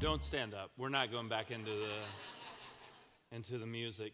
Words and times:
Don't 0.00 0.22
stand 0.22 0.54
up. 0.54 0.70
We're 0.76 0.90
not 0.90 1.10
going 1.10 1.28
back 1.28 1.50
into 1.50 1.72
the 1.72 3.36
into 3.36 3.58
the 3.58 3.66
music. 3.66 4.12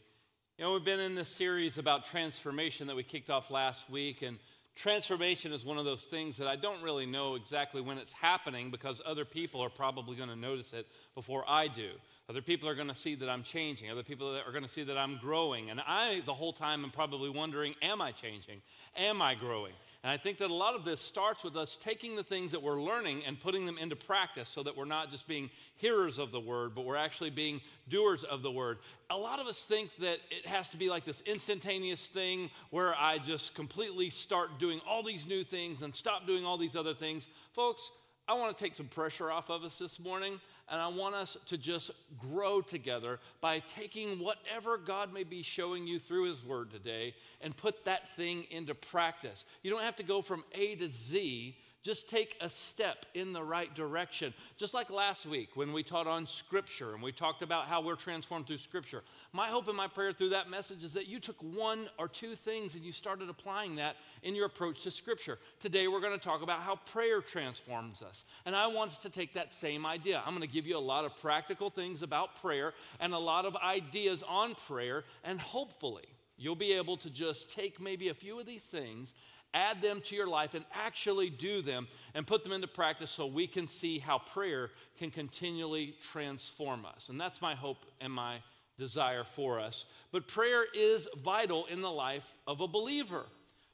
You 0.57 0.65
know, 0.65 0.73
we've 0.73 0.85
been 0.85 0.99
in 0.99 1.15
this 1.15 1.29
series 1.29 1.77
about 1.77 2.07
transformation 2.07 2.87
that 2.87 2.97
we 2.97 3.03
kicked 3.03 3.29
off 3.29 3.51
last 3.51 3.91
week 3.91 4.23
and 4.23 4.39
transformation 4.75 5.53
is 5.53 5.63
one 5.63 5.77
of 5.77 5.85
those 5.85 6.05
things 6.05 6.39
that 6.39 6.49
I 6.49 6.57
don't 6.57 6.83
really 6.83 7.05
know 7.05 7.35
exactly 7.35 7.83
when 7.83 7.99
it's 7.99 8.15
happening 8.15 8.71
because 8.71 9.03
other 9.05 9.27
people 9.27 9.61
are 9.61 9.69
probably 9.69 10.17
going 10.17 10.31
to 10.31 10.37
notice 10.37 10.73
it 10.73 10.87
before 11.15 11.45
I 11.47 11.69
do. 11.69 11.91
Other 12.31 12.41
people 12.41 12.67
are 12.69 12.75
going 12.75 12.89
to 12.89 12.95
see 12.95 13.15
that 13.17 13.29
I'm 13.29 13.43
changing. 13.43 13.91
Other 13.91 14.03
people 14.03 14.35
are 14.35 14.53
going 14.53 14.65
to 14.65 14.71
see 14.71 14.85
that 14.85 14.97
I'm 14.97 15.19
growing. 15.19 15.69
And 15.69 15.83
I, 15.87 16.23
the 16.25 16.33
whole 16.33 16.55
time, 16.55 16.83
am 16.83 16.91
probably 16.91 17.29
wondering, 17.29 17.75
am 17.83 18.01
I 18.01 18.13
changing? 18.13 18.63
Am 18.97 19.21
I 19.21 19.35
growing? 19.35 19.75
And 20.05 20.13
I 20.13 20.19
think 20.19 20.37
that 20.39 20.51
a 20.51 20.55
lot 20.55 20.75
of 20.75 20.85
this 20.85 21.01
starts 21.01 21.43
with 21.43 21.57
us 21.57 21.77
taking 21.81 22.15
the 22.15 22.23
things 22.23 22.51
that 22.51 22.63
we're 22.63 22.83
learning 22.83 23.23
and 23.27 23.41
putting 23.41 23.65
them 23.65 23.79
into 23.79 23.97
practice 23.97 24.51
so 24.51 24.63
that 24.63 24.77
we're 24.77 24.85
not 24.85 25.11
just 25.11 25.27
being 25.27 25.49
hearers 25.77 26.19
of 26.19 26.31
the 26.31 26.39
word, 26.39 26.75
but 26.75 26.85
we're 26.85 26.95
actually 26.95 27.31
being 27.31 27.63
doers 27.89 28.23
of 28.23 28.43
the 28.43 28.51
word. 28.51 28.77
A 29.09 29.17
lot 29.17 29.41
of 29.41 29.47
us 29.47 29.65
think 29.65 29.97
that 30.01 30.19
it 30.31 30.45
has 30.45 30.69
to 30.69 30.77
be 30.77 30.91
like 30.91 31.07
this 31.07 31.23
instantaneous 31.23 32.07
thing 32.07 32.51
where 32.69 32.95
I 32.95 33.17
just 33.17 33.55
completely 33.55 34.11
start 34.11 34.59
doing 34.59 34.79
all 34.87 35.03
these 35.03 35.27
new 35.27 35.43
things 35.43 35.81
and 35.81 35.95
stop 35.95 36.27
doing 36.27 36.45
all 36.45 36.59
these 36.59 36.77
other 36.77 36.93
things. 36.93 37.27
Folks, 37.55 37.91
I 38.27 38.33
want 38.35 38.57
to 38.57 38.65
take 38.65 38.75
some 38.75 38.87
pressure 38.87 39.31
off 39.31 39.51
of 39.51 39.65
us 39.65 39.79
this 39.79 40.01
morning, 40.01 40.41
and 40.71 40.81
I 40.81 40.89
want 40.89 41.15
us 41.15 41.37
to 41.47 41.59
just 41.59 41.91
grow 42.19 42.63
together 42.63 43.21
by 43.43 43.59
taking 43.59 44.19
whatever 44.19 44.79
God 44.79 45.13
may 45.13 45.25
be 45.25 45.43
showing 45.43 45.87
you 45.87 45.99
through 45.99 46.31
His 46.31 46.43
Word 46.43 46.71
today 46.71 47.15
and 47.43 47.55
put 47.55 47.85
that 47.85 48.17
thing 48.17 48.47
into 48.51 48.75
practice. 48.75 49.45
You 49.63 49.71
don't 49.71 49.83
have 49.83 49.97
to 49.97 50.03
go 50.03 50.23
from 50.23 50.43
A 50.53 50.75
to 50.77 50.89
Z 50.89 51.55
just 51.85 52.09
take 52.09 52.37
a 52.41 52.49
step 52.49 53.05
in 53.13 53.35
the 53.35 53.43
right 53.43 53.73
direction. 53.75 54.33
Just 54.57 54.73
like 54.73 54.91
last 54.91 55.27
week 55.27 55.51
when 55.55 55.75
we 55.75 55.83
taught 55.83 56.07
on 56.07 56.27
Scripture 56.27 56.95
and 56.95 57.03
we 57.03 57.13
talked 57.13 57.43
about 57.43 57.67
how 57.67 57.83
we're 57.83 57.95
transformed 57.95 58.47
through 58.47 58.57
Scripture. 58.57 59.03
My 59.35 59.49
hope 59.49 59.69
and 59.69 59.77
my 59.77 59.87
prayer 59.87 60.13
through 60.13 60.31
that 60.31 60.49
message 60.49 60.83
is 60.83 60.95
that 60.95 61.09
you 61.09 61.21
took 61.21 61.37
one 61.43 61.87
or 61.99 62.09
two 62.09 62.35
things 62.35 62.75
and 62.75 62.83
you 62.83 62.91
started 62.91 63.29
applying 63.29 63.77
that 63.77 63.97
in 64.23 64.35
your 64.35 64.47
approach 64.47 64.83
to 64.85 64.91
Scripture. 64.91 65.39
Today 65.61 65.87
we're 65.87 66.01
going 66.01 66.19
to 66.19 66.25
talk 66.25 66.43
about 66.43 66.61
how 66.61 66.77
prayer 66.77 67.21
transforms 67.21 68.01
us. 68.01 68.25
And 68.47 68.57
I 68.57 68.67
want 68.69 68.93
us 68.93 69.01
to 69.01 69.11
take 69.11 69.35
that 69.35 69.53
same 69.53 69.85
idea. 69.85 70.23
I'm 70.25 70.35
going 70.35 70.47
to 70.47 70.53
give 70.53 70.67
you 70.67 70.79
a 70.79 70.81
lot 70.81 71.05
of 71.05 71.15
practical 71.21 71.69
things 71.69 72.01
about 72.01 72.41
prayer 72.41 72.73
and 72.99 73.13
a 73.13 73.19
lot 73.19 73.45
of 73.45 73.57
ideas 73.57 74.25
on 74.27 74.55
prayer, 74.55 75.05
and 75.23 75.39
hopefully, 75.39 76.05
You'll 76.37 76.57
be 76.57 76.73
able 76.73 76.97
to 76.99 77.11
just 77.11 77.55
take 77.55 77.81
maybe 77.81 78.09
a 78.09 78.15
few 78.15 78.41
of 78.41 78.47
these 78.47 78.67
things 78.67 79.15
add 79.55 79.81
them 79.81 80.01
to 80.03 80.17
your 80.17 80.27
life 80.27 80.55
and 80.55 80.65
actually 80.75 81.31
do 81.31 81.63
them 81.63 81.87
and 82.15 82.27
put 82.27 82.43
them 82.43 82.53
into 82.53 82.67
practice 82.67 83.11
so 83.11 83.27
we 83.27 83.47
can 83.47 83.67
see 83.67 83.99
how 83.99 84.19
prayer 84.19 84.71
can 84.99 85.11
continually 85.11 85.95
transform 86.13 86.85
us. 86.85 87.09
And 87.09 87.21
that's 87.21 87.41
my 87.41 87.55
hope 87.55 87.87
and 88.01 88.13
my 88.13 88.39
desire 88.79 89.25
for 89.25 89.61
us. 89.61 89.87
But 90.13 90.27
prayer 90.27 90.65
is 90.75 91.09
vital 91.23 91.67
in 91.67 91.81
the 91.81 91.91
life 91.91 92.35
of 92.47 92.61
a 92.61 92.69
believer. 92.69 93.25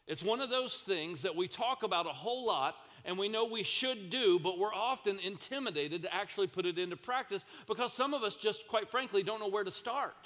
It's 0.06 0.22
one 0.22 0.40
of 0.40 0.50
those 0.50 0.80
things 0.80 1.22
that 1.22 1.36
we 1.36 1.46
talk 1.46 1.82
about 1.82 2.06
a 2.06 2.10
whole 2.10 2.46
lot 2.46 2.74
and 3.04 3.16
we 3.16 3.28
know 3.28 3.46
we 3.46 3.62
should 3.62 4.10
do, 4.10 4.38
but 4.38 4.58
we're 4.58 4.74
often 4.74 5.18
intimidated 5.20 6.02
to 6.02 6.14
actually 6.14 6.48
put 6.48 6.66
it 6.66 6.78
into 6.78 6.96
practice 6.96 7.44
because 7.66 7.92
some 7.92 8.12
of 8.12 8.22
us 8.22 8.36
just, 8.36 8.68
quite 8.68 8.90
frankly, 8.90 9.22
don't 9.22 9.40
know 9.40 9.48
where 9.48 9.64
to 9.64 9.70
start. 9.70 10.16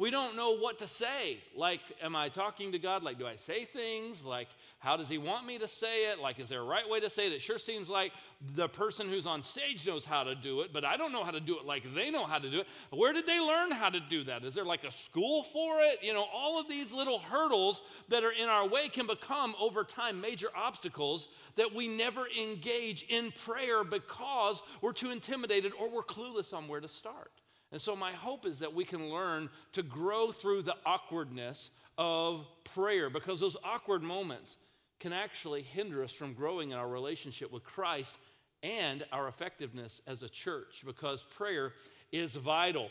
We 0.00 0.10
don't 0.10 0.34
know 0.34 0.56
what 0.56 0.78
to 0.78 0.86
say. 0.86 1.36
Like, 1.54 1.82
am 2.02 2.16
I 2.16 2.30
talking 2.30 2.72
to 2.72 2.78
God? 2.78 3.02
Like, 3.02 3.18
do 3.18 3.26
I 3.26 3.36
say 3.36 3.66
things? 3.66 4.24
Like, 4.24 4.48
how 4.78 4.96
does 4.96 5.10
He 5.10 5.18
want 5.18 5.46
me 5.46 5.58
to 5.58 5.68
say 5.68 6.10
it? 6.10 6.18
Like, 6.18 6.40
is 6.40 6.48
there 6.48 6.60
a 6.60 6.64
right 6.64 6.88
way 6.88 7.00
to 7.00 7.10
say 7.10 7.26
it? 7.26 7.34
It 7.34 7.42
sure 7.42 7.58
seems 7.58 7.86
like 7.86 8.12
the 8.54 8.66
person 8.66 9.10
who's 9.10 9.26
on 9.26 9.42
stage 9.42 9.86
knows 9.86 10.06
how 10.06 10.24
to 10.24 10.34
do 10.34 10.62
it, 10.62 10.72
but 10.72 10.86
I 10.86 10.96
don't 10.96 11.12
know 11.12 11.22
how 11.22 11.32
to 11.32 11.38
do 11.38 11.58
it 11.58 11.66
like 11.66 11.82
they 11.94 12.10
know 12.10 12.24
how 12.24 12.38
to 12.38 12.50
do 12.50 12.60
it. 12.60 12.66
Where 12.88 13.12
did 13.12 13.26
they 13.26 13.38
learn 13.40 13.72
how 13.72 13.90
to 13.90 14.00
do 14.00 14.24
that? 14.24 14.42
Is 14.42 14.54
there 14.54 14.64
like 14.64 14.84
a 14.84 14.90
school 14.90 15.42
for 15.42 15.80
it? 15.80 16.02
You 16.02 16.14
know, 16.14 16.24
all 16.32 16.58
of 16.58 16.66
these 16.66 16.94
little 16.94 17.18
hurdles 17.18 17.82
that 18.08 18.24
are 18.24 18.32
in 18.32 18.48
our 18.48 18.66
way 18.66 18.88
can 18.88 19.06
become 19.06 19.54
over 19.60 19.84
time 19.84 20.18
major 20.18 20.48
obstacles 20.56 21.28
that 21.56 21.74
we 21.74 21.88
never 21.88 22.22
engage 22.40 23.04
in 23.10 23.32
prayer 23.32 23.84
because 23.84 24.62
we're 24.80 24.94
too 24.94 25.10
intimidated 25.10 25.72
or 25.78 25.90
we're 25.90 26.00
clueless 26.00 26.54
on 26.54 26.68
where 26.68 26.80
to 26.80 26.88
start. 26.88 27.39
And 27.72 27.80
so, 27.80 27.94
my 27.94 28.12
hope 28.12 28.46
is 28.46 28.60
that 28.60 28.74
we 28.74 28.84
can 28.84 29.10
learn 29.10 29.48
to 29.74 29.82
grow 29.82 30.32
through 30.32 30.62
the 30.62 30.76
awkwardness 30.84 31.70
of 31.96 32.46
prayer 32.64 33.10
because 33.10 33.40
those 33.40 33.56
awkward 33.62 34.02
moments 34.02 34.56
can 34.98 35.12
actually 35.12 35.62
hinder 35.62 36.02
us 36.02 36.12
from 36.12 36.34
growing 36.34 36.70
in 36.70 36.76
our 36.76 36.88
relationship 36.88 37.52
with 37.52 37.62
Christ 37.62 38.16
and 38.62 39.04
our 39.12 39.28
effectiveness 39.28 40.00
as 40.06 40.22
a 40.22 40.28
church 40.28 40.82
because 40.84 41.22
prayer 41.22 41.72
is 42.12 42.34
vital. 42.34 42.90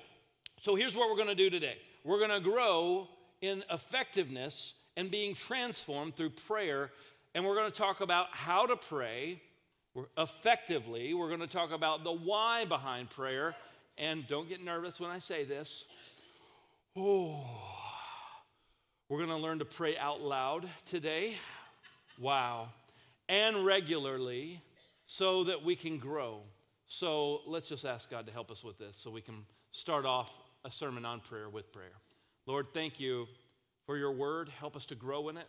So, 0.61 0.75
here's 0.75 0.95
what 0.95 1.09
we're 1.09 1.23
going 1.23 1.35
to 1.35 1.43
do 1.43 1.49
today 1.49 1.77
we're 2.05 2.19
going 2.19 2.41
to 2.41 2.49
grow 2.49 3.09
in 3.41 3.63
effectiveness 3.69 4.75
and 4.95 5.11
being 5.11 5.35
transformed 5.35 6.15
through 6.15 6.31
prayer, 6.31 6.89
and 7.35 7.43
we're 7.43 7.55
going 7.55 7.71
to 7.71 7.77
talk 7.77 7.99
about 7.99 8.27
how 8.31 8.65
to 8.65 8.77
pray 8.77 9.41
effectively. 10.17 11.13
We're 11.13 11.27
going 11.27 11.39
to 11.41 11.47
talk 11.47 11.71
about 11.71 12.05
the 12.05 12.11
why 12.13 12.63
behind 12.63 13.09
prayer 13.09 13.55
and 13.99 14.25
don't 14.27 14.47
get 14.47 14.63
nervous 14.63 14.99
when 14.99 15.11
I 15.11 15.19
say 15.19 15.43
this. 15.43 15.83
Oh, 16.95 17.45
we're 19.09 19.17
going 19.17 19.29
to 19.29 19.35
learn 19.35 19.59
to 19.59 19.65
pray 19.65 19.97
out 19.97 20.21
loud 20.21 20.65
today. 20.85 21.35
Wow. 22.17 22.69
And 23.27 23.65
regularly 23.65 24.61
so 25.05 25.43
that 25.43 25.63
we 25.63 25.75
can 25.75 25.97
grow. 25.97 26.39
So 26.87 27.41
let's 27.45 27.69
just 27.69 27.85
ask 27.85 28.09
God 28.09 28.25
to 28.27 28.31
help 28.31 28.49
us 28.49 28.63
with 28.63 28.79
this 28.79 28.95
so 28.95 29.11
we 29.11 29.21
can 29.21 29.45
start 29.71 30.05
off 30.05 30.35
a 30.63 30.71
sermon 30.71 31.05
on 31.05 31.19
prayer 31.19 31.49
with 31.49 31.71
prayer. 31.71 31.91
Lord, 32.47 32.67
thank 32.73 32.99
you 32.99 33.27
for 33.85 33.97
your 33.97 34.11
word. 34.11 34.49
Help 34.49 34.75
us 34.75 34.85
to 34.87 34.95
grow 34.95 35.29
in 35.29 35.37
it. 35.37 35.47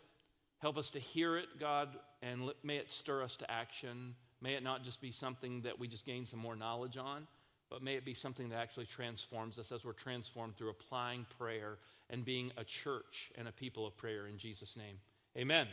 Help 0.58 0.76
us 0.76 0.90
to 0.90 0.98
hear 0.98 1.38
it, 1.38 1.46
God, 1.58 1.88
and 2.20 2.50
may 2.62 2.76
it 2.76 2.92
stir 2.92 3.22
us 3.22 3.36
to 3.36 3.50
action. 3.50 4.14
May 4.42 4.54
it 4.54 4.62
not 4.62 4.84
just 4.84 5.00
be 5.00 5.10
something 5.10 5.62
that 5.62 5.78
we 5.78 5.88
just 5.88 6.04
gain 6.04 6.26
some 6.26 6.40
more 6.40 6.56
knowledge 6.56 6.98
on 6.98 7.26
but 7.70 7.82
may 7.82 7.94
it 7.94 8.04
be 8.04 8.14
something 8.14 8.48
that 8.48 8.56
actually 8.56 8.86
transforms 8.86 9.58
us 9.58 9.70
as 9.70 9.84
we're 9.84 9.92
transformed 9.92 10.56
through 10.56 10.70
applying 10.70 11.24
prayer 11.38 11.78
and 12.10 12.24
being 12.24 12.50
a 12.56 12.64
church 12.64 13.30
and 13.38 13.46
a 13.46 13.52
people 13.52 13.86
of 13.86 13.96
prayer 13.96 14.26
in 14.26 14.36
Jesus' 14.36 14.76
name. 14.76 14.96
Amen. 15.38 15.68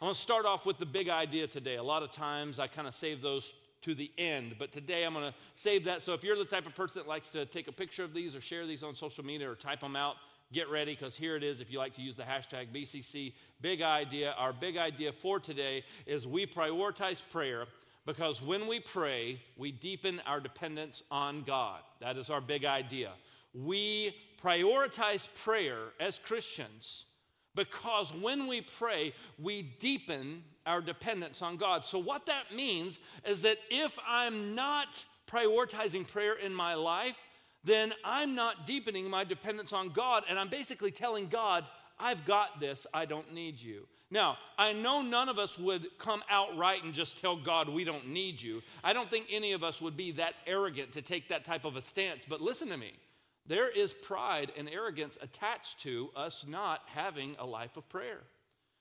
I 0.00 0.04
want 0.06 0.16
to 0.16 0.22
start 0.22 0.46
off 0.46 0.64
with 0.64 0.78
the 0.78 0.86
big 0.86 1.10
idea 1.10 1.46
today. 1.46 1.76
A 1.76 1.82
lot 1.82 2.02
of 2.02 2.10
times 2.10 2.58
I 2.58 2.66
kind 2.66 2.88
of 2.88 2.94
save 2.94 3.20
those 3.20 3.54
to 3.82 3.94
the 3.94 4.10
end, 4.16 4.56
but 4.58 4.72
today 4.72 5.04
I'm 5.04 5.12
going 5.12 5.30
to 5.30 5.34
save 5.54 5.84
that. 5.84 6.00
So 6.00 6.14
if 6.14 6.24
you're 6.24 6.36
the 6.36 6.44
type 6.46 6.66
of 6.66 6.74
person 6.74 7.02
that 7.02 7.08
likes 7.08 7.28
to 7.30 7.44
take 7.44 7.68
a 7.68 7.72
picture 7.72 8.02
of 8.04 8.14
these 8.14 8.34
or 8.34 8.40
share 8.40 8.66
these 8.66 8.82
on 8.82 8.94
social 8.94 9.24
media 9.24 9.50
or 9.50 9.54
type 9.54 9.80
them 9.80 9.96
out, 9.96 10.16
get 10.52 10.70
ready 10.70 10.94
because 10.94 11.16
here 11.16 11.36
it 11.36 11.44
is 11.44 11.60
if 11.60 11.70
you 11.70 11.78
like 11.78 11.94
to 11.94 12.02
use 12.02 12.16
the 12.16 12.22
hashtag 12.22 12.68
BCC. 12.74 13.34
Big 13.60 13.82
idea. 13.82 14.34
Our 14.38 14.54
big 14.54 14.78
idea 14.78 15.12
for 15.12 15.38
today 15.38 15.84
is 16.06 16.26
we 16.26 16.46
prioritize 16.46 17.22
prayer 17.30 17.66
because 18.10 18.42
when 18.42 18.66
we 18.66 18.80
pray, 18.80 19.40
we 19.56 19.70
deepen 19.70 20.20
our 20.26 20.40
dependence 20.40 21.04
on 21.12 21.42
God. 21.42 21.78
That 22.00 22.16
is 22.16 22.28
our 22.28 22.40
big 22.40 22.64
idea. 22.64 23.12
We 23.54 24.16
prioritize 24.42 25.32
prayer 25.44 25.78
as 26.00 26.18
Christians 26.18 27.04
because 27.54 28.12
when 28.12 28.48
we 28.48 28.62
pray, 28.62 29.12
we 29.38 29.62
deepen 29.62 30.42
our 30.66 30.80
dependence 30.80 31.40
on 31.40 31.56
God. 31.56 31.86
So, 31.86 32.00
what 32.00 32.26
that 32.26 32.52
means 32.52 32.98
is 33.24 33.42
that 33.42 33.58
if 33.70 33.96
I'm 34.04 34.56
not 34.56 34.88
prioritizing 35.30 36.10
prayer 36.10 36.34
in 36.34 36.52
my 36.52 36.74
life, 36.74 37.22
then 37.62 37.94
I'm 38.04 38.34
not 38.34 38.66
deepening 38.66 39.08
my 39.08 39.22
dependence 39.22 39.72
on 39.72 39.90
God, 39.90 40.24
and 40.28 40.36
I'm 40.36 40.48
basically 40.48 40.90
telling 40.90 41.28
God, 41.28 41.64
I've 41.96 42.24
got 42.24 42.58
this, 42.58 42.88
I 42.92 43.04
don't 43.04 43.32
need 43.32 43.60
you. 43.60 43.86
Now, 44.10 44.38
I 44.58 44.72
know 44.72 45.02
none 45.02 45.28
of 45.28 45.38
us 45.38 45.58
would 45.58 45.86
come 45.98 46.22
outright 46.28 46.82
and 46.82 46.92
just 46.92 47.20
tell 47.20 47.36
God 47.36 47.68
we 47.68 47.84
don't 47.84 48.08
need 48.08 48.42
you. 48.42 48.62
I 48.82 48.92
don't 48.92 49.08
think 49.08 49.26
any 49.30 49.52
of 49.52 49.62
us 49.62 49.80
would 49.80 49.96
be 49.96 50.12
that 50.12 50.34
arrogant 50.46 50.92
to 50.92 51.02
take 51.02 51.28
that 51.28 51.44
type 51.44 51.64
of 51.64 51.76
a 51.76 51.82
stance. 51.82 52.24
But 52.28 52.40
listen 52.40 52.68
to 52.68 52.76
me 52.76 52.92
there 53.46 53.68
is 53.68 53.92
pride 53.92 54.52
and 54.56 54.68
arrogance 54.68 55.18
attached 55.20 55.80
to 55.80 56.10
us 56.14 56.44
not 56.46 56.82
having 56.86 57.34
a 57.38 57.46
life 57.46 57.76
of 57.76 57.88
prayer. 57.88 58.20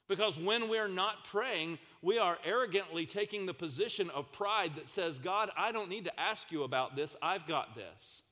Because 0.07 0.37
when 0.39 0.69
we're 0.69 0.87
not 0.87 1.23
praying, 1.23 1.77
we 2.01 2.17
are 2.17 2.37
arrogantly 2.43 3.05
taking 3.05 3.45
the 3.45 3.53
position 3.53 4.09
of 4.09 4.31
pride 4.31 4.75
that 4.75 4.89
says, 4.89 5.19
God, 5.19 5.51
I 5.55 5.71
don't 5.71 5.89
need 5.89 6.05
to 6.05 6.19
ask 6.19 6.51
you 6.51 6.63
about 6.63 6.95
this, 6.95 7.15
I've 7.21 7.47
got 7.47 7.75
this. 7.75 8.23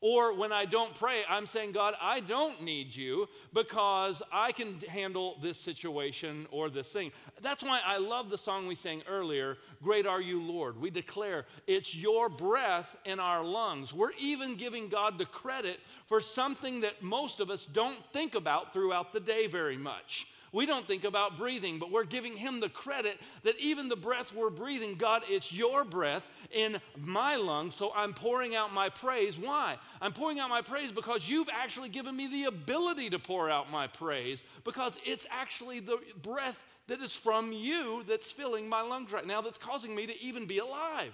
Or 0.00 0.32
when 0.32 0.52
I 0.52 0.64
don't 0.64 0.94
pray, 0.94 1.22
I'm 1.28 1.46
saying, 1.46 1.72
God, 1.72 1.94
I 2.00 2.20
don't 2.20 2.62
need 2.62 2.94
you 2.94 3.28
because 3.52 4.22
I 4.32 4.52
can 4.52 4.78
handle 4.88 5.38
this 5.42 5.58
situation 5.58 6.46
or 6.52 6.70
this 6.70 6.92
thing. 6.92 7.10
That's 7.40 7.64
why 7.64 7.80
I 7.84 7.98
love 7.98 8.30
the 8.30 8.38
song 8.38 8.68
we 8.68 8.76
sang 8.76 9.02
earlier, 9.08 9.58
Great 9.82 10.06
Are 10.06 10.20
You, 10.20 10.40
Lord. 10.40 10.80
We 10.80 10.90
declare 10.90 11.46
it's 11.66 11.96
your 11.96 12.28
breath 12.28 12.96
in 13.04 13.18
our 13.18 13.42
lungs. 13.42 13.92
We're 13.92 14.12
even 14.20 14.54
giving 14.54 14.88
God 14.88 15.18
the 15.18 15.26
credit 15.26 15.80
for 16.06 16.20
something 16.20 16.82
that 16.82 17.02
most 17.02 17.40
of 17.40 17.50
us 17.50 17.66
don't 17.66 17.98
think 18.12 18.36
about 18.36 18.72
throughout 18.72 19.12
the 19.12 19.20
day 19.20 19.48
very 19.48 19.76
much. 19.76 20.28
We 20.52 20.66
don't 20.66 20.86
think 20.86 21.04
about 21.04 21.36
breathing, 21.36 21.78
but 21.78 21.90
we're 21.90 22.04
giving 22.04 22.36
Him 22.36 22.60
the 22.60 22.68
credit 22.68 23.18
that 23.42 23.58
even 23.58 23.88
the 23.88 23.96
breath 23.96 24.34
we're 24.34 24.50
breathing, 24.50 24.94
God, 24.94 25.22
it's 25.28 25.52
your 25.52 25.84
breath 25.84 26.26
in 26.50 26.80
my 26.98 27.36
lungs, 27.36 27.74
so 27.74 27.92
I'm 27.94 28.14
pouring 28.14 28.54
out 28.54 28.72
my 28.72 28.88
praise. 28.88 29.38
Why? 29.38 29.76
I'm 30.00 30.12
pouring 30.12 30.38
out 30.38 30.48
my 30.48 30.62
praise 30.62 30.92
because 30.92 31.28
you've 31.28 31.50
actually 31.52 31.88
given 31.88 32.16
me 32.16 32.26
the 32.26 32.44
ability 32.44 33.10
to 33.10 33.18
pour 33.18 33.50
out 33.50 33.70
my 33.70 33.86
praise 33.86 34.42
because 34.64 34.98
it's 35.04 35.26
actually 35.30 35.80
the 35.80 35.98
breath 36.22 36.64
that 36.86 37.00
is 37.00 37.14
from 37.14 37.52
you 37.52 38.02
that's 38.08 38.32
filling 38.32 38.68
my 38.68 38.82
lungs 38.82 39.12
right 39.12 39.26
now 39.26 39.40
that's 39.40 39.58
causing 39.58 39.94
me 39.94 40.06
to 40.06 40.22
even 40.22 40.46
be 40.46 40.58
alive. 40.58 41.12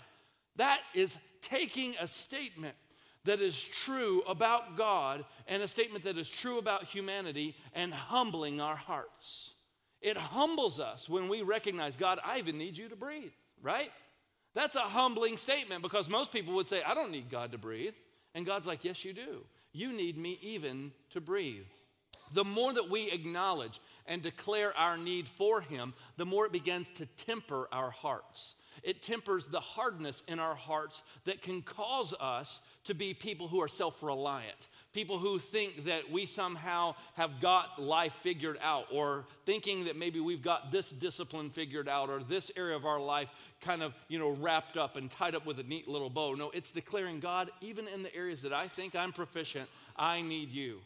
That 0.57 0.81
is 0.95 1.17
taking 1.41 1.95
a 2.01 2.07
statement 2.07 2.77
that 3.25 3.41
is 3.41 3.63
true 3.63 4.23
about 4.29 4.77
God 4.77 5.25
and 5.49 5.63
a 5.63 5.69
statement 5.69 6.05
that 6.05 6.19
is 6.19 6.29
true 6.29 6.59
about 6.59 6.85
humanity 6.85 7.57
and 7.75 7.93
humbling 7.93 8.61
our 8.61 8.77
hearts. 8.77 9.55
It 10.01 10.17
humbles 10.17 10.79
us 10.79 11.09
when 11.09 11.29
we 11.29 11.43
recognize, 11.43 11.97
God, 11.97 12.19
I 12.25 12.39
even 12.39 12.59
need 12.59 12.77
you 12.77 12.89
to 12.89 12.97
breathe, 12.97 13.33
right? 13.63 13.91
That's 14.55 14.77
a 14.77 14.81
humbling 14.81 15.39
statement 15.39 15.83
because 15.83 16.09
most 16.09 16.33
people 16.33 16.55
would 16.55 16.69
say, 16.69 16.83
I 16.83 16.95
don't 16.95 17.11
need 17.11 17.31
God 17.31 17.53
to 17.53 17.59
breathe. 17.59 17.95
And 18.35 18.45
God's 18.45 18.67
like, 18.67 18.85
Yes, 18.85 19.05
you 19.05 19.13
do. 19.13 19.45
You 19.73 19.93
need 19.93 20.19
me 20.19 20.39
even 20.43 20.93
to 21.11 21.21
breathe. 21.21 21.67
The 22.33 22.45
more 22.45 22.73
that 22.73 22.91
we 22.91 23.11
acknowledge 23.11 23.81
and 24.07 24.23
declare 24.23 24.77
our 24.77 24.97
need 24.97 25.29
for 25.29 25.61
Him, 25.61 25.95
the 26.17 26.25
more 26.25 26.47
it 26.47 26.53
begins 26.53 26.91
to 26.93 27.07
temper 27.07 27.69
our 27.73 27.91
hearts. 27.91 28.55
It 28.83 29.03
tempers 29.03 29.47
the 29.47 29.61
hardness 29.61 30.23
in 30.27 30.39
our 30.39 30.55
hearts 30.55 31.03
that 31.25 31.43
can 31.43 31.63
cause 31.63 32.15
us 32.21 32.61
to 32.85 32.95
be 32.95 33.15
people 33.15 33.49
who 33.49 33.61
are 33.61 33.69
self 33.69 34.03
reliant, 34.03 34.69
people 34.93 35.19
who 35.19 35.39
think 35.39 35.85
that 35.85 36.11
we 36.11 36.27
somehow 36.27 36.95
have 37.15 37.41
got 37.41 37.81
life 37.81 38.15
figured 38.23 38.59
out, 38.63 38.87
or 38.93 39.25
thinking 39.47 39.85
that 39.85 39.97
maybe 39.97 40.21
we've 40.21 40.43
got 40.43 40.71
this 40.71 40.91
discipline 40.91 41.51
figured 41.51 41.89
out, 41.89 42.11
or 42.11 42.23
this 42.23 42.51
area 42.57 42.77
of 42.77 42.85
our 42.85 43.01
life 43.01 43.29
kind 43.61 43.83
of, 43.83 43.95
you 44.09 44.19
know, 44.19 44.31
wrapped 44.31 44.77
up 44.77 44.97
and 44.97 45.11
tied 45.11 45.35
up 45.35 45.47
with 45.47 45.59
a 45.59 45.65
neat 45.65 45.89
little 45.89 46.11
bow. 46.11 46.35
No, 46.35 46.51
it's 46.51 46.73
declaring, 46.73 47.21
God, 47.21 47.51
even 47.61 47.89
in 47.89 48.03
the 48.03 48.15
areas 48.15 48.43
that 48.43 48.53
I 48.53 48.69
think 48.69 48.95
I'm 48.95 49.13
proficient, 49.13 49.69
I 49.97 50.21
need 50.21 50.51
you. 50.51 50.81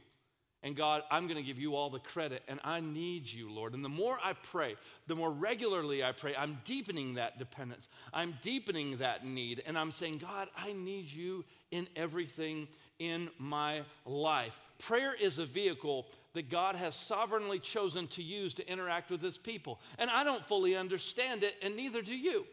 And 0.65 0.75
God, 0.75 1.03
I'm 1.11 1.29
going 1.29 1.37
to 1.37 1.43
give 1.45 1.61
you 1.61 1.77
all 1.77 1.89
the 1.89 2.01
credit, 2.01 2.43
and 2.49 2.59
I 2.65 2.81
need 2.81 3.27
you, 3.27 3.49
Lord. 3.49 3.75
And 3.75 3.85
the 3.85 3.89
more 3.89 4.19
I 4.23 4.33
pray, 4.33 4.75
the 5.07 5.15
more 5.15 5.31
regularly 5.31 6.03
I 6.03 6.11
pray, 6.11 6.35
I'm 6.35 6.59
deepening 6.65 7.15
that 7.15 7.39
dependence. 7.39 7.89
I'm 8.13 8.35
deepening 8.43 8.97
that 8.97 9.25
need, 9.25 9.63
and 9.67 9.79
I'm 9.79 9.93
saying, 9.93 10.19
God, 10.19 10.49
I 10.57 10.73
need 10.73 11.07
you 11.07 11.45
in 11.71 11.87
everything 11.95 12.67
in 12.99 13.31
my 13.39 13.83
life. 14.05 14.59
Prayer 14.81 15.15
is 15.15 15.39
a 15.39 15.47
vehicle 15.47 16.07
that 16.33 16.51
God 16.51 16.75
has 16.75 16.97
sovereignly 16.97 17.61
chosen 17.61 18.09
to 18.09 18.23
use 18.23 18.55
to 18.55 18.69
interact 18.69 19.11
with 19.13 19.23
his 19.23 19.39
people. 19.39 19.79
And 19.97 20.11
I 20.11 20.25
don't 20.25 20.45
fully 20.45 20.77
understand 20.77 21.45
it, 21.45 21.55
and 21.63 21.77
neither 21.77 22.03
do 22.03 22.17
you. 22.17 22.47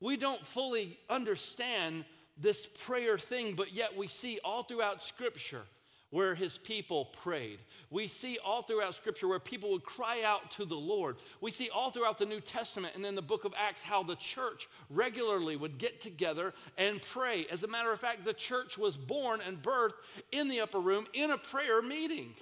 We 0.00 0.16
don't 0.16 0.44
fully 0.46 0.98
understand 1.10 2.06
this 2.38 2.64
prayer 2.66 3.18
thing, 3.18 3.54
but 3.54 3.74
yet 3.74 3.98
we 3.98 4.08
see 4.08 4.40
all 4.42 4.62
throughout 4.62 5.02
Scripture 5.02 5.62
where 6.10 6.34
his 6.34 6.58
people 6.58 7.06
prayed. 7.06 7.58
We 7.88 8.08
see 8.08 8.38
all 8.44 8.62
throughout 8.62 8.94
scripture 8.94 9.28
where 9.28 9.38
people 9.38 9.70
would 9.70 9.84
cry 9.84 10.22
out 10.24 10.50
to 10.52 10.64
the 10.64 10.76
Lord. 10.76 11.16
We 11.40 11.50
see 11.50 11.70
all 11.70 11.90
throughout 11.90 12.18
the 12.18 12.26
New 12.26 12.40
Testament 12.40 12.94
and 12.96 13.06
in 13.06 13.14
the 13.14 13.22
book 13.22 13.44
of 13.44 13.54
Acts 13.56 13.82
how 13.82 14.02
the 14.02 14.16
church 14.16 14.68
regularly 14.88 15.56
would 15.56 15.78
get 15.78 16.00
together 16.00 16.52
and 16.76 17.00
pray. 17.00 17.46
As 17.50 17.62
a 17.62 17.68
matter 17.68 17.92
of 17.92 18.00
fact, 18.00 18.24
the 18.24 18.32
church 18.32 18.76
was 18.76 18.96
born 18.96 19.40
and 19.46 19.62
birthed 19.62 19.94
in 20.32 20.48
the 20.48 20.60
upper 20.60 20.80
room 20.80 21.06
in 21.14 21.30
a 21.30 21.38
prayer 21.38 21.80
meeting. 21.80 22.34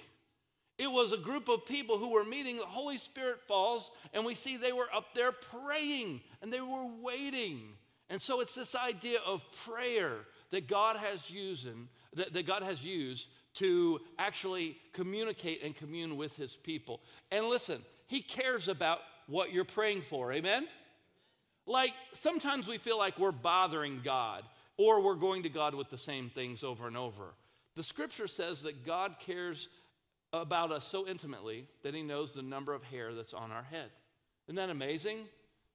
It 0.79 0.89
was 0.89 1.11
a 1.11 1.17
group 1.17 1.49
of 1.49 1.65
people 1.65 1.97
who 1.97 2.11
were 2.11 2.23
meeting, 2.23 2.55
the 2.55 2.63
Holy 2.63 2.97
Spirit 2.97 3.41
falls, 3.41 3.91
and 4.13 4.25
we 4.25 4.33
see 4.33 4.55
they 4.55 4.71
were 4.71 4.87
up 4.95 5.13
there 5.13 5.33
praying 5.33 6.21
and 6.41 6.51
they 6.51 6.61
were 6.61 6.87
waiting. 7.01 7.59
And 8.09 8.21
so 8.21 8.39
it's 8.39 8.55
this 8.55 8.75
idea 8.75 9.19
of 9.25 9.43
prayer 9.65 10.13
that 10.51 10.67
God 10.67 10.95
has 10.95 11.29
used, 11.29 11.67
that, 12.13 12.33
that 12.33 12.47
God 12.47 12.63
has 12.63 12.83
used 12.83 13.27
to 13.59 13.99
actually 14.17 14.77
communicate 14.93 15.63
and 15.63 15.75
commune 15.75 16.17
with 16.17 16.35
his 16.35 16.55
people. 16.55 17.01
And 17.31 17.45
listen, 17.45 17.81
he 18.07 18.21
cares 18.21 18.67
about 18.67 18.99
what 19.27 19.53
you're 19.53 19.65
praying 19.65 20.01
for. 20.01 20.31
Amen? 20.33 20.67
Like 21.65 21.93
sometimes 22.13 22.67
we 22.67 22.77
feel 22.77 22.97
like 22.97 23.19
we're 23.19 23.31
bothering 23.31 24.01
God 24.03 24.43
or 24.77 25.01
we're 25.01 25.15
going 25.15 25.43
to 25.43 25.49
God 25.49 25.75
with 25.75 25.89
the 25.89 25.97
same 25.97 26.29
things 26.29 26.63
over 26.63 26.87
and 26.87 26.97
over. 26.97 27.33
The 27.75 27.83
scripture 27.83 28.27
says 28.27 28.63
that 28.63 28.85
God 28.85 29.15
cares 29.19 29.69
about 30.31 30.71
us 30.71 30.85
so 30.85 31.07
intimately 31.07 31.67
that 31.83 31.93
he 31.93 32.01
knows 32.01 32.33
the 32.33 32.41
number 32.41 32.73
of 32.73 32.83
hair 32.83 33.13
that's 33.13 33.33
on 33.33 33.51
our 33.51 33.63
head. 33.63 33.89
Isn't 34.47 34.55
that 34.55 34.69
amazing? 34.69 35.19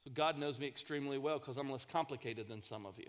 So 0.04 0.10
God 0.12 0.38
knows 0.38 0.58
me 0.58 0.66
extremely 0.66 1.18
well 1.18 1.38
because 1.38 1.56
I'm 1.56 1.70
less 1.70 1.84
complicated 1.84 2.48
than 2.48 2.62
some 2.62 2.86
of 2.86 2.98
you. 2.98 3.08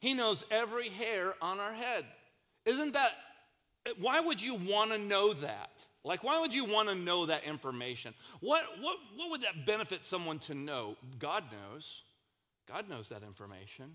He 0.00 0.14
knows 0.14 0.44
every 0.50 0.88
hair 0.88 1.34
on 1.40 1.60
our 1.60 1.72
head. 1.72 2.04
Isn't 2.66 2.94
that, 2.94 3.12
why 3.98 4.20
would 4.20 4.42
you 4.42 4.56
want 4.56 4.90
to 4.92 4.98
know 4.98 5.32
that? 5.32 5.86
Like, 6.04 6.24
why 6.24 6.40
would 6.40 6.54
you 6.54 6.64
want 6.64 6.88
to 6.88 6.94
know 6.94 7.26
that 7.26 7.44
information? 7.44 8.14
What, 8.40 8.64
what, 8.80 8.96
what 9.16 9.30
would 9.30 9.42
that 9.42 9.66
benefit 9.66 10.06
someone 10.06 10.38
to 10.40 10.54
know? 10.54 10.96
God 11.18 11.44
knows. 11.52 12.02
God 12.66 12.88
knows 12.88 13.08
that 13.10 13.22
information. 13.22 13.92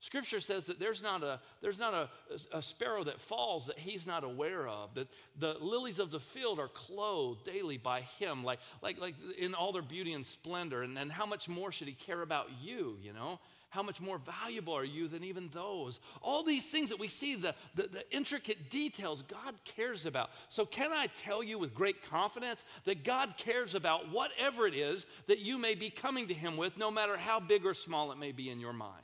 Scripture 0.00 0.38
says 0.38 0.66
that 0.66 0.78
there's 0.78 1.02
not 1.02 1.24
a 1.24 1.40
there's 1.60 1.78
not 1.78 1.92
a, 1.92 2.08
a, 2.52 2.62
sparrow 2.62 3.02
that 3.02 3.18
falls 3.18 3.66
that 3.66 3.80
he's 3.80 4.06
not 4.06 4.22
aware 4.22 4.68
of. 4.68 4.94
That 4.94 5.08
the 5.36 5.56
lilies 5.60 5.98
of 5.98 6.12
the 6.12 6.20
field 6.20 6.60
are 6.60 6.68
clothed 6.68 7.44
daily 7.44 7.78
by 7.78 8.02
him, 8.02 8.44
like 8.44 8.60
like 8.80 9.00
like 9.00 9.16
in 9.38 9.54
all 9.54 9.72
their 9.72 9.82
beauty 9.82 10.12
and 10.12 10.24
splendor. 10.24 10.82
And 10.82 10.96
then 10.96 11.10
how 11.10 11.26
much 11.26 11.48
more 11.48 11.72
should 11.72 11.88
he 11.88 11.94
care 11.94 12.22
about 12.22 12.48
you? 12.62 12.96
You 13.02 13.12
know, 13.12 13.40
how 13.70 13.82
much 13.82 14.00
more 14.00 14.18
valuable 14.18 14.72
are 14.72 14.84
you 14.84 15.08
than 15.08 15.24
even 15.24 15.48
those? 15.48 16.00
All 16.22 16.42
these 16.42 16.70
things 16.70 16.88
that 16.88 16.98
we 16.98 17.08
see, 17.08 17.34
the, 17.34 17.54
the, 17.74 17.82
the, 17.82 18.16
intricate 18.16 18.70
details, 18.70 19.22
God 19.22 19.54
cares 19.64 20.06
about. 20.06 20.30
So, 20.48 20.64
can 20.64 20.90
I 20.90 21.08
tell 21.08 21.42
you 21.42 21.58
with 21.58 21.74
great 21.74 22.02
confidence 22.02 22.64
that 22.84 23.04
God 23.04 23.36
cares 23.36 23.74
about 23.74 24.10
whatever 24.10 24.66
it 24.66 24.74
is 24.74 25.06
that 25.26 25.40
you 25.40 25.58
may 25.58 25.74
be 25.74 25.90
coming 25.90 26.28
to 26.28 26.34
Him 26.34 26.56
with, 26.56 26.78
no 26.78 26.90
matter 26.90 27.16
how 27.16 27.40
big 27.40 27.66
or 27.66 27.74
small 27.74 28.10
it 28.10 28.18
may 28.18 28.32
be 28.32 28.48
in 28.48 28.58
your 28.58 28.72
mind? 28.72 28.94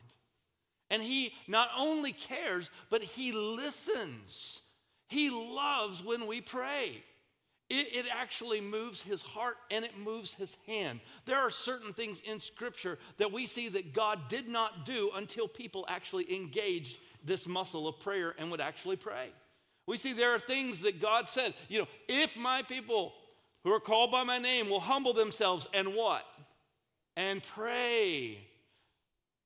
And 0.90 1.02
He 1.02 1.34
not 1.46 1.68
only 1.76 2.12
cares, 2.12 2.70
but 2.88 3.02
He 3.02 3.32
listens. 3.32 4.62
He 5.08 5.28
loves 5.28 6.02
when 6.02 6.26
we 6.26 6.40
pray. 6.40 7.04
It, 7.70 8.06
it, 8.06 8.06
actually 8.12 8.60
moves 8.60 9.00
his 9.00 9.22
heart 9.22 9.56
and 9.70 9.84
it 9.84 9.98
moves 9.98 10.34
his 10.34 10.56
hand. 10.66 11.00
There 11.24 11.38
are 11.38 11.50
certain 11.50 11.94
things 11.94 12.20
in 12.20 12.38
Scripture 12.38 12.98
that 13.16 13.32
we 13.32 13.46
see 13.46 13.70
that 13.70 13.94
God 13.94 14.28
did 14.28 14.48
not 14.48 14.84
do 14.84 15.10
until 15.14 15.48
people 15.48 15.86
actually 15.88 16.34
engaged 16.34 16.98
this 17.24 17.46
muscle 17.46 17.88
of 17.88 18.00
prayer 18.00 18.34
and 18.38 18.50
would 18.50 18.60
actually 18.60 18.96
pray. 18.96 19.28
We 19.86 19.96
see 19.96 20.12
there 20.12 20.34
are 20.34 20.38
things 20.38 20.82
that 20.82 21.00
God 21.00 21.28
said, 21.28 21.54
you 21.68 21.78
know, 21.78 21.88
if 22.06 22.36
my 22.36 22.62
people 22.62 23.14
who 23.62 23.72
are 23.72 23.80
called 23.80 24.12
by 24.12 24.24
my 24.24 24.38
name 24.38 24.68
will 24.68 24.80
humble 24.80 25.14
themselves 25.14 25.66
and 25.72 25.88
what? 25.94 26.24
And 27.16 27.42
pray. 27.42 28.38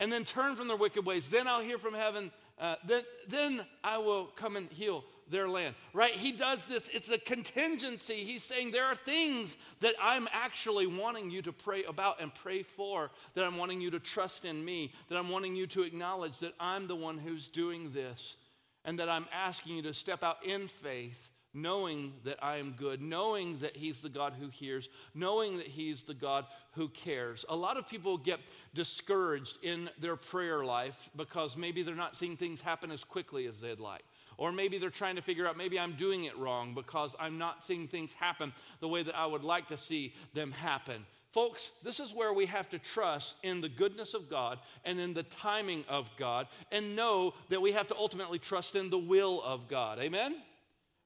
And 0.01 0.13
then 0.13 0.25
turn 0.25 0.55
from 0.55 0.69
their 0.69 0.77
wicked 0.77 1.05
ways, 1.05 1.29
then 1.29 1.49
I'll 1.49 1.61
hear 1.61 1.79
from 1.79 1.95
heaven. 1.95 2.31
Uh, 2.59 2.77
then, 2.87 3.03
then 3.29 3.67
I 3.83 3.99
will 3.99 4.27
come 4.27 4.57
and 4.57 4.71
heal 4.71 5.05
their 5.31 5.49
land, 5.49 5.75
right? 5.93 6.13
He 6.13 6.33
does 6.33 6.65
this, 6.67 6.89
it's 6.89 7.11
a 7.11 7.19
contingency. 7.19 8.15
He's 8.15 8.43
saying 8.43 8.71
there 8.71 8.87
are 8.87 8.95
things 8.95 9.57
that 9.81 9.95
I'm 10.01 10.29
actually 10.33 10.87
wanting 10.87 11.31
you 11.31 11.43
to 11.43 11.53
pray 11.53 11.85
about 11.85 12.21
and 12.21 12.35
pray 12.35 12.63
for, 12.63 13.11
that 13.35 13.45
I'm 13.45 13.59
wanting 13.59 13.81
you 13.81 13.91
to 13.91 13.99
trust 13.99 14.45
in 14.45 14.65
me, 14.65 14.93
that 15.09 15.19
I'm 15.19 15.29
wanting 15.29 15.55
you 15.55 15.67
to 15.69 15.83
acknowledge 15.83 16.39
that 16.39 16.55
I'm 16.59 16.87
the 16.87 16.97
one 16.97 17.19
who's 17.19 17.49
doing 17.49 17.91
this, 17.91 18.37
and 18.85 18.99
that 19.01 19.09
I'm 19.09 19.27
asking 19.33 19.77
you 19.77 19.83
to 19.83 19.93
step 19.93 20.25
out 20.25 20.45
in 20.45 20.69
faith. 20.69 21.29
Knowing 21.55 22.13
that 22.25 22.39
I 22.43 22.57
am 22.57 22.73
good, 22.73 23.01
knowing 23.01 23.59
that 23.59 23.77
He's 23.77 23.99
the 24.01 24.09
God 24.09 24.35
who 24.39 24.49
hears, 24.49 24.89
knowing 25.15 25.57
that 25.57 25.67
He's 25.67 26.03
the 26.03 26.15
God 26.15 26.45
who 26.73 26.89
cares. 26.89 27.45
A 27.49 27.57
lot 27.57 27.77
of 27.77 27.89
people 27.89 28.19
get 28.19 28.39
discouraged 28.75 29.57
in 29.63 29.89
their 29.99 30.17
prayer 30.17 30.65
life 30.65 31.11
because 31.17 31.57
maybe 31.57 31.83
they're 31.83 31.95
not 31.95 32.17
seeing 32.17 32.37
things 32.37 32.61
happen 32.61 32.91
as 32.91 33.03
quickly 33.03 33.47
as 33.47 33.61
they'd 33.61 33.81
like. 33.81 34.05
Or 34.37 34.53
maybe 34.53 34.79
they're 34.79 34.91
trying 34.91 35.17
to 35.17 35.23
figure 35.23 35.49
out 35.49 35.57
maybe 35.57 35.79
I'm 35.79 35.95
doing 35.95 36.25
it 36.25 36.39
wrong 36.39 36.73
because 36.73 37.15
I'm 37.19 37.39
not 37.39 37.65
seeing 37.65 37.89
things 37.89 38.15
happen 38.15 38.53
the 38.81 38.89
way 38.89 39.03
that 39.03 39.17
I 39.17 39.27
would 39.27 39.43
like 39.43 39.69
to 39.69 39.77
see 39.77 40.15
them 40.33 40.53
happen. 40.53 41.05
Folks, 41.33 41.73
this 41.85 42.01
is 42.01 42.15
where 42.15 42.33
we 42.33 42.47
have 42.47 42.71
to 42.71 42.79
trust 42.79 43.37
in 43.43 43.61
the 43.61 43.69
goodness 43.69 44.15
of 44.15 44.31
God 44.31 44.61
and 44.85 44.99
in 44.99 45.13
the 45.13 45.25
timing 45.25 45.85
of 45.89 46.11
God 46.17 46.47
and 46.73 46.97
know 46.97 47.35
that 47.51 47.61
we 47.61 47.73
have 47.73 47.89
to 47.89 47.97
ultimately 47.97 48.39
trust 48.39 48.77
in 48.77 48.91
the 48.91 48.99
will 48.99 49.43
of 49.43 49.69
God. 49.69 49.99
Amen? 49.99 50.37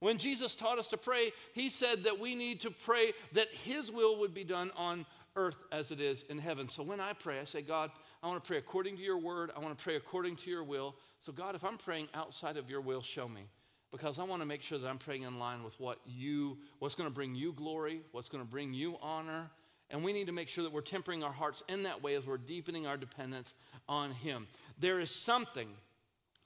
When 0.03 0.19
Jesus 0.19 0.57
taught 0.57 0.81
us 0.81 0.89
to 0.89 0.97
pray, 0.97 1.31
he 1.53 1.69
said 1.69 2.03
that 2.05 2.19
we 2.19 2.35
need 2.35 2.63
to 2.63 2.73
pray 2.73 3.13
that 3.35 3.47
his 3.55 3.89
will 3.89 4.19
would 4.19 4.35
be 4.35 4.43
done 4.43 4.73
on 4.77 5.07
earth 5.37 5.59
as 5.71 5.93
it 5.93 6.01
is 6.01 6.25
in 6.29 6.39
heaven. 6.39 6.69
So 6.69 6.83
when 6.83 6.99
I 6.99 7.13
pray, 7.13 7.39
I 7.39 7.45
say, 7.45 7.63
God, 7.63 7.93
I 8.21 8.27
want 8.27 8.43
to 8.43 8.49
pray 8.49 8.59
according 8.59 8.97
to 8.97 9.03
your 9.05 9.19
word. 9.19 9.53
I 9.57 9.61
want 9.61 9.79
to 9.79 9.81
pray 9.81 9.95
according 9.95 10.39
to 10.39 10.51
your 10.51 10.65
will. 10.65 10.97
So, 11.21 11.33
God, 11.33 11.55
if 11.55 11.63
I'm 11.63 11.77
praying 11.77 12.09
outside 12.15 12.57
of 12.57 12.69
your 12.69 12.81
will, 12.81 13.01
show 13.01 13.29
me. 13.29 13.43
because 13.93 14.19
I 14.19 14.25
want 14.25 14.41
to 14.41 14.47
make 14.47 14.63
sure 14.63 14.79
that 14.79 14.89
I'm 14.89 14.99
praying 14.99 15.23
in 15.23 15.39
line 15.39 15.63
with 15.63 15.79
what 15.79 15.99
you, 16.07 16.59
what's 16.79 16.95
going 16.95 17.09
to 17.09 17.15
bring 17.15 17.35
you 17.35 17.53
glory, 17.53 18.01
what's 18.11 18.31
going 18.31 18.43
to 18.43 18.51
bring 18.51 18.73
you 18.73 18.97
honor. 19.03 19.51
And 19.91 20.03
we 20.03 20.15
need 20.15 20.27
to 20.29 20.33
make 20.33 20.49
sure 20.49 20.65
that 20.65 20.73
we're 20.73 20.81
tempering 20.81 21.23
our 21.23 21.33
hearts 21.33 21.63
in 21.69 21.83
that 21.83 22.03
way 22.03 22.15
as 22.15 22.27
we're 22.27 22.39
deepening 22.39 22.87
our 22.87 22.97
dependence 22.97 23.53
on 23.89 24.11
Him. 24.11 24.49
There 24.81 24.99
is 24.99 25.15
something 25.15 25.69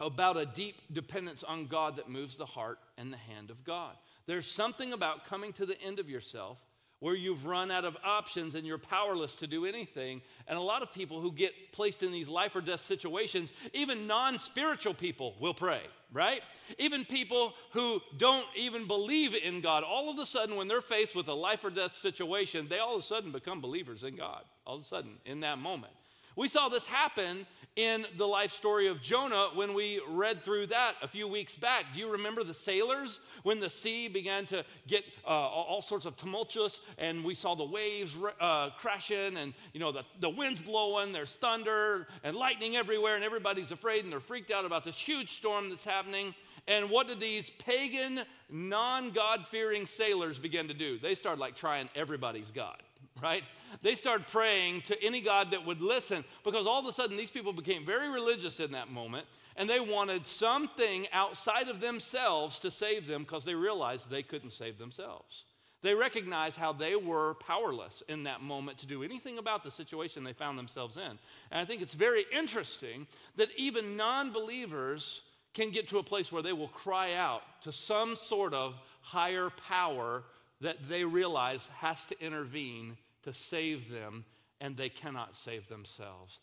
about 0.00 0.36
a 0.36 0.46
deep 0.46 0.82
dependence 0.92 1.42
on 1.42 1.66
God 1.66 1.96
that 1.96 2.08
moves 2.08 2.36
the 2.36 2.46
heart 2.46 2.78
and 2.98 3.12
the 3.12 3.16
hand 3.16 3.50
of 3.50 3.64
God. 3.64 3.94
There's 4.26 4.50
something 4.50 4.92
about 4.92 5.24
coming 5.24 5.52
to 5.54 5.66
the 5.66 5.80
end 5.80 5.98
of 5.98 6.10
yourself 6.10 6.60
where 7.00 7.14
you've 7.14 7.46
run 7.46 7.70
out 7.70 7.84
of 7.84 7.96
options 8.04 8.54
and 8.54 8.66
you're 8.66 8.78
powerless 8.78 9.34
to 9.36 9.46
do 9.46 9.66
anything. 9.66 10.22
And 10.48 10.58
a 10.58 10.62
lot 10.62 10.82
of 10.82 10.92
people 10.92 11.20
who 11.20 11.30
get 11.30 11.72
placed 11.72 12.02
in 12.02 12.10
these 12.10 12.28
life 12.28 12.56
or 12.56 12.60
death 12.60 12.80
situations, 12.80 13.52
even 13.74 14.06
non 14.06 14.38
spiritual 14.38 14.94
people, 14.94 15.34
will 15.38 15.54
pray, 15.54 15.82
right? 16.12 16.40
Even 16.78 17.04
people 17.04 17.54
who 17.72 18.00
don't 18.16 18.46
even 18.56 18.86
believe 18.86 19.34
in 19.34 19.60
God, 19.60 19.84
all 19.84 20.10
of 20.10 20.18
a 20.18 20.26
sudden, 20.26 20.56
when 20.56 20.68
they're 20.68 20.80
faced 20.80 21.14
with 21.14 21.28
a 21.28 21.34
life 21.34 21.64
or 21.64 21.70
death 21.70 21.94
situation, 21.94 22.66
they 22.68 22.78
all 22.78 22.94
of 22.94 23.00
a 23.00 23.04
sudden 23.04 23.30
become 23.30 23.60
believers 23.60 24.02
in 24.02 24.16
God, 24.16 24.42
all 24.66 24.76
of 24.76 24.80
a 24.80 24.84
sudden, 24.84 25.18
in 25.26 25.40
that 25.40 25.58
moment. 25.58 25.92
We 26.36 26.48
saw 26.48 26.68
this 26.68 26.86
happen 26.86 27.46
in 27.76 28.06
the 28.18 28.26
life 28.26 28.50
story 28.50 28.88
of 28.88 29.00
Jonah 29.00 29.48
when 29.54 29.72
we 29.72 30.02
read 30.08 30.42
through 30.42 30.66
that 30.66 30.94
a 31.00 31.08
few 31.08 31.26
weeks 31.26 31.56
back. 31.56 31.94
Do 31.94 32.00
you 32.00 32.12
remember 32.12 32.44
the 32.44 32.52
sailors 32.52 33.20
when 33.42 33.58
the 33.58 33.70
sea 33.70 34.08
began 34.08 34.44
to 34.46 34.62
get 34.86 35.04
uh, 35.24 35.28
all 35.28 35.80
sorts 35.80 36.04
of 36.04 36.14
tumultuous 36.18 36.80
and 36.98 37.24
we 37.24 37.34
saw 37.34 37.54
the 37.54 37.64
waves 37.64 38.14
uh, 38.38 38.68
crashing 38.76 39.38
and 39.38 39.54
you 39.72 39.80
know 39.80 39.92
the, 39.92 40.02
the 40.20 40.28
wind's 40.28 40.60
blowing, 40.60 41.12
there's 41.12 41.34
thunder 41.36 42.06
and 42.22 42.36
lightning 42.36 42.76
everywhere 42.76 43.14
and 43.14 43.24
everybody's 43.24 43.70
afraid 43.70 44.04
and 44.04 44.12
they're 44.12 44.20
freaked 44.20 44.50
out 44.50 44.66
about 44.66 44.84
this 44.84 44.98
huge 44.98 45.30
storm 45.30 45.70
that's 45.70 45.84
happening. 45.84 46.34
And 46.68 46.90
what 46.90 47.08
did 47.08 47.18
these 47.18 47.48
pagan, 47.48 48.20
non 48.50 49.10
God 49.10 49.46
fearing 49.46 49.86
sailors 49.86 50.38
begin 50.38 50.68
to 50.68 50.74
do? 50.74 50.98
They 50.98 51.14
started 51.14 51.40
like 51.40 51.56
trying 51.56 51.88
everybody's 51.94 52.50
God 52.50 52.82
right? 53.22 53.44
They 53.82 53.94
started 53.94 54.26
praying 54.26 54.82
to 54.82 55.02
any 55.02 55.20
God 55.20 55.52
that 55.52 55.64
would 55.64 55.80
listen 55.80 56.24
because 56.44 56.66
all 56.66 56.80
of 56.80 56.86
a 56.86 56.92
sudden 56.92 57.16
these 57.16 57.30
people 57.30 57.52
became 57.52 57.84
very 57.84 58.08
religious 58.08 58.60
in 58.60 58.72
that 58.72 58.90
moment 58.90 59.26
and 59.56 59.68
they 59.68 59.80
wanted 59.80 60.28
something 60.28 61.06
outside 61.12 61.68
of 61.68 61.80
themselves 61.80 62.58
to 62.60 62.70
save 62.70 63.06
them 63.06 63.22
because 63.22 63.44
they 63.44 63.54
realized 63.54 64.10
they 64.10 64.22
couldn't 64.22 64.52
save 64.52 64.78
themselves. 64.78 65.44
They 65.82 65.94
recognized 65.94 66.56
how 66.56 66.72
they 66.72 66.96
were 66.96 67.34
powerless 67.34 68.02
in 68.08 68.24
that 68.24 68.42
moment 68.42 68.78
to 68.78 68.86
do 68.86 69.02
anything 69.02 69.38
about 69.38 69.62
the 69.62 69.70
situation 69.70 70.24
they 70.24 70.32
found 70.32 70.58
themselves 70.58 70.96
in. 70.96 71.02
And 71.02 71.60
I 71.60 71.64
think 71.64 71.80
it's 71.80 71.94
very 71.94 72.24
interesting 72.32 73.06
that 73.36 73.48
even 73.56 73.96
non 73.96 74.32
believers 74.32 75.22
can 75.54 75.70
get 75.70 75.88
to 75.88 75.98
a 75.98 76.02
place 76.02 76.30
where 76.30 76.42
they 76.42 76.52
will 76.52 76.68
cry 76.68 77.14
out 77.14 77.42
to 77.62 77.72
some 77.72 78.16
sort 78.16 78.52
of 78.52 78.74
higher 79.00 79.50
power 79.68 80.22
that 80.60 80.88
they 80.88 81.04
realize 81.04 81.66
has 81.78 82.04
to 82.06 82.24
intervene 82.24 82.96
to 83.26 83.32
save 83.32 83.90
them, 83.90 84.24
and 84.60 84.76
they 84.76 84.88
cannot 84.88 85.36
save 85.36 85.68
themselves. 85.68 86.40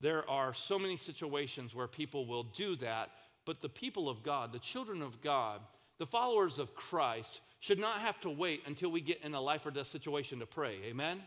There 0.00 0.28
are 0.30 0.54
so 0.54 0.78
many 0.78 0.96
situations 0.96 1.74
where 1.74 1.88
people 1.88 2.26
will 2.26 2.44
do 2.44 2.76
that, 2.76 3.10
but 3.44 3.60
the 3.60 3.68
people 3.68 4.08
of 4.08 4.22
God, 4.22 4.52
the 4.52 4.58
children 4.58 5.02
of 5.02 5.20
God, 5.20 5.60
the 5.98 6.06
followers 6.06 6.58
of 6.58 6.74
Christ, 6.74 7.40
should 7.60 7.80
not 7.80 7.98
have 7.98 8.20
to 8.20 8.30
wait 8.30 8.62
until 8.66 8.90
we 8.90 9.00
get 9.00 9.24
in 9.24 9.34
a 9.34 9.40
life 9.40 9.66
or 9.66 9.70
death 9.70 9.88
situation 9.88 10.38
to 10.38 10.46
pray. 10.46 10.76
Amen? 10.84 11.20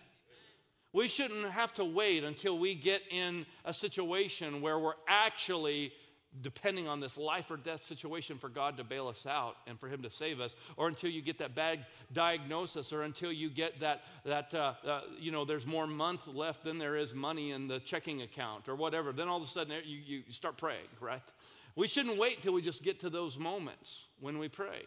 We 0.93 1.07
shouldn't 1.07 1.49
have 1.51 1.73
to 1.73 1.85
wait 1.85 2.23
until 2.23 2.57
we 2.57 2.75
get 2.75 3.01
in 3.09 3.45
a 3.65 3.73
situation 3.73 4.61
where 4.61 4.79
we're 4.79 4.93
actually 5.07 5.91
depending 6.39 6.87
on 6.87 7.01
this 7.01 7.17
life 7.17 7.51
or 7.51 7.57
death 7.57 7.83
situation 7.83 8.37
for 8.37 8.47
God 8.47 8.77
to 8.77 8.83
bail 8.83 9.07
us 9.07 9.25
out 9.25 9.57
and 9.67 9.77
for 9.77 9.89
Him 9.89 10.01
to 10.03 10.09
save 10.09 10.39
us, 10.39 10.55
or 10.77 10.87
until 10.87 11.09
you 11.09 11.21
get 11.21 11.39
that 11.39 11.55
bad 11.55 11.85
diagnosis, 12.13 12.93
or 12.93 13.03
until 13.03 13.31
you 13.31 13.49
get 13.49 13.81
that, 13.81 14.03
that 14.23 14.53
uh, 14.53 14.73
uh, 14.87 15.01
you 15.19 15.31
know, 15.31 15.43
there's 15.43 15.67
more 15.67 15.87
month 15.87 16.27
left 16.27 16.63
than 16.63 16.77
there 16.77 16.95
is 16.95 17.13
money 17.13 17.51
in 17.51 17.67
the 17.67 17.79
checking 17.79 18.21
account, 18.21 18.69
or 18.69 18.75
whatever. 18.75 19.11
Then 19.11 19.27
all 19.27 19.37
of 19.37 19.43
a 19.43 19.47
sudden 19.47 19.73
you, 19.83 20.23
you 20.25 20.33
start 20.33 20.57
praying, 20.57 20.87
right? 21.01 21.21
We 21.75 21.87
shouldn't 21.87 22.17
wait 22.17 22.41
till 22.41 22.53
we 22.53 22.61
just 22.61 22.83
get 22.83 23.01
to 23.01 23.09
those 23.09 23.37
moments 23.37 24.07
when 24.19 24.37
we 24.37 24.47
pray. 24.47 24.83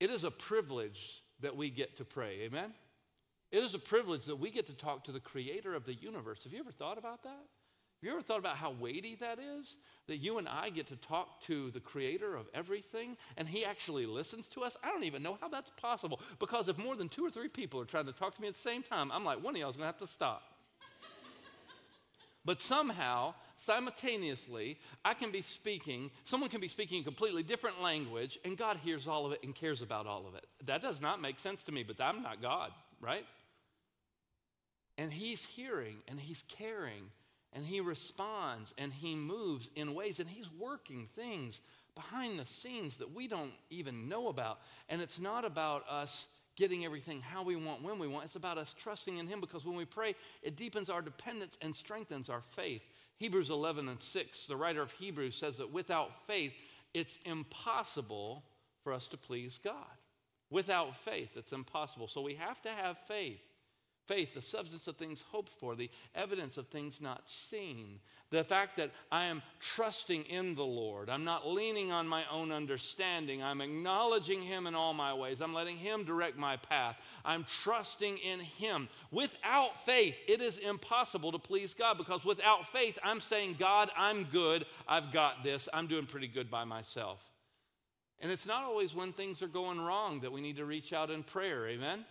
It 0.00 0.10
is 0.10 0.24
a 0.24 0.30
privilege 0.30 1.22
that 1.40 1.56
we 1.56 1.70
get 1.70 1.96
to 1.98 2.04
pray, 2.04 2.40
amen? 2.42 2.72
It 3.50 3.62
is 3.62 3.74
a 3.74 3.78
privilege 3.78 4.24
that 4.26 4.36
we 4.36 4.50
get 4.50 4.66
to 4.66 4.74
talk 4.74 5.04
to 5.04 5.12
the 5.12 5.20
creator 5.20 5.74
of 5.74 5.84
the 5.84 5.94
universe. 5.94 6.44
Have 6.44 6.52
you 6.52 6.58
ever 6.58 6.72
thought 6.72 6.98
about 6.98 7.22
that? 7.22 7.44
Have 7.96 8.06
you 8.06 8.12
ever 8.12 8.20
thought 8.20 8.38
about 8.38 8.58
how 8.58 8.72
weighty 8.72 9.14
that 9.16 9.38
is? 9.38 9.76
That 10.06 10.18
you 10.18 10.36
and 10.36 10.46
I 10.46 10.68
get 10.68 10.88
to 10.88 10.96
talk 10.96 11.40
to 11.42 11.70
the 11.70 11.80
creator 11.80 12.36
of 12.36 12.46
everything 12.52 13.16
and 13.38 13.48
he 13.48 13.64
actually 13.64 14.04
listens 14.04 14.48
to 14.50 14.62
us? 14.62 14.76
I 14.84 14.88
don't 14.88 15.04
even 15.04 15.22
know 15.22 15.38
how 15.40 15.48
that's 15.48 15.70
possible 15.70 16.20
because 16.38 16.68
if 16.68 16.76
more 16.76 16.94
than 16.94 17.08
two 17.08 17.24
or 17.24 17.30
three 17.30 17.48
people 17.48 17.80
are 17.80 17.86
trying 17.86 18.04
to 18.04 18.12
talk 18.12 18.34
to 18.34 18.42
me 18.42 18.48
at 18.48 18.54
the 18.54 18.60
same 18.60 18.82
time, 18.82 19.10
I'm 19.10 19.24
like, 19.24 19.42
one 19.42 19.54
of 19.54 19.60
y'all 19.60 19.70
is 19.70 19.76
going 19.76 19.84
to 19.84 19.86
have 19.86 19.98
to 19.98 20.06
stop. 20.06 20.42
but 22.44 22.60
somehow, 22.60 23.32
simultaneously, 23.56 24.78
I 25.02 25.14
can 25.14 25.30
be 25.30 25.40
speaking, 25.40 26.10
someone 26.24 26.50
can 26.50 26.60
be 26.60 26.68
speaking 26.68 27.00
a 27.00 27.04
completely 27.04 27.42
different 27.42 27.82
language, 27.82 28.38
and 28.44 28.58
God 28.58 28.76
hears 28.84 29.08
all 29.08 29.24
of 29.24 29.32
it 29.32 29.42
and 29.42 29.54
cares 29.54 29.80
about 29.80 30.06
all 30.06 30.26
of 30.26 30.34
it. 30.34 30.46
That 30.66 30.82
does 30.82 31.00
not 31.00 31.22
make 31.22 31.38
sense 31.38 31.62
to 31.62 31.72
me, 31.72 31.82
but 31.82 31.98
I'm 31.98 32.22
not 32.22 32.42
God, 32.42 32.72
right? 33.00 33.24
And 34.98 35.10
He's 35.10 35.46
hearing 35.46 35.96
and 36.06 36.20
He's 36.20 36.44
caring 36.46 37.10
and 37.56 37.64
he 37.64 37.80
responds 37.80 38.74
and 38.76 38.92
he 38.92 39.16
moves 39.16 39.70
in 39.74 39.94
ways 39.94 40.20
and 40.20 40.28
he's 40.28 40.50
working 40.52 41.08
things 41.16 41.62
behind 41.94 42.38
the 42.38 42.44
scenes 42.44 42.98
that 42.98 43.14
we 43.14 43.26
don't 43.26 43.54
even 43.70 44.08
know 44.08 44.28
about. 44.28 44.60
And 44.90 45.00
it's 45.00 45.18
not 45.18 45.46
about 45.46 45.88
us 45.88 46.28
getting 46.54 46.84
everything 46.84 47.22
how 47.22 47.42
we 47.42 47.56
want, 47.56 47.82
when 47.82 47.98
we 47.98 48.06
want. 48.06 48.26
It's 48.26 48.36
about 48.36 48.58
us 48.58 48.74
trusting 48.78 49.16
in 49.16 49.26
him 49.26 49.40
because 49.40 49.64
when 49.64 49.76
we 49.76 49.86
pray, 49.86 50.14
it 50.42 50.54
deepens 50.56 50.90
our 50.90 51.00
dependence 51.00 51.56
and 51.62 51.74
strengthens 51.74 52.28
our 52.28 52.42
faith. 52.42 52.82
Hebrews 53.16 53.48
11 53.48 53.88
and 53.88 54.02
6, 54.02 54.46
the 54.46 54.56
writer 54.56 54.82
of 54.82 54.92
Hebrews 54.92 55.34
says 55.34 55.56
that 55.56 55.72
without 55.72 56.26
faith, 56.26 56.52
it's 56.92 57.18
impossible 57.24 58.44
for 58.84 58.92
us 58.92 59.08
to 59.08 59.16
please 59.16 59.58
God. 59.64 59.74
Without 60.50 60.94
faith, 60.94 61.30
it's 61.36 61.52
impossible. 61.52 62.06
So 62.06 62.20
we 62.20 62.34
have 62.34 62.60
to 62.62 62.68
have 62.68 62.98
faith. 62.98 63.40
Faith, 64.06 64.34
the 64.34 64.42
substance 64.42 64.86
of 64.86 64.96
things 64.96 65.24
hoped 65.30 65.48
for, 65.48 65.74
the 65.74 65.90
evidence 66.14 66.56
of 66.58 66.68
things 66.68 67.00
not 67.00 67.28
seen. 67.28 67.98
The 68.30 68.44
fact 68.44 68.76
that 68.76 68.92
I 69.10 69.24
am 69.24 69.42
trusting 69.58 70.22
in 70.24 70.54
the 70.54 70.64
Lord. 70.64 71.10
I'm 71.10 71.24
not 71.24 71.48
leaning 71.48 71.90
on 71.90 72.06
my 72.06 72.22
own 72.30 72.52
understanding. 72.52 73.42
I'm 73.42 73.60
acknowledging 73.60 74.40
Him 74.40 74.68
in 74.68 74.76
all 74.76 74.94
my 74.94 75.12
ways. 75.12 75.40
I'm 75.40 75.54
letting 75.54 75.76
Him 75.76 76.04
direct 76.04 76.38
my 76.38 76.56
path. 76.56 77.00
I'm 77.24 77.44
trusting 77.62 78.18
in 78.18 78.38
Him. 78.38 78.88
Without 79.10 79.84
faith, 79.84 80.16
it 80.28 80.40
is 80.40 80.58
impossible 80.58 81.32
to 81.32 81.38
please 81.38 81.74
God 81.74 81.98
because 81.98 82.24
without 82.24 82.68
faith, 82.68 82.98
I'm 83.02 83.20
saying, 83.20 83.56
God, 83.58 83.90
I'm 83.96 84.24
good. 84.24 84.66
I've 84.86 85.12
got 85.12 85.42
this. 85.42 85.68
I'm 85.74 85.88
doing 85.88 86.06
pretty 86.06 86.28
good 86.28 86.48
by 86.48 86.62
myself. 86.62 87.20
And 88.20 88.30
it's 88.30 88.46
not 88.46 88.62
always 88.62 88.94
when 88.94 89.12
things 89.12 89.42
are 89.42 89.48
going 89.48 89.80
wrong 89.80 90.20
that 90.20 90.32
we 90.32 90.40
need 90.40 90.56
to 90.56 90.64
reach 90.64 90.92
out 90.92 91.10
in 91.10 91.22
prayer. 91.22 91.66
Amen? 91.68 92.04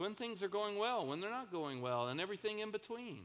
It's 0.00 0.06
when 0.06 0.14
things 0.14 0.42
are 0.42 0.48
going 0.48 0.78
well, 0.78 1.06
when 1.06 1.20
they're 1.20 1.28
not 1.28 1.52
going 1.52 1.82
well, 1.82 2.08
and 2.08 2.22
everything 2.22 2.60
in 2.60 2.70
between. 2.70 3.20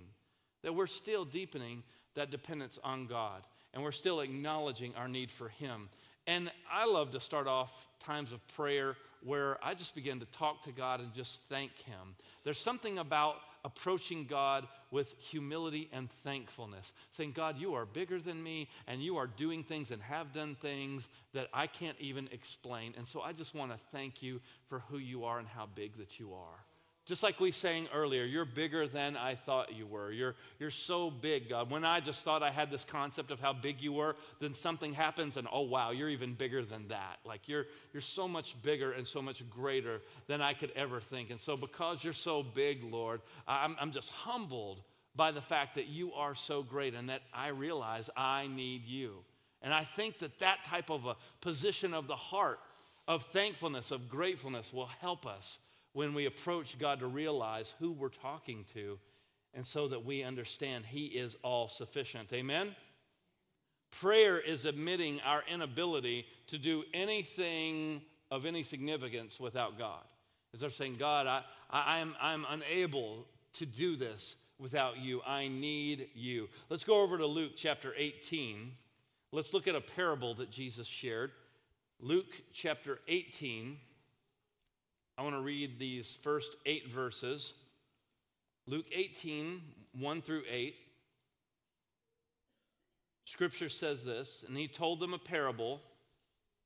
That 0.61 0.75
we're 0.75 0.87
still 0.87 1.23
deepening 1.23 1.83
that 2.15 2.31
dependence 2.31 2.77
on 2.83 3.07
God 3.07 3.43
and 3.73 3.83
we're 3.83 3.91
still 3.91 4.21
acknowledging 4.21 4.93
our 4.95 5.07
need 5.07 5.31
for 5.31 5.49
Him. 5.49 5.89
And 6.27 6.51
I 6.71 6.85
love 6.85 7.11
to 7.11 7.19
start 7.19 7.45
off 7.45 7.87
times 8.03 8.31
of 8.31 8.45
prayer 8.55 8.95
where 9.23 9.63
I 9.63 9.73
just 9.73 9.93
begin 9.93 10.19
to 10.21 10.25
talk 10.25 10.63
to 10.63 10.71
God 10.71 11.01
and 11.01 11.13
just 11.13 11.41
thank 11.49 11.77
Him. 11.83 12.15
There's 12.43 12.57
something 12.57 12.97
about 12.97 13.35
approaching 13.63 14.25
God 14.25 14.67
with 14.91 15.13
humility 15.19 15.89
and 15.91 16.09
thankfulness, 16.09 16.93
saying, 17.11 17.33
God, 17.33 17.57
you 17.57 17.73
are 17.73 17.85
bigger 17.85 18.19
than 18.19 18.41
me, 18.41 18.69
and 18.87 19.01
you 19.01 19.17
are 19.17 19.27
doing 19.27 19.63
things 19.63 19.91
and 19.91 20.01
have 20.03 20.33
done 20.33 20.55
things 20.55 21.07
that 21.33 21.47
I 21.53 21.67
can't 21.67 21.97
even 21.99 22.29
explain. 22.31 22.93
And 22.97 23.07
so 23.07 23.21
I 23.21 23.33
just 23.33 23.53
want 23.53 23.71
to 23.71 23.77
thank 23.91 24.23
you 24.23 24.39
for 24.69 24.79
who 24.89 24.97
you 24.97 25.25
are 25.25 25.39
and 25.39 25.47
how 25.47 25.67
big 25.75 25.97
that 25.97 26.19
you 26.19 26.33
are. 26.33 26.64
Just 27.05 27.21
like 27.21 27.39
we 27.39 27.51
sang 27.51 27.87
earlier, 27.93 28.23
you're 28.23 28.45
bigger 28.45 28.87
than 28.87 29.15
I 29.15 29.35
thought 29.35 29.75
you 29.75 29.85
were. 29.85 30.11
You're, 30.11 30.33
you're 30.57 30.71
so 30.71 31.11
big, 31.11 31.49
God. 31.49 31.69
When 31.69 31.85
I 31.85 31.99
just 31.99 32.25
thought 32.25 32.41
I 32.41 32.49
had 32.49 32.71
this 32.71 32.83
concept 32.83 33.29
of 33.29 33.39
how 33.39 33.53
big 33.53 33.79
you 33.79 33.93
were, 33.93 34.15
then 34.39 34.55
something 34.55 34.91
happens 34.91 35.37
and 35.37 35.47
oh, 35.51 35.61
wow, 35.61 35.91
you're 35.91 36.09
even 36.09 36.33
bigger 36.33 36.65
than 36.65 36.87
that. 36.87 37.19
Like 37.23 37.47
you're, 37.47 37.67
you're 37.93 38.01
so 38.01 38.27
much 38.27 38.59
bigger 38.63 38.91
and 38.91 39.07
so 39.07 39.21
much 39.21 39.47
greater 39.51 40.01
than 40.25 40.41
I 40.41 40.53
could 40.53 40.71
ever 40.75 40.99
think. 40.99 41.29
And 41.29 41.39
so, 41.39 41.55
because 41.55 42.03
you're 42.03 42.11
so 42.11 42.41
big, 42.41 42.83
Lord, 42.83 43.21
I'm, 43.47 43.75
I'm 43.79 43.91
just 43.91 44.09
humbled 44.09 44.81
by 45.15 45.31
the 45.31 45.41
fact 45.41 45.75
that 45.75 45.87
you 45.87 46.11
are 46.13 46.33
so 46.33 46.63
great 46.63 46.95
and 46.95 47.09
that 47.09 47.21
I 47.31 47.49
realize 47.49 48.09
I 48.17 48.47
need 48.47 48.85
you. 48.85 49.17
And 49.61 49.75
I 49.75 49.83
think 49.83 50.19
that 50.19 50.39
that 50.39 50.63
type 50.63 50.89
of 50.89 51.05
a 51.05 51.15
position 51.41 51.93
of 51.93 52.07
the 52.07 52.15
heart, 52.15 52.59
of 53.07 53.25
thankfulness, 53.25 53.91
of 53.91 54.09
gratefulness, 54.09 54.73
will 54.73 54.89
help 55.01 55.27
us 55.27 55.59
when 55.95 56.13
we 56.13 56.25
approach 56.25 56.77
God 56.77 56.99
to 56.99 57.07
realize 57.07 57.73
who 57.79 57.93
we're 57.93 58.09
talking 58.09 58.65
to 58.73 58.99
and 59.53 59.65
so 59.65 59.87
that 59.87 60.03
we 60.03 60.23
understand 60.23 60.85
He 60.85 61.05
is 61.05 61.37
all 61.41 61.69
sufficient. 61.69 62.33
Amen? 62.33 62.75
Prayer 64.01 64.37
is 64.37 64.65
admitting 64.65 65.21
our 65.21 65.41
inability 65.49 66.25
to 66.47 66.57
do 66.57 66.83
anything 66.93 68.01
of 68.29 68.45
any 68.45 68.61
significance 68.61 69.39
without 69.39 69.79
God. 69.79 70.03
Is 70.53 70.59
they're 70.59 70.69
saying, 70.69 70.97
God, 70.99 71.27
I, 71.27 71.43
I, 71.69 71.99
am, 71.99 72.13
I'm 72.19 72.45
unable 72.49 73.25
to 73.53 73.65
do 73.65 73.95
this 73.95 74.35
without 74.59 74.97
you. 74.97 75.21
I 75.25 75.47
need 75.47 76.09
you. 76.13 76.49
Let's 76.69 76.83
go 76.83 77.03
over 77.03 77.17
to 77.17 77.25
Luke 77.25 77.53
chapter 77.55 77.93
18. 77.95 78.73
Let's 79.31 79.53
look 79.53 79.65
at 79.65 79.75
a 79.75 79.81
parable 79.81 80.33
that 80.35 80.51
Jesus 80.51 80.89
shared. 80.89 81.31
Luke 82.01 82.41
chapter 82.51 82.99
18. 83.07 83.77
I 85.17 85.21
want 85.23 85.35
to 85.35 85.41
read 85.41 85.79
these 85.79 86.15
first 86.15 86.57
eight 86.65 86.89
verses. 86.89 87.53
Luke 88.67 88.85
18, 88.91 89.61
1 89.93 90.21
through 90.21 90.43
8. 90.49 90.75
Scripture 93.25 93.69
says 93.69 94.03
this, 94.03 94.43
and 94.47 94.57
he 94.57 94.67
told 94.67 94.99
them 94.99 95.13
a 95.13 95.17
parable 95.17 95.81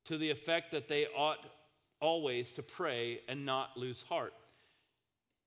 to 0.04 0.18
the 0.18 0.30
effect 0.30 0.72
that 0.72 0.88
they 0.88 1.06
ought 1.16 1.38
always 2.00 2.52
to 2.54 2.62
pray 2.62 3.20
and 3.28 3.46
not 3.46 3.76
lose 3.76 4.02
heart. 4.02 4.34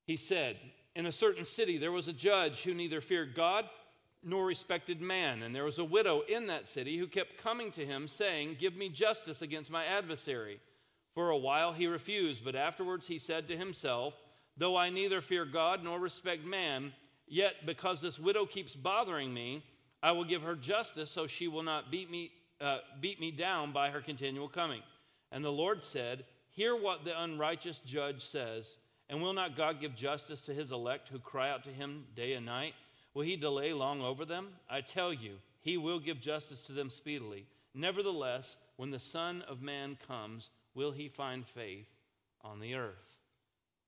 He 0.05 0.15
said, 0.15 0.57
In 0.95 1.05
a 1.05 1.11
certain 1.11 1.45
city 1.45 1.77
there 1.77 1.91
was 1.91 2.07
a 2.07 2.13
judge 2.13 2.63
who 2.63 2.73
neither 2.73 3.01
feared 3.01 3.35
God 3.35 3.65
nor 4.23 4.45
respected 4.45 5.01
man, 5.01 5.43
and 5.43 5.53
there 5.53 5.65
was 5.65 5.79
a 5.79 5.83
widow 5.83 6.21
in 6.21 6.47
that 6.47 6.67
city 6.67 6.97
who 6.97 7.07
kept 7.07 7.37
coming 7.37 7.71
to 7.71 7.85
him, 7.85 8.07
saying, 8.07 8.57
Give 8.59 8.75
me 8.75 8.89
justice 8.89 9.41
against 9.41 9.71
my 9.71 9.85
adversary. 9.85 10.59
For 11.13 11.29
a 11.29 11.37
while 11.37 11.73
he 11.73 11.87
refused, 11.87 12.43
but 12.43 12.55
afterwards 12.55 13.07
he 13.07 13.17
said 13.17 13.47
to 13.47 13.57
himself, 13.57 14.15
Though 14.57 14.77
I 14.77 14.89
neither 14.89 15.21
fear 15.21 15.45
God 15.45 15.83
nor 15.83 15.99
respect 15.99 16.45
man, 16.45 16.93
yet 17.27 17.65
because 17.65 18.01
this 18.01 18.19
widow 18.19 18.45
keeps 18.45 18.75
bothering 18.75 19.33
me, 19.33 19.63
I 20.01 20.11
will 20.11 20.25
give 20.25 20.41
her 20.41 20.55
justice 20.55 21.09
so 21.09 21.27
she 21.27 21.47
will 21.47 21.63
not 21.63 21.91
beat 21.91 22.11
me, 22.11 22.31
uh, 22.59 22.79
beat 22.99 23.19
me 23.19 23.31
down 23.31 23.71
by 23.71 23.89
her 23.89 24.01
continual 24.01 24.49
coming. 24.49 24.81
And 25.31 25.43
the 25.43 25.51
Lord 25.51 25.83
said, 25.83 26.25
Hear 26.51 26.75
what 26.75 27.03
the 27.03 27.19
unrighteous 27.19 27.79
judge 27.79 28.23
says. 28.23 28.77
And 29.09 29.21
will 29.21 29.33
not 29.33 29.55
God 29.55 29.81
give 29.81 29.95
justice 29.95 30.41
to 30.43 30.53
his 30.53 30.71
elect 30.71 31.09
who 31.09 31.19
cry 31.19 31.49
out 31.49 31.63
to 31.65 31.69
him 31.69 32.05
day 32.15 32.33
and 32.33 32.45
night? 32.45 32.73
Will 33.13 33.23
he 33.23 33.35
delay 33.35 33.73
long 33.73 34.01
over 34.01 34.25
them? 34.25 34.49
I 34.69 34.81
tell 34.81 35.13
you, 35.13 35.33
he 35.61 35.77
will 35.77 35.99
give 35.99 36.19
justice 36.19 36.65
to 36.67 36.71
them 36.73 36.89
speedily. 36.89 37.45
Nevertheless, 37.73 38.57
when 38.77 38.91
the 38.91 38.99
Son 38.99 39.43
of 39.47 39.61
Man 39.61 39.97
comes, 40.07 40.49
will 40.75 40.91
he 40.91 41.07
find 41.07 41.45
faith 41.45 41.89
on 42.41 42.59
the 42.59 42.75
earth? 42.75 43.17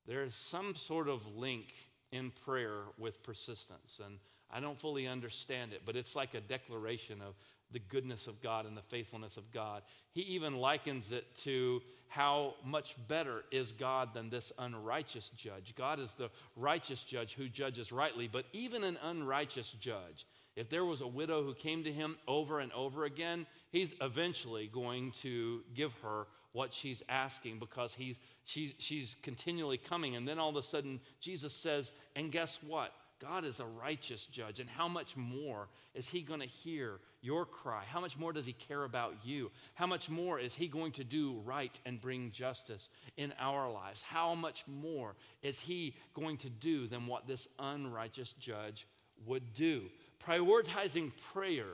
There 0.07 0.23
is 0.23 0.35
some 0.35 0.75
sort 0.75 1.09
of 1.09 1.35
link 1.35 1.73
in 2.11 2.31
prayer 2.45 2.81
with 2.97 3.23
persistence. 3.23 3.99
And 4.03 4.19
I 4.51 4.59
don't 4.59 4.79
fully 4.79 5.07
understand 5.07 5.73
it, 5.73 5.81
but 5.85 5.95
it's 5.95 6.15
like 6.15 6.33
a 6.33 6.41
declaration 6.41 7.21
of 7.21 7.35
the 7.71 7.79
goodness 7.79 8.27
of 8.27 8.41
God 8.41 8.65
and 8.65 8.77
the 8.77 8.81
faithfulness 8.81 9.37
of 9.37 9.51
God. 9.51 9.81
He 10.11 10.21
even 10.21 10.57
likens 10.57 11.11
it 11.11 11.25
to 11.37 11.81
how 12.07 12.53
much 12.63 12.95
better 13.07 13.43
is 13.51 13.71
God 13.71 14.13
than 14.13 14.29
this 14.29 14.53
unrighteous 14.57 15.31
judge. 15.31 15.73
God 15.75 15.99
is 15.99 16.13
the 16.13 16.29
righteous 16.55 17.03
judge 17.03 17.33
who 17.33 17.49
judges 17.49 17.91
rightly, 17.91 18.27
but 18.27 18.45
even 18.53 18.83
an 18.83 18.97
unrighteous 19.03 19.71
judge, 19.79 20.25
if 20.55 20.69
there 20.69 20.85
was 20.85 21.01
a 21.01 21.07
widow 21.07 21.41
who 21.43 21.53
came 21.53 21.83
to 21.83 21.91
him 21.91 22.17
over 22.27 22.59
and 22.59 22.71
over 22.71 23.03
again, 23.03 23.45
he's 23.71 23.93
eventually 23.99 24.67
going 24.67 25.11
to 25.23 25.61
give 25.73 25.93
her 26.03 26.27
what 26.55 26.73
she's 26.73 27.03
asking 27.09 27.59
because 27.59 27.93
he's, 27.93 28.17
she, 28.45 28.73
she's 28.77 29.17
continually 29.21 29.77
coming. 29.77 30.15
And 30.15 30.25
then 30.25 30.39
all 30.39 30.49
of 30.49 30.55
a 30.55 30.63
sudden, 30.63 31.01
Jesus 31.19 31.53
says, 31.53 31.91
And 32.15 32.31
guess 32.31 32.59
what? 32.65 32.93
God 33.19 33.43
is 33.43 33.59
a 33.59 33.65
righteous 33.65 34.23
judge. 34.25 34.61
And 34.61 34.69
how 34.69 34.87
much 34.87 35.17
more 35.17 35.67
is 35.93 36.07
he 36.07 36.21
going 36.21 36.39
to 36.39 36.45
hear 36.45 36.99
your 37.21 37.45
cry? 37.45 37.83
How 37.89 37.99
much 37.99 38.17
more 38.17 38.31
does 38.31 38.45
he 38.45 38.53
care 38.53 38.85
about 38.85 39.15
you? 39.25 39.51
How 39.73 39.85
much 39.85 40.09
more 40.09 40.39
is 40.39 40.55
he 40.55 40.67
going 40.67 40.93
to 40.93 41.03
do 41.03 41.41
right 41.43 41.77
and 41.85 41.99
bring 41.99 42.31
justice 42.31 42.89
in 43.17 43.33
our 43.37 43.69
lives? 43.69 44.01
How 44.01 44.33
much 44.33 44.63
more 44.65 45.15
is 45.41 45.59
he 45.59 45.95
going 46.13 46.37
to 46.37 46.49
do 46.49 46.87
than 46.87 47.07
what 47.07 47.27
this 47.27 47.49
unrighteous 47.59 48.33
judge 48.33 48.87
would 49.25 49.53
do? 49.53 49.83
Prioritizing 50.25 51.11
prayer 51.33 51.73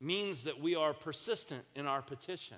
means 0.00 0.44
that 0.44 0.60
we 0.60 0.74
are 0.74 0.94
persistent 0.94 1.64
in 1.74 1.86
our 1.86 2.02
petition. 2.02 2.56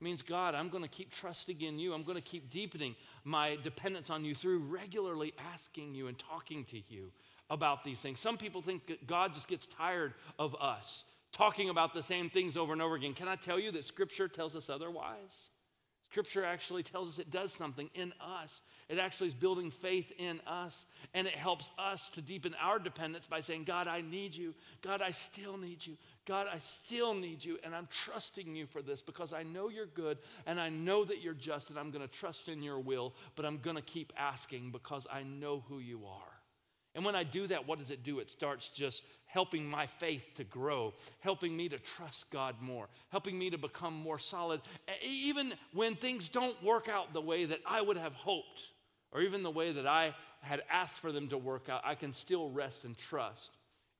Means, 0.00 0.20
God, 0.20 0.54
I'm 0.54 0.68
going 0.68 0.82
to 0.82 0.90
keep 0.90 1.10
trusting 1.10 1.60
in 1.62 1.78
you. 1.78 1.94
I'm 1.94 2.02
going 2.02 2.18
to 2.18 2.22
keep 2.22 2.50
deepening 2.50 2.94
my 3.24 3.56
dependence 3.62 4.10
on 4.10 4.24
you 4.24 4.34
through 4.34 4.58
regularly 4.58 5.32
asking 5.54 5.94
you 5.94 6.08
and 6.08 6.18
talking 6.18 6.64
to 6.66 6.78
you 6.88 7.12
about 7.48 7.82
these 7.82 8.00
things. 8.00 8.20
Some 8.20 8.36
people 8.36 8.60
think 8.60 8.86
that 8.88 9.06
God 9.06 9.32
just 9.32 9.48
gets 9.48 9.66
tired 9.66 10.12
of 10.38 10.54
us 10.60 11.04
talking 11.32 11.68
about 11.68 11.92
the 11.92 12.02
same 12.02 12.30
things 12.30 12.56
over 12.56 12.72
and 12.72 12.80
over 12.80 12.94
again. 12.94 13.12
Can 13.14 13.28
I 13.28 13.36
tell 13.36 13.58
you 13.58 13.70
that 13.72 13.84
Scripture 13.84 14.28
tells 14.28 14.56
us 14.56 14.70
otherwise? 14.70 15.50
Scripture 16.16 16.46
actually 16.46 16.82
tells 16.82 17.10
us 17.10 17.18
it 17.18 17.30
does 17.30 17.52
something 17.52 17.90
in 17.92 18.10
us. 18.22 18.62
It 18.88 18.98
actually 18.98 19.26
is 19.26 19.34
building 19.34 19.70
faith 19.70 20.10
in 20.16 20.40
us, 20.46 20.86
and 21.12 21.26
it 21.26 21.34
helps 21.34 21.70
us 21.78 22.08
to 22.10 22.22
deepen 22.22 22.56
our 22.58 22.78
dependence 22.78 23.26
by 23.26 23.40
saying, 23.40 23.64
God, 23.64 23.86
I 23.86 24.00
need 24.00 24.34
you. 24.34 24.54
God, 24.80 25.02
I 25.02 25.10
still 25.10 25.58
need 25.58 25.86
you. 25.86 25.98
God, 26.24 26.46
I 26.50 26.56
still 26.56 27.12
need 27.12 27.44
you, 27.44 27.58
and 27.62 27.74
I'm 27.74 27.86
trusting 27.90 28.56
you 28.56 28.64
for 28.64 28.80
this 28.80 29.02
because 29.02 29.34
I 29.34 29.42
know 29.42 29.68
you're 29.68 29.84
good, 29.84 30.16
and 30.46 30.58
I 30.58 30.70
know 30.70 31.04
that 31.04 31.22
you're 31.22 31.34
just, 31.34 31.68
and 31.68 31.78
I'm 31.78 31.90
going 31.90 32.00
to 32.00 32.10
trust 32.10 32.48
in 32.48 32.62
your 32.62 32.78
will, 32.78 33.12
but 33.34 33.44
I'm 33.44 33.58
going 33.58 33.76
to 33.76 33.82
keep 33.82 34.10
asking 34.16 34.70
because 34.70 35.06
I 35.12 35.22
know 35.22 35.64
who 35.68 35.80
you 35.80 36.06
are. 36.06 36.35
And 36.96 37.04
when 37.04 37.14
I 37.14 37.24
do 37.24 37.46
that, 37.48 37.68
what 37.68 37.78
does 37.78 37.90
it 37.90 38.02
do? 38.02 38.20
It 38.20 38.30
starts 38.30 38.70
just 38.70 39.02
helping 39.26 39.68
my 39.68 39.84
faith 39.84 40.24
to 40.36 40.44
grow, 40.44 40.94
helping 41.20 41.54
me 41.54 41.68
to 41.68 41.78
trust 41.78 42.30
God 42.30 42.56
more, 42.62 42.88
helping 43.10 43.38
me 43.38 43.50
to 43.50 43.58
become 43.58 43.92
more 43.92 44.18
solid, 44.18 44.62
even 45.06 45.52
when 45.74 45.94
things 45.94 46.30
don't 46.30 46.60
work 46.64 46.88
out 46.88 47.12
the 47.12 47.20
way 47.20 47.44
that 47.44 47.60
I 47.66 47.82
would 47.82 47.98
have 47.98 48.14
hoped, 48.14 48.70
or 49.12 49.20
even 49.20 49.42
the 49.42 49.50
way 49.50 49.72
that 49.72 49.86
I 49.86 50.14
had 50.40 50.62
asked 50.70 51.00
for 51.00 51.12
them 51.12 51.28
to 51.28 51.36
work 51.36 51.68
out. 51.68 51.82
I 51.84 51.96
can 51.96 52.14
still 52.14 52.48
rest 52.48 52.84
and 52.84 52.96
trust 52.96 53.50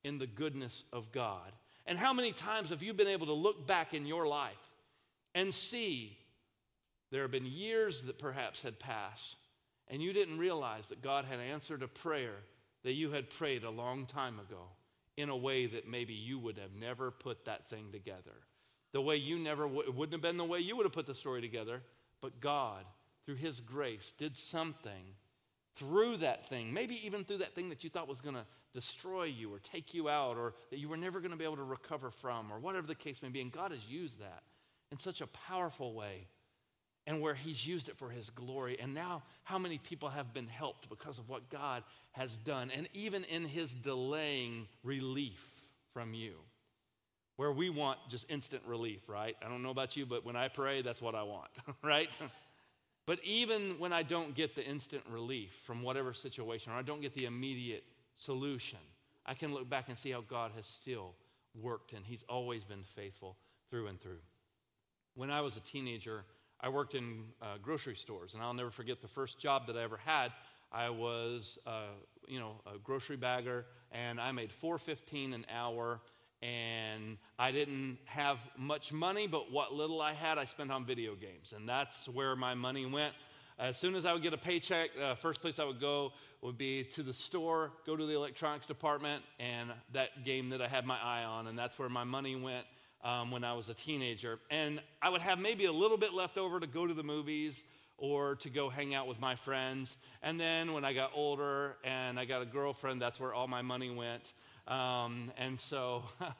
in 0.03 0.17
the 0.17 0.25
goodness 0.25 0.83
of 0.91 1.11
God. 1.11 1.51
And 1.85 1.99
how 1.99 2.13
many 2.13 2.31
times 2.31 2.69
have 2.69 2.81
you 2.81 2.95
been 2.95 3.07
able 3.07 3.27
to 3.27 3.33
look 3.33 3.67
back 3.67 3.93
in 3.93 4.07
your 4.07 4.27
life 4.27 4.55
and 5.35 5.53
see 5.53 6.17
there 7.11 7.21
have 7.21 7.31
been 7.31 7.45
years 7.45 8.01
that 8.03 8.17
perhaps 8.17 8.63
had 8.63 8.79
passed, 8.79 9.37
and 9.87 10.01
you 10.01 10.13
didn't 10.13 10.39
realize 10.39 10.87
that 10.87 11.03
God 11.03 11.25
had 11.25 11.39
answered 11.39 11.83
a 11.83 11.87
prayer 11.87 12.37
that 12.83 12.93
you 12.93 13.11
had 13.11 13.29
prayed 13.29 13.63
a 13.63 13.69
long 13.69 14.05
time 14.05 14.39
ago 14.39 14.69
in 15.17 15.29
a 15.29 15.35
way 15.35 15.65
that 15.65 15.87
maybe 15.87 16.13
you 16.13 16.37
would 16.39 16.57
have 16.57 16.75
never 16.75 17.11
put 17.11 17.45
that 17.45 17.69
thing 17.69 17.91
together. 17.91 18.35
The 18.93 19.01
way 19.01 19.17
you 19.17 19.37
never 19.37 19.63
w- 19.63 19.91
wouldn't 19.91 20.13
have 20.13 20.21
been 20.21 20.37
the 20.37 20.45
way 20.45 20.59
you 20.59 20.75
would 20.77 20.85
have 20.85 20.93
put 20.93 21.07
the 21.07 21.15
story 21.15 21.41
together, 21.41 21.81
but 22.21 22.39
God, 22.39 22.85
through 23.25 23.35
His 23.35 23.59
grace, 23.59 24.13
did 24.17 24.37
something 24.37 25.15
through 25.73 26.17
that 26.17 26.47
thing, 26.47 26.73
maybe 26.73 27.05
even 27.05 27.23
through 27.23 27.37
that 27.37 27.53
thing 27.53 27.69
that 27.69 27.83
you 27.83 27.89
thought 27.89 28.07
was 28.07 28.21
going 28.21 28.35
to 28.35 28.45
destroy 28.73 29.23
you 29.23 29.53
or 29.53 29.59
take 29.59 29.93
you 29.93 30.09
out 30.09 30.37
or 30.37 30.53
that 30.69 30.79
you 30.79 30.87
were 30.87 30.97
never 30.97 31.19
going 31.19 31.31
to 31.31 31.37
be 31.37 31.43
able 31.43 31.55
to 31.55 31.63
recover 31.63 32.11
from 32.11 32.51
or 32.51 32.59
whatever 32.59 32.87
the 32.87 32.95
case 32.95 33.21
may 33.21 33.29
be. 33.29 33.41
And 33.41 33.51
God 33.51 33.71
has 33.71 33.85
used 33.87 34.19
that 34.19 34.43
in 34.91 34.99
such 34.99 35.21
a 35.21 35.27
powerful 35.27 35.93
way 35.93 36.27
and 37.07 37.21
where 37.21 37.33
he's 37.33 37.65
used 37.65 37.87
it 37.87 37.97
for 37.97 38.09
his 38.09 38.29
glory. 38.29 38.77
And 38.79 38.93
now, 38.93 39.23
how 39.45 39.57
many 39.57 39.77
people 39.77 40.09
have 40.09 40.33
been 40.33 40.47
helped 40.47 40.89
because 40.89 41.17
of 41.17 41.29
what 41.29 41.49
God 41.49 41.83
has 42.11 42.35
done, 42.35 42.69
and 42.75 42.87
even 42.93 43.23
in 43.23 43.45
his 43.45 43.73
delaying 43.73 44.67
relief 44.83 45.61
from 45.93 46.13
you, 46.13 46.33
where 47.37 47.51
we 47.51 47.69
want 47.69 47.97
just 48.09 48.29
instant 48.29 48.61
relief, 48.67 49.07
right? 49.07 49.37
I 49.43 49.47
don't 49.47 49.63
know 49.63 49.69
about 49.69 49.95
you, 49.95 50.05
but 50.05 50.25
when 50.25 50.35
I 50.35 50.49
pray, 50.49 50.81
that's 50.81 51.01
what 51.01 51.15
I 51.15 51.23
want, 51.23 51.49
right? 51.81 52.09
but 53.05 53.19
even 53.23 53.79
when 53.79 53.93
I 53.93 54.03
don't 54.03 54.35
get 54.35 54.55
the 54.55 54.65
instant 54.65 55.03
relief 55.09 55.53
from 55.63 55.83
whatever 55.83 56.13
situation, 56.13 56.73
or 56.73 56.75
I 56.75 56.81
don't 56.81 57.01
get 57.01 57.13
the 57.13 57.25
immediate 57.25 57.85
solution, 58.17 58.79
I 59.25 59.33
can 59.33 59.53
look 59.53 59.69
back 59.69 59.87
and 59.87 59.97
see 59.97 60.11
how 60.11 60.21
God 60.21 60.51
has 60.57 60.65
still 60.65 61.13
worked, 61.55 61.93
and 61.93 62.05
he's 62.05 62.23
always 62.23 62.65
been 62.65 62.83
faithful 62.83 63.37
through 63.69 63.87
and 63.87 63.99
through. 64.01 64.19
When 65.15 65.31
I 65.31 65.41
was 65.41 65.55
a 65.55 65.61
teenager, 65.61 66.25
I 66.59 66.69
worked 66.69 66.95
in 66.95 67.25
uh, 67.41 67.57
grocery 67.61 67.95
stores, 67.95 68.33
and 68.33 68.43
I'll 68.43 68.53
never 68.53 68.71
forget 68.71 69.01
the 69.01 69.07
first 69.07 69.39
job 69.39 69.67
that 69.67 69.77
I 69.77 69.83
ever 69.83 69.97
had. 69.97 70.31
I 70.71 70.89
was, 70.89 71.59
uh, 71.65 71.93
you 72.27 72.39
know, 72.39 72.61
a 72.65 72.77
grocery 72.77 73.17
bagger, 73.17 73.65
and 73.91 74.19
I 74.19 74.31
made 74.31 74.51
four 74.51 74.77
fifteen 74.77 75.33
an 75.33 75.45
hour. 75.53 76.01
And 76.43 77.17
I 77.39 77.51
didn't 77.51 77.97
have 78.05 78.37
much 78.55 78.93
money, 78.93 79.25
but 79.25 79.51
what 79.51 79.73
little 79.73 79.99
I 79.99 80.13
had, 80.13 80.37
I 80.37 80.45
spent 80.45 80.71
on 80.71 80.85
video 80.85 81.15
games, 81.15 81.51
and 81.51 81.67
that's 81.67 82.07
where 82.07 82.35
my 82.35 82.53
money 82.53 82.85
went. 82.85 83.15
As 83.57 83.75
soon 83.75 83.95
as 83.95 84.05
I 84.05 84.13
would 84.13 84.21
get 84.21 84.33
a 84.33 84.37
paycheck, 84.37 84.91
uh, 85.01 85.15
first 85.15 85.41
place 85.41 85.57
I 85.57 85.63
would 85.63 85.79
go 85.79 86.13
would 86.43 86.55
be 86.55 86.83
to 86.83 87.01
the 87.01 87.11
store, 87.11 87.71
go 87.87 87.95
to 87.95 88.05
the 88.05 88.13
electronics 88.13 88.67
department, 88.67 89.23
and 89.39 89.71
that 89.93 90.25
game 90.25 90.49
that 90.49 90.61
I 90.61 90.67
had 90.67 90.85
my 90.85 90.99
eye 91.01 91.23
on, 91.23 91.47
and 91.47 91.57
that's 91.57 91.79
where 91.79 91.89
my 91.89 92.03
money 92.03 92.35
went 92.35 92.67
um, 93.03 93.31
when 93.31 93.43
I 93.43 93.53
was 93.53 93.69
a 93.69 93.73
teenager. 93.73 94.39
And 94.49 94.81
I 95.01 95.09
would 95.09 95.21
have 95.21 95.39
maybe 95.39 95.65
a 95.65 95.71
little 95.71 95.97
bit 95.97 96.13
left 96.13 96.37
over 96.37 96.59
to 96.59 96.67
go 96.67 96.87
to 96.87 96.93
the 96.93 97.03
movies 97.03 97.63
or 97.97 98.35
to 98.35 98.49
go 98.49 98.69
hang 98.69 98.93
out 98.93 99.07
with 99.07 99.19
my 99.19 99.35
friends. 99.35 99.97
And 100.21 100.39
then 100.39 100.73
when 100.73 100.85
I 100.85 100.93
got 100.93 101.11
older 101.15 101.77
and 101.83 102.19
I 102.19 102.25
got 102.25 102.41
a 102.41 102.45
girlfriend, 102.45 103.01
that's 103.01 103.19
where 103.19 103.33
all 103.33 103.47
my 103.47 103.61
money 103.61 103.89
went. 103.89 104.33
Um, 104.67 105.31
and 105.37 105.59
so 105.59 106.03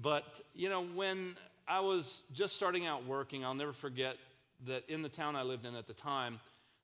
But, 0.00 0.40
you 0.54 0.68
know, 0.68 0.84
when 0.84 1.36
I 1.68 1.80
was 1.80 2.22
just 2.32 2.56
starting 2.56 2.86
out 2.86 3.04
working, 3.06 3.44
I'll 3.44 3.54
never 3.54 3.72
forget 3.72 4.16
that 4.66 4.88
in 4.88 5.02
the 5.02 5.08
town 5.08 5.36
I 5.36 5.42
lived 5.42 5.66
in 5.66 5.74
at 5.74 5.86
the 5.86 5.92
time, 5.92 6.40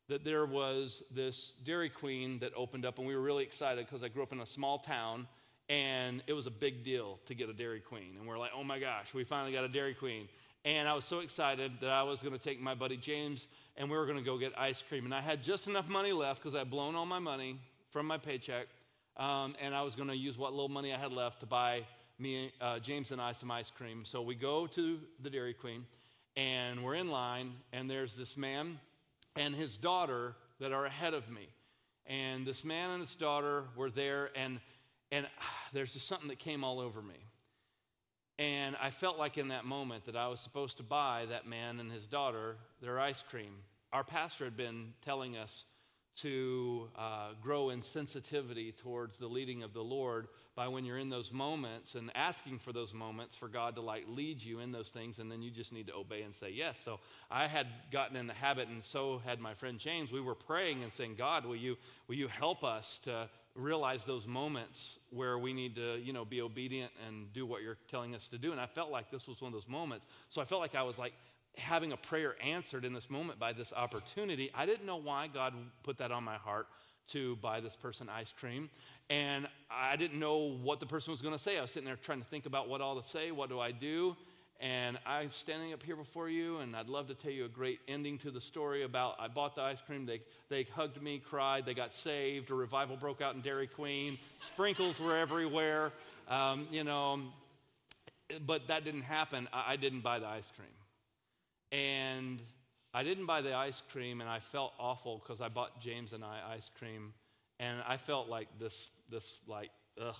that 0.09 0.25
there 0.25 0.47
was 0.47 1.03
this 1.15 1.53
Dairy 1.65 1.89
Queen 1.89 2.39
that 2.41 2.53
opened 2.57 2.85
up, 2.85 2.99
and 2.99 3.07
we 3.07 3.15
were 3.15 3.23
really 3.23 3.45
excited 3.45 3.87
because 3.87 4.03
I 4.03 4.09
grew 4.09 4.23
up 4.23 4.33
in 4.33 4.41
a 4.41 4.47
small 4.47 4.79
town, 4.79 5.27
and 5.69 6.23
it 6.27 6.33
was 6.33 6.47
a 6.47 6.51
big 6.51 6.85
deal 6.85 7.19
to 7.27 7.35
get 7.35 7.49
a 7.49 7.53
Dairy 7.53 7.81
Queen. 7.81 8.17
And 8.19 8.27
we're 8.27 8.39
like, 8.39 8.53
oh 8.57 8.65
my 8.65 8.79
gosh, 8.79 9.13
we 9.13 9.25
finally 9.25 9.53
got 9.53 9.65
a 9.65 9.69
Dairy 9.69 9.95
Queen. 9.95 10.29
And 10.65 10.89
I 10.89 10.95
was 10.95 11.05
so 11.05 11.21
excited 11.21 11.73
that 11.81 11.91
I 11.91 12.03
was 12.03 12.21
going 12.21 12.33
to 12.33 12.39
take 12.39 12.61
my 12.61 12.75
buddy 12.75 12.97
James, 12.97 13.49
and 13.77 13.91
we 13.91 13.97
were 13.97 14.07
going 14.07 14.19
to 14.19 14.25
go 14.25 14.39
get 14.39 14.59
ice 14.59 14.83
cream. 14.83 15.05
And 15.05 15.15
I 15.15 15.21
had 15.21 15.43
just 15.43 15.67
enough 15.67 15.89
money 15.89 16.13
left 16.13 16.43
because 16.43 16.59
I'd 16.59 16.71
blown 16.71 16.95
all 16.95 17.07
my 17.07 17.21
money 17.21 17.59
from 17.91 18.07
my 18.07 18.19
paycheck, 18.19 18.67
um, 19.17 19.55
and 19.63 19.75
I 19.75 19.83
was 19.83 19.95
going 19.95 20.09
to 20.09 20.17
use 20.17 20.37
what 20.37 20.53
little 20.53 20.69
money 20.69 20.93
I 20.93 20.99
had 20.99 21.13
left 21.13 21.41
to 21.41 21.47
buy 21.47 21.85
me, 22.19 22.53
uh, 22.61 22.81
James, 22.81 23.13
and 23.13 23.21
I 23.21 23.33
some 23.33 23.51
ice 23.51 23.71
cream. 23.71 24.05
So 24.05 24.21
we 24.23 24.35
go 24.35 24.67
to 24.67 24.99
the 25.23 25.31
Dairy 25.31 25.55
Queen, 25.55 25.87
and 26.37 26.83
we're 26.83 26.97
in 26.97 27.11
line, 27.11 27.53
and 27.73 27.89
there's 27.89 28.17
this 28.17 28.37
man 28.37 28.79
and 29.37 29.55
his 29.55 29.77
daughter 29.77 30.35
that 30.61 30.73
are 30.73 30.87
ahead 30.87 31.15
of 31.15 31.31
me. 31.31 31.49
And 32.07 32.45
this 32.45 32.65
man 32.65 32.91
and 32.91 33.01
his 33.01 33.15
daughter 33.15 33.65
were 33.77 33.91
there, 33.91 34.31
and, 34.35 34.61
and 35.11 35.27
there's 35.73 35.93
just 35.93 36.07
something 36.07 36.29
that 36.29 36.39
came 36.39 36.65
all 36.65 36.81
over 36.81 37.03
me. 37.03 37.17
And 38.39 38.77
I 38.81 38.91
felt 38.91 39.19
like 39.19 39.37
in 39.37 39.49
that 39.49 39.65
moment 39.65 40.05
that 40.05 40.15
I 40.17 40.29
was 40.29 40.39
supposed 40.39 40.77
to 40.77 40.85
buy 40.85 41.27
that 41.31 41.47
man 41.49 41.81
and 41.81 41.91
his 41.91 42.07
daughter 42.07 42.57
their 42.81 43.01
ice 43.01 43.23
cream. 43.29 43.53
Our 43.93 44.05
pastor 44.05 44.45
had 44.45 44.57
been 44.57 44.93
telling 45.03 45.37
us 45.37 45.65
to 46.17 46.89
uh, 46.97 47.29
grow 47.41 47.71
in 47.71 47.81
sensitivity 47.81 48.73
towards 48.73 49.19
the 49.19 49.27
leading 49.27 49.63
of 49.63 49.73
the 49.73 49.83
Lord 49.83 50.27
by 50.57 50.67
when 50.67 50.85
you're 50.85 50.99
in 50.99 51.11
those 51.11 51.33
moments 51.33 51.95
and 51.95 52.11
asking 52.15 52.59
for 52.59 52.73
those 52.73 52.93
moments 52.93 53.37
for 53.37 53.47
God 53.47 53.77
to 53.77 53.81
like 53.81 54.05
lead 54.09 54.43
you 54.43 54.59
in 54.59 54.73
those 54.73 54.89
things, 54.89 55.21
and 55.21 55.31
then 55.31 55.43
you 55.43 55.51
just 55.51 55.73
need 55.73 55.87
to 55.87 55.95
obey 55.95 56.23
and 56.23 56.35
say 56.35 56.51
yes. 56.51 56.77
So 56.85 56.99
I 57.31 57.47
had 57.47 57.69
gotten 57.93 58.17
in 58.17 58.27
the 58.27 58.35
habit, 58.35 58.69
and 58.69 58.83
so 58.83 59.23
had 59.25 59.39
my 59.39 59.55
friend 59.55 59.79
James. 59.79 60.11
We 60.11 60.21
were 60.21 60.35
praying 60.35 60.83
and 60.83 60.93
saying, 60.93 61.15
God, 61.17 61.47
will 61.47 61.57
you, 61.57 61.77
will 62.09 62.17
you 62.17 62.27
help 62.27 62.65
us 62.65 62.99
to 63.05 63.29
realize 63.55 64.05
those 64.05 64.27
moments 64.27 64.99
where 65.11 65.39
we 65.39 65.53
need 65.53 65.77
to, 65.77 65.99
you 65.99 66.13
know, 66.13 66.25
be 66.25 66.41
obedient 66.41 66.93
and 67.07 67.33
do 67.33 67.45
what 67.47 67.63
you're 67.63 67.79
telling 67.91 68.15
us 68.15 68.29
to 68.29 68.39
do? 68.39 68.53
And 68.53 68.61
I 68.61 68.67
felt 68.67 68.91
like 68.91 69.11
this 69.11 69.27
was 69.27 69.41
one 69.41 69.49
of 69.49 69.53
those 69.55 69.69
moments. 69.69 70.07
So 70.29 70.41
I 70.41 70.45
felt 70.45 70.61
like 70.61 70.75
I 70.75 70.83
was 70.83 70.99
like, 70.99 71.13
having 71.57 71.93
a 71.93 71.97
prayer 71.97 72.37
answered 72.43 72.85
in 72.85 72.93
this 72.93 73.11
moment 73.11 73.39
by 73.39 73.53
this 73.53 73.73
opportunity. 73.73 74.51
I 74.55 74.67
didn't 74.67 74.87
know 74.87 74.97
why 74.97 75.29
God 75.33 75.55
put 75.83 75.99
that 75.99 76.13
on 76.13 76.23
my 76.25 76.37
heart 76.37 76.69
to 77.09 77.37
buy 77.37 77.61
this 77.61 77.75
person 77.75 78.09
ice 78.09 78.33
cream. 78.39 78.71
And 79.11 79.49
I 79.71 79.97
didn't 79.97 80.21
know 80.21 80.57
what 80.63 80.79
the 80.79 80.87
person 80.87 81.11
was 81.11 81.23
going 81.23 81.35
to 81.35 81.39
say. 81.39 81.59
I 81.59 81.63
was 81.63 81.71
sitting 81.71 81.87
there 81.87 81.97
trying 81.97 82.21
to 82.21 82.27
think 82.27 82.47
about 82.47 82.69
what 82.69 82.81
all 82.81 83.01
to 83.01 83.07
say. 83.07 83.31
What 83.31 83.49
do 83.49 83.59
I 83.59 83.73
do? 83.73 84.17
And 84.61 84.99
I'm 85.07 85.31
standing 85.31 85.73
up 85.73 85.85
here 85.85 85.95
before 85.95 86.29
you, 86.29 86.57
and 86.59 86.75
I'd 86.75 86.89
love 86.89 87.07
to 87.09 87.15
tell 87.15 87.31
you 87.31 87.45
a 87.45 87.49
great 87.49 87.79
ending 87.87 88.19
to 88.19 88.33
the 88.33 88.41
story 88.41 88.83
about 88.83 89.15
I 89.21 89.29
bought 89.29 89.55
the 89.55 89.63
ice 89.63 89.81
cream. 89.81 90.05
They, 90.05 90.21
they 90.49 90.65
hugged 90.65 91.01
me, 91.01 91.19
cried, 91.19 91.65
they 91.65 91.75
got 91.75 91.95
saved. 91.95 92.51
A 92.51 92.55
revival 92.55 92.97
broke 92.97 93.23
out 93.23 93.37
in 93.37 93.41
Dairy 93.41 93.69
Queen. 93.69 94.19
Sprinkles 94.41 94.99
were 94.99 95.17
everywhere, 95.17 95.93
um, 96.27 96.67
you 96.73 96.83
know. 96.83 97.21
But 98.45 98.67
that 98.67 98.85
didn't 98.85 99.03
happen. 99.03 99.49
I, 99.53 99.75
I 99.75 99.77
didn't 99.77 100.01
buy 100.01 100.19
the 100.19 100.27
ice 100.27 100.51
cream. 100.57 100.69
And 101.71 102.41
I 102.93 103.05
didn't 103.05 103.27
buy 103.27 103.43
the 103.43 103.55
ice 103.55 103.81
cream, 103.93 104.21
and 104.21 104.29
I 104.29 104.41
felt 104.41 104.73
awful 104.79 105.19
because 105.19 105.41
I 105.41 105.49
bought 105.49 105.81
James 105.81 106.13
and 106.13 106.25
I 106.25 106.41
ice 106.55 106.69
cream, 106.79 107.13
and 107.61 107.81
I 107.87 107.97
felt 107.97 108.29
like 108.29 108.49
this, 108.59 108.89
this 109.09 109.39
like, 109.47 109.71
ugh, 110.01 110.17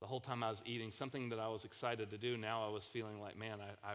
the 0.00 0.06
whole 0.06 0.20
time 0.20 0.42
I 0.42 0.50
was 0.50 0.62
eating, 0.66 0.90
something 0.90 1.30
that 1.30 1.38
I 1.38 1.48
was 1.48 1.64
excited 1.64 2.10
to 2.10 2.18
do. 2.18 2.36
Now 2.36 2.66
I 2.66 2.70
was 2.70 2.84
feeling 2.86 3.20
like, 3.20 3.38
man, 3.38 3.58
I, 3.60 3.92
I 3.92 3.94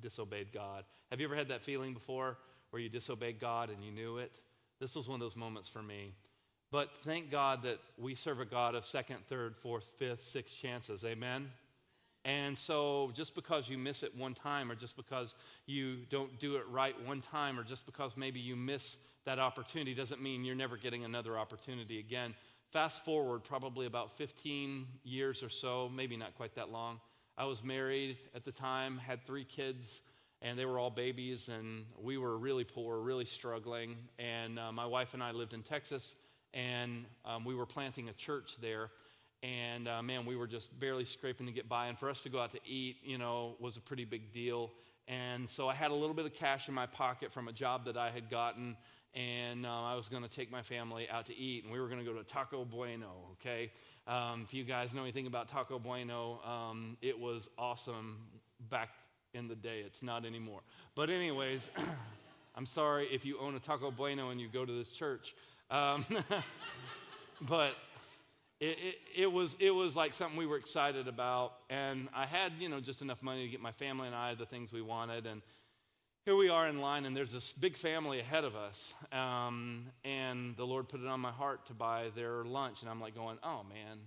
disobeyed 0.00 0.52
God. 0.52 0.84
Have 1.10 1.20
you 1.20 1.26
ever 1.26 1.36
had 1.36 1.48
that 1.48 1.62
feeling 1.62 1.94
before 1.94 2.36
where 2.70 2.82
you 2.82 2.88
disobeyed 2.88 3.38
God 3.40 3.70
and 3.70 3.82
you 3.84 3.92
knew 3.92 4.18
it? 4.18 4.32
This 4.80 4.94
was 4.94 5.08
one 5.08 5.16
of 5.16 5.20
those 5.20 5.36
moments 5.36 5.68
for 5.68 5.82
me. 5.82 6.12
But 6.72 6.90
thank 6.98 7.30
God 7.30 7.62
that 7.62 7.78
we 7.96 8.14
serve 8.14 8.40
a 8.40 8.44
God 8.44 8.74
of 8.74 8.84
second, 8.84 9.24
third, 9.28 9.56
fourth, 9.56 9.88
fifth, 9.98 10.22
sixth 10.22 10.56
chances. 10.56 11.04
Amen? 11.04 11.50
And 12.24 12.58
so, 12.58 13.12
just 13.14 13.36
because 13.36 13.68
you 13.68 13.78
miss 13.78 14.02
it 14.02 14.12
one 14.16 14.34
time, 14.34 14.68
or 14.70 14.74
just 14.74 14.96
because 14.96 15.36
you 15.66 15.98
don't 16.10 16.40
do 16.40 16.56
it 16.56 16.64
right 16.68 16.94
one 17.06 17.20
time, 17.20 17.56
or 17.56 17.62
just 17.62 17.86
because 17.86 18.16
maybe 18.16 18.40
you 18.40 18.56
miss 18.56 18.96
that 19.26 19.38
opportunity, 19.38 19.94
doesn't 19.94 20.20
mean 20.20 20.44
you're 20.44 20.56
never 20.56 20.76
getting 20.76 21.04
another 21.04 21.38
opportunity 21.38 22.00
again. 22.00 22.34
Fast 22.72 23.04
forward 23.04 23.44
probably 23.44 23.86
about 23.86 24.18
15 24.18 24.86
years 25.04 25.42
or 25.42 25.48
so, 25.48 25.88
maybe 25.88 26.16
not 26.16 26.34
quite 26.36 26.54
that 26.56 26.70
long. 26.70 27.00
I 27.38 27.44
was 27.44 27.62
married 27.62 28.18
at 28.34 28.44
the 28.44 28.50
time, 28.50 28.98
had 28.98 29.24
three 29.24 29.44
kids, 29.44 30.00
and 30.42 30.58
they 30.58 30.64
were 30.64 30.78
all 30.78 30.90
babies, 30.90 31.48
and 31.48 31.84
we 32.02 32.18
were 32.18 32.36
really 32.36 32.64
poor, 32.64 32.98
really 32.98 33.24
struggling. 33.24 33.96
And 34.18 34.58
uh, 34.58 34.72
my 34.72 34.84
wife 34.84 35.14
and 35.14 35.22
I 35.22 35.30
lived 35.30 35.54
in 35.54 35.62
Texas, 35.62 36.16
and 36.54 37.04
um, 37.24 37.44
we 37.44 37.54
were 37.54 37.66
planting 37.66 38.08
a 38.08 38.12
church 38.12 38.56
there. 38.60 38.90
And 39.42 39.86
uh, 39.86 40.02
man, 40.02 40.26
we 40.26 40.34
were 40.34 40.46
just 40.46 40.78
barely 40.80 41.04
scraping 41.04 41.46
to 41.46 41.52
get 41.52 41.68
by. 41.68 41.86
And 41.86 41.96
for 41.98 42.10
us 42.10 42.20
to 42.22 42.28
go 42.28 42.40
out 42.40 42.50
to 42.52 42.60
eat, 42.66 42.96
you 43.04 43.18
know, 43.18 43.54
was 43.60 43.76
a 43.76 43.80
pretty 43.80 44.04
big 44.04 44.32
deal. 44.32 44.72
And 45.06 45.48
so 45.48 45.68
I 45.68 45.74
had 45.74 45.92
a 45.92 45.94
little 45.94 46.14
bit 46.14 46.26
of 46.26 46.34
cash 46.34 46.68
in 46.68 46.74
my 46.74 46.86
pocket 46.86 47.32
from 47.32 47.46
a 47.46 47.52
job 47.52 47.84
that 47.84 47.96
I 47.96 48.10
had 48.10 48.28
gotten. 48.28 48.76
And 49.16 49.64
uh, 49.64 49.82
I 49.82 49.94
was 49.94 50.08
going 50.08 50.22
to 50.22 50.28
take 50.28 50.52
my 50.52 50.60
family 50.60 51.08
out 51.08 51.26
to 51.26 51.36
eat. 51.36 51.64
And 51.64 51.72
we 51.72 51.80
were 51.80 51.88
going 51.88 51.98
to 51.98 52.04
go 52.04 52.12
to 52.12 52.22
Taco 52.22 52.66
Bueno, 52.66 53.08
okay? 53.32 53.70
Um, 54.06 54.42
if 54.44 54.52
you 54.52 54.62
guys 54.62 54.94
know 54.94 55.02
anything 55.02 55.26
about 55.26 55.48
Taco 55.48 55.78
Bueno, 55.78 56.38
um, 56.44 56.98
it 57.00 57.18
was 57.18 57.48
awesome 57.58 58.18
back 58.68 58.90
in 59.32 59.48
the 59.48 59.54
day. 59.54 59.82
It's 59.86 60.02
not 60.02 60.26
anymore. 60.26 60.60
But, 60.94 61.08
anyways, 61.08 61.70
I'm 62.54 62.66
sorry 62.66 63.08
if 63.10 63.24
you 63.24 63.38
own 63.40 63.54
a 63.54 63.58
Taco 63.58 63.90
Bueno 63.90 64.28
and 64.28 64.38
you 64.38 64.48
go 64.48 64.66
to 64.66 64.72
this 64.72 64.90
church. 64.90 65.34
Um, 65.70 66.04
but 67.48 67.74
it, 68.60 68.78
it, 68.78 68.98
it, 69.22 69.32
was, 69.32 69.56
it 69.58 69.70
was 69.70 69.96
like 69.96 70.12
something 70.12 70.38
we 70.38 70.46
were 70.46 70.58
excited 70.58 71.08
about. 71.08 71.54
And 71.70 72.08
I 72.14 72.26
had, 72.26 72.52
you 72.58 72.68
know, 72.68 72.80
just 72.80 73.00
enough 73.00 73.22
money 73.22 73.44
to 73.44 73.48
get 73.48 73.62
my 73.62 73.72
family 73.72 74.06
and 74.08 74.16
I 74.16 74.34
the 74.34 74.46
things 74.46 74.72
we 74.72 74.82
wanted. 74.82 75.26
And 75.26 75.40
here 76.26 76.34
we 76.34 76.48
are 76.48 76.66
in 76.66 76.80
line, 76.80 77.06
and 77.06 77.16
there's 77.16 77.30
this 77.30 77.52
big 77.52 77.76
family 77.76 78.18
ahead 78.18 78.42
of 78.42 78.56
us. 78.56 78.92
Um, 79.12 79.84
and 80.04 80.56
the 80.56 80.66
Lord 80.66 80.88
put 80.88 81.00
it 81.00 81.06
on 81.06 81.20
my 81.20 81.30
heart 81.30 81.66
to 81.66 81.72
buy 81.72 82.10
their 82.16 82.42
lunch. 82.42 82.82
And 82.82 82.90
I'm 82.90 83.00
like 83.00 83.14
going, 83.14 83.38
oh, 83.44 83.62
man. 83.62 84.00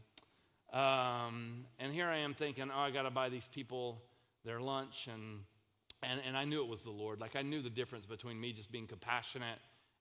Um, 0.74 1.66
and 1.80 1.94
here 1.94 2.08
I 2.08 2.18
am 2.18 2.34
thinking, 2.34 2.70
oh, 2.76 2.78
I 2.78 2.92
got 2.92 3.04
to 3.04 3.10
buy 3.10 3.30
these 3.30 3.48
people 3.48 4.02
their 4.44 4.60
lunch. 4.60 5.08
And, 5.08 5.46
and, 6.04 6.20
and 6.28 6.36
I 6.36 6.44
knew 6.44 6.62
it 6.62 6.68
was 6.68 6.84
the 6.84 6.92
Lord. 6.92 7.22
Like, 7.22 7.38
I 7.38 7.42
knew 7.42 7.62
the 7.62 7.70
difference 7.70 8.06
between 8.06 8.38
me 8.38 8.52
just 8.52 8.70
being 8.70 8.86
compassionate 8.86 9.60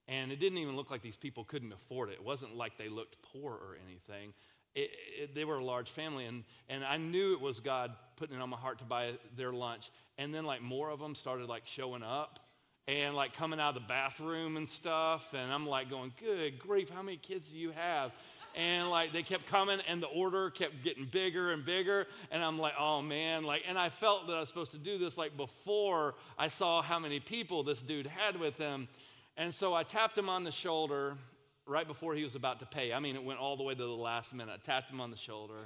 and 0.09 0.31
it 0.31 0.39
didn't 0.39 0.57
even 0.57 0.75
look 0.75 0.89
like 0.89 1.03
these 1.03 1.15
people 1.15 1.43
couldn't 1.43 1.71
afford 1.71 2.09
it. 2.09 2.13
It 2.13 2.23
wasn't 2.23 2.55
like 2.55 2.77
they 2.77 2.89
looked 2.89 3.21
poor 3.21 3.53
or 3.53 3.77
anything. 3.87 4.33
It, 4.75 4.91
it, 5.19 5.35
they 5.35 5.45
were 5.45 5.57
a 5.57 5.63
large 5.63 5.89
family, 5.89 6.25
and, 6.25 6.43
and 6.69 6.83
I 6.83 6.97
knew 6.97 7.33
it 7.33 7.41
was 7.41 7.59
God 7.59 7.91
putting 8.15 8.35
it 8.35 8.41
on 8.41 8.49
my 8.49 8.57
heart 8.57 8.79
to 8.79 8.85
buy 8.85 9.13
their 9.35 9.51
lunch. 9.51 9.91
And 10.17 10.33
then, 10.33 10.45
like, 10.45 10.61
more 10.61 10.89
of 10.89 10.99
them 10.99 11.15
started, 11.15 11.47
like, 11.47 11.65
showing 11.65 12.03
up 12.03 12.39
and, 12.87 13.15
like, 13.15 13.33
coming 13.33 13.59
out 13.59 13.69
of 13.69 13.81
the 13.81 13.87
bathroom 13.87 14.57
and 14.57 14.69
stuff. 14.69 15.33
And 15.33 15.51
I'm, 15.51 15.67
like, 15.67 15.89
going, 15.89 16.13
good 16.19 16.59
grief, 16.59 16.89
how 16.89 17.01
many 17.01 17.17
kids 17.17 17.49
do 17.51 17.57
you 17.57 17.71
have? 17.71 18.11
and 18.55 18.89
like 18.89 19.13
they 19.13 19.21
kept 19.21 19.45
coming 19.45 19.79
and 19.87 20.01
the 20.01 20.07
order 20.07 20.49
kept 20.49 20.83
getting 20.83 21.05
bigger 21.05 21.51
and 21.51 21.63
bigger 21.63 22.07
and 22.31 22.43
i'm 22.43 22.57
like 22.57 22.73
oh 22.79 22.99
man 22.99 23.43
like 23.43 23.63
and 23.67 23.77
i 23.77 23.89
felt 23.89 24.25
that 24.25 24.33
i 24.33 24.39
was 24.39 24.49
supposed 24.49 24.71
to 24.71 24.79
do 24.79 24.97
this 24.97 25.19
like 25.19 25.37
before 25.37 26.15
i 26.35 26.47
saw 26.47 26.81
how 26.81 26.97
many 26.97 27.19
people 27.19 27.61
this 27.61 27.83
dude 27.83 28.07
had 28.07 28.39
with 28.39 28.57
him 28.57 28.87
and 29.39 29.53
so 29.53 29.73
I 29.73 29.83
tapped 29.83 30.17
him 30.17 30.27
on 30.27 30.43
the 30.43 30.51
shoulder 30.51 31.15
right 31.69 31.87
before 31.87 32.15
he 32.15 32.23
was 32.23 32.35
about 32.35 32.59
to 32.59 32.65
pay. 32.65 32.91
I 32.91 32.99
mean, 32.99 33.15
it 33.15 33.23
went 33.23 33.39
all 33.39 33.55
the 33.55 33.63
way 33.63 33.75
to 33.75 33.81
the 33.81 33.87
last 33.87 34.33
minute. 34.33 34.53
I 34.53 34.57
tapped 34.57 34.91
him 34.91 34.99
on 34.99 35.11
the 35.11 35.17
shoulder 35.17 35.59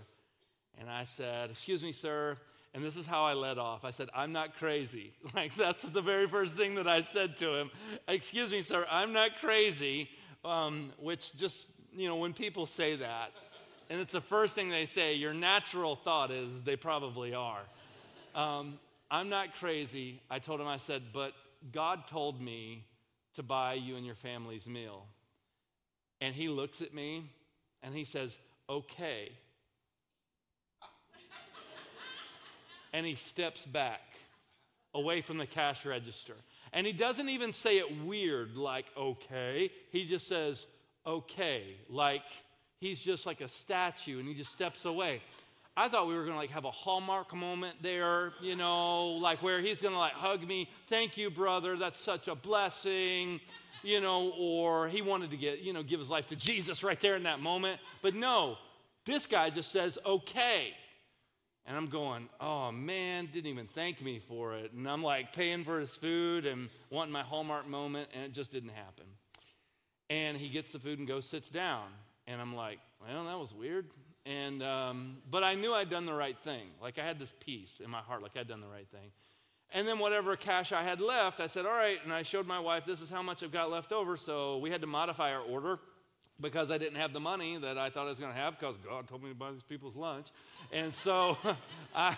and 0.79 0.89
I 0.89 1.05
said, 1.05 1.49
Excuse 1.49 1.83
me, 1.83 1.91
sir. 1.91 2.37
And 2.75 2.83
this 2.83 2.97
is 2.97 3.05
how 3.05 3.25
I 3.25 3.33
led 3.33 3.59
off. 3.59 3.85
I 3.85 3.91
said, 3.91 4.09
I'm 4.15 4.31
not 4.31 4.57
crazy. 4.57 5.13
Like, 5.35 5.55
that's 5.55 5.83
the 5.83 6.01
very 6.01 6.27
first 6.27 6.55
thing 6.55 6.75
that 6.75 6.87
I 6.87 7.01
said 7.01 7.37
to 7.37 7.55
him. 7.55 7.71
Excuse 8.07 8.51
me, 8.51 8.61
sir, 8.61 8.85
I'm 8.91 9.13
not 9.13 9.39
crazy. 9.39 10.09
Um, 10.43 10.91
which 10.99 11.35
just, 11.37 11.67
you 11.95 12.07
know, 12.07 12.17
when 12.17 12.33
people 12.33 12.65
say 12.65 12.97
that, 12.97 13.31
and 13.89 14.01
it's 14.01 14.11
the 14.11 14.21
first 14.21 14.55
thing 14.55 14.69
they 14.69 14.85
say, 14.85 15.15
your 15.15 15.33
natural 15.33 15.95
thought 15.95 16.31
is 16.31 16.63
they 16.63 16.75
probably 16.75 17.33
are. 17.33 17.61
Um, 18.35 18.79
I'm 19.09 19.29
not 19.29 19.55
crazy. 19.55 20.19
I 20.29 20.39
told 20.39 20.59
him, 20.59 20.67
I 20.67 20.77
said, 20.77 21.03
but 21.13 21.33
God 21.71 22.07
told 22.07 22.41
me 22.41 22.85
to 23.35 23.43
buy 23.43 23.73
you 23.73 23.95
and 23.95 24.05
your 24.05 24.15
family's 24.15 24.67
meal. 24.67 25.05
And 26.23 26.33
he 26.33 26.47
looks 26.47 26.81
at 26.81 26.93
me 26.93 27.23
and 27.83 27.93
he 27.93 28.05
says, 28.05 28.37
Okay. 28.69 29.29
and 32.93 33.05
he 33.05 33.15
steps 33.15 33.65
back 33.65 33.99
away 34.93 35.19
from 35.19 35.37
the 35.37 35.45
cash 35.45 35.85
register. 35.85 36.35
And 36.71 36.87
he 36.87 36.93
doesn't 36.93 37.27
even 37.27 37.51
say 37.51 37.77
it 37.79 38.05
weird, 38.05 38.55
like, 38.55 38.85
okay. 38.95 39.69
He 39.91 40.05
just 40.05 40.27
says, 40.29 40.65
okay, 41.05 41.63
like 41.89 42.23
he's 42.79 43.01
just 43.01 43.25
like 43.25 43.41
a 43.41 43.49
statue 43.49 44.19
and 44.19 44.27
he 44.27 44.33
just 44.33 44.53
steps 44.53 44.85
away. 44.85 45.21
I 45.75 45.89
thought 45.89 46.07
we 46.07 46.15
were 46.15 46.23
gonna 46.23 46.37
like 46.37 46.51
have 46.51 46.63
a 46.65 46.71
hallmark 46.71 47.35
moment 47.35 47.75
there, 47.81 48.31
you 48.39 48.55
know, 48.55 49.07
like 49.15 49.43
where 49.43 49.59
he's 49.59 49.81
gonna 49.81 49.99
like 49.99 50.13
hug 50.13 50.47
me, 50.47 50.69
thank 50.87 51.17
you, 51.17 51.29
brother, 51.29 51.75
that's 51.75 51.99
such 51.99 52.29
a 52.29 52.35
blessing, 52.35 53.41
you 53.83 53.99
know, 53.99 54.33
or 54.37 54.87
he 54.87 55.01
wanted 55.01 55.31
to 55.31 55.37
get, 55.37 55.61
you 55.61 55.73
know, 55.73 55.83
give 55.83 55.99
his 55.99 56.09
life 56.09 56.27
to 56.27 56.35
Jesus 56.35 56.83
right 56.83 56.99
there 56.99 57.15
in 57.15 57.23
that 57.23 57.39
moment. 57.39 57.79
But 58.01 58.15
no, 58.15 58.57
this 59.05 59.27
guy 59.27 59.49
just 59.49 59.71
says, 59.71 59.97
okay. 60.05 60.73
And 61.65 61.77
I'm 61.77 61.87
going, 61.87 62.27
oh 62.41 62.71
man, 62.71 63.29
didn't 63.31 63.49
even 63.49 63.67
thank 63.67 64.01
me 64.01 64.19
for 64.19 64.55
it. 64.55 64.73
And 64.73 64.87
I'm 64.89 65.03
like 65.03 65.33
paying 65.33 65.63
for 65.63 65.79
his 65.79 65.95
food 65.95 66.45
and 66.45 66.69
wanting 66.89 67.13
my 67.13 67.21
hallmark 67.21 67.67
moment, 67.67 68.09
and 68.13 68.23
it 68.23 68.33
just 68.33 68.51
didn't 68.51 68.71
happen. 68.71 69.05
And 70.09 70.37
he 70.37 70.49
gets 70.49 70.71
the 70.71 70.79
food 70.79 70.99
and 70.99 71.07
goes, 71.07 71.25
sits 71.25 71.49
down. 71.49 71.85
And 72.27 72.41
I'm 72.41 72.55
like, 72.55 72.79
well, 73.01 73.25
that 73.25 73.39
was 73.39 73.53
weird. 73.53 73.85
And, 74.25 74.63
um, 74.63 75.17
but 75.29 75.43
I 75.43 75.55
knew 75.55 75.73
I'd 75.73 75.89
done 75.89 76.05
the 76.05 76.13
right 76.13 76.37
thing. 76.37 76.67
Like 76.81 76.97
I 76.99 77.03
had 77.03 77.19
this 77.19 77.33
peace 77.39 77.81
in 77.83 77.89
my 77.89 77.99
heart, 77.99 78.21
like 78.21 78.37
I'd 78.37 78.47
done 78.47 78.61
the 78.61 78.67
right 78.67 78.87
thing. 78.87 79.11
And 79.73 79.87
then 79.87 79.97
whatever 79.97 80.35
cash 80.35 80.71
I 80.71 80.83
had 80.83 81.01
left, 81.01 81.39
I 81.39 81.47
said, 81.47 81.65
all 81.65 81.73
right. 81.73 81.97
And 82.03 82.13
I 82.13 82.21
showed 82.21 82.45
my 82.45 82.59
wife, 82.59 82.85
this 82.85 83.01
is 83.01 83.09
how 83.09 83.23
much 83.23 83.41
I've 83.41 83.51
got 83.51 83.71
left 83.71 83.91
over. 83.91 84.15
So 84.17 84.59
we 84.59 84.69
had 84.69 84.81
to 84.81 84.87
modify 84.87 85.33
our 85.33 85.41
order 85.41 85.79
because 86.39 86.69
I 86.69 86.77
didn't 86.77 86.97
have 86.97 87.11
the 87.11 87.19
money 87.19 87.57
that 87.57 87.77
I 87.77 87.89
thought 87.89 88.05
I 88.05 88.09
was 88.09 88.19
going 88.19 88.31
to 88.31 88.37
have 88.37 88.59
because 88.59 88.77
God 88.77 89.07
told 89.07 89.23
me 89.23 89.29
to 89.29 89.35
buy 89.35 89.51
these 89.51 89.63
people's 89.63 89.95
lunch. 89.95 90.27
And 90.71 90.93
so 90.93 91.37
I, 91.95 92.15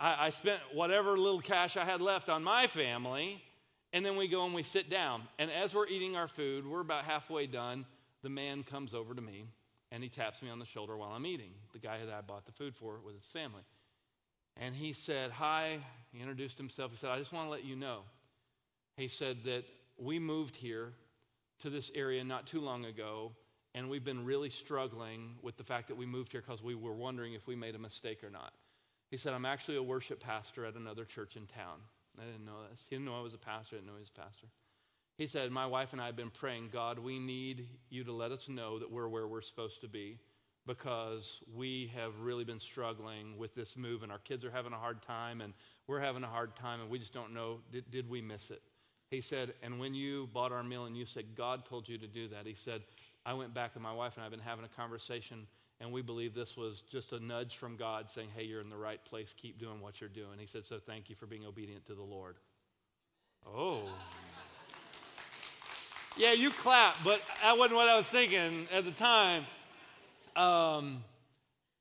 I 0.00 0.30
spent 0.30 0.60
whatever 0.72 1.18
little 1.18 1.40
cash 1.40 1.76
I 1.76 1.84
had 1.84 2.00
left 2.00 2.28
on 2.28 2.44
my 2.44 2.68
family. 2.68 3.42
And 3.92 4.04
then 4.06 4.16
we 4.16 4.28
go 4.28 4.44
and 4.44 4.54
we 4.54 4.62
sit 4.62 4.88
down. 4.88 5.22
And 5.38 5.50
as 5.50 5.74
we're 5.74 5.88
eating 5.88 6.14
our 6.14 6.28
food, 6.28 6.66
we're 6.66 6.80
about 6.80 7.04
halfway 7.04 7.46
done. 7.46 7.86
The 8.22 8.28
man 8.28 8.62
comes 8.62 8.94
over 8.94 9.14
to 9.14 9.22
me 9.22 9.46
and 9.90 10.02
he 10.02 10.08
taps 10.08 10.42
me 10.42 10.50
on 10.50 10.58
the 10.58 10.66
shoulder 10.66 10.96
while 10.96 11.10
I'm 11.10 11.26
eating, 11.26 11.50
the 11.72 11.78
guy 11.78 12.04
that 12.04 12.14
I 12.14 12.20
bought 12.20 12.44
the 12.46 12.52
food 12.52 12.76
for 12.76 13.00
with 13.04 13.16
his 13.16 13.26
family. 13.26 13.62
And 14.58 14.74
he 14.74 14.92
said, 14.92 15.30
Hi. 15.30 15.78
He 16.12 16.20
introduced 16.20 16.56
himself. 16.56 16.90
He 16.90 16.96
said, 16.96 17.10
I 17.10 17.18
just 17.18 17.32
want 17.32 17.46
to 17.46 17.50
let 17.50 17.64
you 17.64 17.76
know. 17.76 18.00
He 18.96 19.08
said 19.08 19.44
that 19.44 19.64
we 19.98 20.18
moved 20.18 20.56
here 20.56 20.92
to 21.60 21.70
this 21.70 21.90
area 21.94 22.24
not 22.24 22.46
too 22.46 22.60
long 22.60 22.84
ago, 22.84 23.32
and 23.74 23.90
we've 23.90 24.04
been 24.04 24.24
really 24.24 24.50
struggling 24.50 25.36
with 25.42 25.56
the 25.56 25.64
fact 25.64 25.88
that 25.88 25.96
we 25.96 26.06
moved 26.06 26.32
here 26.32 26.42
because 26.44 26.62
we 26.62 26.74
were 26.74 26.94
wondering 26.94 27.34
if 27.34 27.46
we 27.46 27.56
made 27.56 27.74
a 27.74 27.78
mistake 27.78 28.24
or 28.24 28.30
not. 28.30 28.52
He 29.10 29.16
said, 29.16 29.34
I'm 29.34 29.44
actually 29.44 29.76
a 29.76 29.82
worship 29.82 30.20
pastor 30.20 30.64
at 30.64 30.74
another 30.74 31.04
church 31.04 31.36
in 31.36 31.46
town. 31.46 31.80
I 32.20 32.24
didn't 32.24 32.44
know 32.44 32.66
this. 32.70 32.86
He 32.88 32.96
didn't 32.96 33.06
know 33.06 33.18
I 33.18 33.22
was 33.22 33.34
a 33.34 33.38
pastor. 33.38 33.76
I 33.76 33.78
didn't 33.78 33.88
know 33.88 33.94
he 33.94 34.00
was 34.00 34.10
a 34.16 34.20
pastor. 34.20 34.46
He 35.16 35.26
said, 35.26 35.50
My 35.50 35.66
wife 35.66 35.92
and 35.92 36.00
I 36.00 36.06
have 36.06 36.16
been 36.16 36.30
praying, 36.30 36.70
God, 36.72 36.98
we 36.98 37.18
need 37.18 37.66
you 37.90 38.04
to 38.04 38.12
let 38.12 38.32
us 38.32 38.48
know 38.48 38.78
that 38.78 38.90
we're 38.90 39.08
where 39.08 39.26
we're 39.26 39.40
supposed 39.40 39.80
to 39.82 39.88
be 39.88 40.18
because 40.68 41.42
we 41.56 41.90
have 41.96 42.20
really 42.20 42.44
been 42.44 42.60
struggling 42.60 43.36
with 43.36 43.54
this 43.56 43.76
move 43.76 44.04
and 44.04 44.12
our 44.12 44.18
kids 44.18 44.44
are 44.44 44.50
having 44.50 44.72
a 44.72 44.76
hard 44.76 45.02
time 45.02 45.40
and 45.40 45.54
we're 45.88 45.98
having 45.98 46.22
a 46.22 46.28
hard 46.28 46.54
time 46.54 46.80
and 46.80 46.88
we 46.88 46.98
just 46.98 47.12
don't 47.12 47.34
know, 47.34 47.58
did, 47.72 47.90
did 47.90 48.08
we 48.08 48.20
miss 48.20 48.52
it? 48.52 48.62
He 49.10 49.22
said, 49.22 49.54
and 49.62 49.80
when 49.80 49.94
you 49.94 50.28
bought 50.32 50.52
our 50.52 50.62
meal 50.62 50.84
and 50.84 50.96
you 50.96 51.06
said 51.06 51.24
God 51.34 51.64
told 51.64 51.88
you 51.88 51.96
to 51.98 52.06
do 52.06 52.28
that, 52.28 52.46
he 52.46 52.54
said, 52.54 52.82
I 53.24 53.32
went 53.32 53.54
back 53.54 53.72
and 53.74 53.82
my 53.82 53.92
wife 53.92 54.16
and 54.16 54.20
I 54.20 54.24
have 54.26 54.30
been 54.30 54.40
having 54.40 54.64
a 54.64 54.80
conversation 54.80 55.46
and 55.80 55.90
we 55.90 56.02
believe 56.02 56.34
this 56.34 56.56
was 56.56 56.82
just 56.82 57.12
a 57.12 57.18
nudge 57.18 57.56
from 57.56 57.76
God 57.76 58.10
saying, 58.10 58.28
hey, 58.36 58.44
you're 58.44 58.60
in 58.60 58.68
the 58.68 58.76
right 58.76 59.02
place. 59.04 59.34
Keep 59.36 59.58
doing 59.58 59.80
what 59.80 60.00
you're 60.00 60.10
doing. 60.10 60.38
He 60.38 60.46
said, 60.46 60.66
so 60.66 60.78
thank 60.78 61.08
you 61.08 61.16
for 61.16 61.26
being 61.26 61.46
obedient 61.46 61.86
to 61.86 61.94
the 61.94 62.02
Lord. 62.02 62.36
Oh. 63.46 63.82
Yeah, 66.18 66.32
you 66.32 66.50
clap, 66.50 66.96
but 67.04 67.22
that 67.42 67.56
wasn't 67.56 67.76
what 67.76 67.88
I 67.88 67.96
was 67.96 68.06
thinking 68.06 68.66
at 68.74 68.84
the 68.84 68.90
time. 68.90 69.46
Um, 70.36 71.04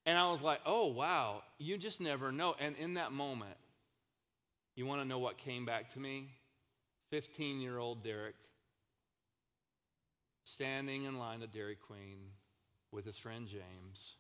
and 0.06 0.18
I 0.18 0.32
was 0.32 0.42
like, 0.42 0.62
oh, 0.66 0.88
wow, 0.88 1.44
you 1.58 1.78
just 1.78 2.00
never 2.00 2.32
know. 2.32 2.56
And 2.60 2.76
in 2.78 2.96
that 2.96 3.12
moment, 3.12 3.58
you 4.76 4.86
want 4.86 5.02
to 5.02 5.08
know 5.08 5.20
what 5.20 5.38
came 5.38 5.66
back 5.66 5.94
to 5.94 6.00
me? 6.00 6.30
15 7.10 7.62
year 7.62 7.78
old 7.78 8.04
Derik 8.04 8.34
standing 10.44 11.04
in 11.04 11.20
line 11.20 11.42
at 11.42 11.52
Dairy 11.52 11.76
Queen 11.76 12.18
with 12.92 13.06
his 13.06 13.18
friend 13.18 13.48
James, 13.48 14.16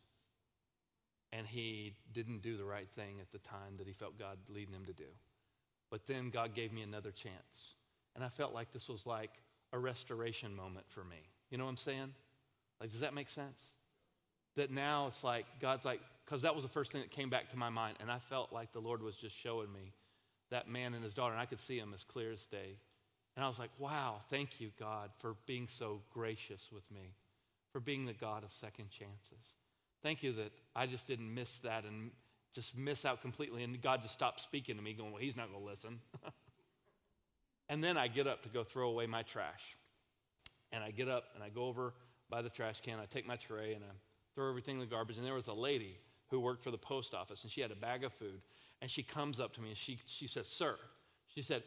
and 1.32 1.48
he 1.48 1.94
didn't 2.14 2.42
do 2.42 2.58
the 2.58 2.66
right 2.66 2.90
thing 2.90 3.20
at 3.22 3.32
the 3.32 3.38
time 3.38 3.78
that 3.78 3.88
he 3.88 3.94
felt 3.94 4.20
God 4.20 4.38
leading 4.50 4.74
him 4.74 4.86
to 4.86 4.94
do. 4.94 5.06
But 5.90 6.06
then 6.06 6.30
God 6.30 6.54
gave 6.54 6.74
me 6.74 6.82
another 6.82 7.12
chance. 7.12 7.76
And 8.16 8.24
I 8.24 8.30
felt 8.30 8.54
like 8.54 8.74
this 8.74 8.90
was 8.90 9.06
like 9.06 9.32
a 9.72 9.80
restoration 9.80 10.56
moment 10.56 10.86
for 10.90 11.04
me. 11.04 11.30
You 11.50 11.58
know 11.58 11.64
what 11.64 11.72
I'm 11.72 11.78
saying? 11.78 12.14
Like, 12.82 12.92
does 12.92 13.02
that 13.02 13.14
make 13.14 13.30
sense? 13.30 13.72
That 14.58 14.70
now 14.72 15.08
it's 15.08 15.24
like, 15.24 15.46
God's 15.60 15.86
like, 15.86 16.02
because 16.26 16.42
that 16.42 16.54
was 16.54 16.64
the 16.64 16.70
first 16.70 16.92
thing 16.92 17.02
that 17.02 17.10
came 17.10 17.30
back 17.30 17.50
to 17.52 17.58
my 17.58 17.70
mind. 17.70 17.98
And 18.02 18.12
I 18.12 18.20
felt 18.20 18.52
like 18.52 18.74
the 18.74 18.82
Lord 18.82 19.02
was 19.02 19.16
just 19.16 19.36
showing 19.36 19.72
me 19.72 19.94
that 20.52 20.70
man 20.70 20.94
and 20.94 21.04
his 21.04 21.14
daughter, 21.14 21.32
and 21.32 21.42
I 21.42 21.46
could 21.46 21.60
see 21.60 21.78
him 21.78 21.94
as 21.96 22.04
clear 22.04 22.32
as 22.32 22.46
day. 22.46 22.78
And 23.36 23.46
I 23.46 23.48
was 23.48 23.60
like, 23.60 23.70
wow, 23.80 24.18
thank 24.30 24.60
you, 24.60 24.72
God, 24.80 25.12
for 25.18 25.36
being 25.46 25.68
so 25.68 26.02
gracious 26.14 26.70
with 26.72 26.90
me, 26.92 27.14
for 27.72 27.80
being 27.80 28.06
the 28.06 28.14
God 28.14 28.44
of 28.44 28.52
second 28.52 28.90
chances. 28.90 29.56
Thank 30.04 30.24
you 30.24 30.34
that 30.34 30.52
I 30.76 30.86
just 30.86 31.08
didn't 31.08 31.34
miss 31.34 31.60
that 31.60 31.86
and 31.86 32.12
just 32.54 32.78
miss 32.78 33.06
out 33.06 33.22
completely, 33.22 33.64
and 33.64 33.82
God 33.82 34.02
just 34.02 34.14
stopped 34.14 34.42
speaking 34.42 34.76
to 34.76 34.82
me, 34.82 34.94
going, 34.94 35.12
well, 35.12 35.22
he's 35.22 35.38
not 35.38 35.50
going 35.50 35.64
to 35.64 35.70
listen. 35.70 36.00
And 37.70 37.84
then 37.84 37.98
I 37.98 38.08
get 38.08 38.28
up 38.28 38.44
to 38.44 38.50
go 38.50 38.64
throw 38.64 38.90
away 38.90 39.08
my 39.08 39.24
trash. 39.24 39.78
And 40.72 40.84
I 40.84 40.92
get 40.92 41.08
up 41.08 41.26
and 41.36 41.44
I 41.44 41.50
go 41.50 41.66
over 41.66 41.94
by 42.30 42.42
the 42.42 42.50
trash 42.50 42.82
can. 42.82 43.00
I 43.00 43.06
take 43.06 43.28
my 43.28 43.36
tray 43.36 43.74
and 43.74 43.84
I 43.84 43.94
throw 44.38 44.50
everything 44.50 44.76
in 44.76 44.80
the 44.80 44.86
garbage. 44.86 45.18
And 45.18 45.26
there 45.26 45.34
was 45.34 45.48
a 45.48 45.54
lady 45.54 45.98
who 46.30 46.40
worked 46.40 46.64
for 46.64 46.70
the 46.70 46.78
post 46.78 47.16
office 47.16 47.42
and 47.42 47.52
she 47.52 47.60
had 47.60 47.72
a 47.72 47.76
bag 47.76 48.04
of 48.04 48.14
food. 48.14 48.40
And 48.82 48.92
she 48.92 49.02
comes 49.02 49.40
up 49.40 49.54
to 49.56 49.62
me 49.62 49.70
and 49.70 49.78
she, 49.78 50.00
she 50.06 50.28
says, 50.28 50.48
Sir, 50.48 50.76
she 51.34 51.42
said, 51.42 51.64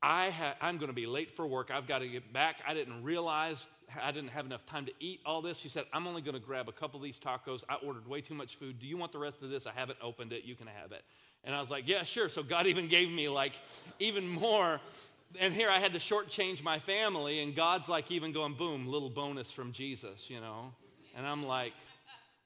I 0.00 0.30
ha- 0.30 0.54
I'm 0.60 0.76
going 0.76 0.90
to 0.90 0.94
be 0.94 1.06
late 1.06 1.34
for 1.34 1.44
work. 1.44 1.70
I've 1.72 1.88
got 1.88 1.98
to 1.98 2.06
get 2.06 2.32
back. 2.32 2.56
I 2.66 2.72
didn't 2.72 3.02
realize 3.02 3.66
I 4.00 4.12
didn't 4.12 4.30
have 4.30 4.46
enough 4.46 4.64
time 4.64 4.84
to 4.84 4.92
eat 5.00 5.20
all 5.26 5.42
this. 5.42 5.58
She 5.58 5.68
said, 5.68 5.86
I'm 5.92 6.06
only 6.06 6.22
going 6.22 6.34
to 6.34 6.40
grab 6.40 6.68
a 6.68 6.72
couple 6.72 6.98
of 6.98 7.02
these 7.02 7.18
tacos. 7.18 7.64
I 7.68 7.76
ordered 7.84 8.06
way 8.06 8.20
too 8.20 8.34
much 8.34 8.54
food. 8.54 8.78
Do 8.78 8.86
you 8.86 8.96
want 8.96 9.10
the 9.10 9.18
rest 9.18 9.42
of 9.42 9.50
this? 9.50 9.66
I 9.66 9.72
haven't 9.74 9.98
opened 10.00 10.32
it. 10.32 10.44
You 10.44 10.54
can 10.54 10.68
have 10.68 10.92
it. 10.92 11.02
And 11.42 11.54
I 11.54 11.58
was 11.58 11.70
like, 11.70 11.88
Yeah, 11.88 12.04
sure. 12.04 12.28
So 12.28 12.44
God 12.44 12.66
even 12.68 12.86
gave 12.86 13.10
me 13.10 13.28
like 13.28 13.54
even 13.98 14.28
more 14.28 14.80
and 15.40 15.52
here 15.52 15.68
I 15.68 15.80
had 15.80 15.94
to 15.94 15.98
shortchange 15.98 16.62
my 16.62 16.78
family, 16.78 17.42
and 17.42 17.56
God's 17.56 17.88
like 17.88 18.12
even 18.12 18.30
going, 18.30 18.54
boom, 18.54 18.86
little 18.86 19.10
bonus 19.10 19.50
from 19.50 19.72
Jesus, 19.72 20.30
you 20.30 20.40
know? 20.40 20.72
And 21.16 21.26
I'm 21.26 21.44
like, 21.44 21.72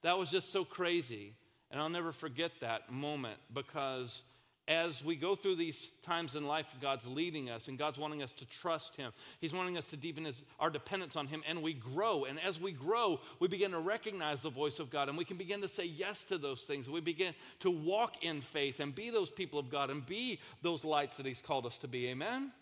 that 0.03 0.19
was 0.19 0.31
just 0.31 0.53
so 0.53 0.65
crazy. 0.65 1.35
And 1.71 1.81
I'll 1.81 1.89
never 1.89 2.13
forget 2.13 2.53
that 2.61 2.91
moment 2.91 3.39
because 3.53 4.23
as 4.69 5.03
we 5.03 5.17
go 5.17 5.35
through 5.35 5.57
these 5.57 5.91
times 6.03 6.35
in 6.35 6.47
life, 6.47 6.75
God's 6.81 7.07
leading 7.07 7.49
us 7.49 7.69
and 7.69 7.79
God's 7.79 7.99
wanting 7.99 8.23
us 8.23 8.31
to 8.33 8.47
trust 8.47 8.97
Him. 8.97 9.13
He's 9.41 9.55
wanting 9.55 9.79
us 9.79 9.87
to 9.89 9.97
deepen 9.97 10.27
his, 10.27 10.45
our 10.61 10.69
dependence 10.69 11.17
on 11.17 11.27
Him, 11.27 11.43
and 11.49 11.63
we 11.63 11.73
grow. 11.73 12.25
And 12.25 12.39
as 12.39 12.61
we 12.61 12.73
grow, 12.73 13.19
we 13.41 13.49
begin 13.49 13.71
to 13.71 13.79
recognize 13.79 14.41
the 14.41 14.51
voice 14.51 14.79
of 14.79 14.91
God 14.91 15.09
and 15.09 15.17
we 15.17 15.25
can 15.25 15.39
begin 15.39 15.63
to 15.63 15.69
say 15.69 15.87
yes 15.87 16.23
to 16.25 16.37
those 16.37 16.63
things. 16.63 16.89
We 16.89 17.01
begin 17.01 17.35
to 17.61 17.71
walk 17.71 18.23
in 18.23 18.43
faith 18.43 18.81
and 18.81 18.95
be 18.95 19.09
those 19.09 19.31
people 19.31 19.59
of 19.59 19.71
God 19.71 19.91
and 19.91 20.05
be 20.05 20.39
those 20.61 20.85
lights 20.85 21.17
that 21.17 21.27
He's 21.27 21.43
called 21.43 21.65
us 21.65 21.79
to 21.79 21.89
be. 21.89 22.09
Amen? 22.09 22.53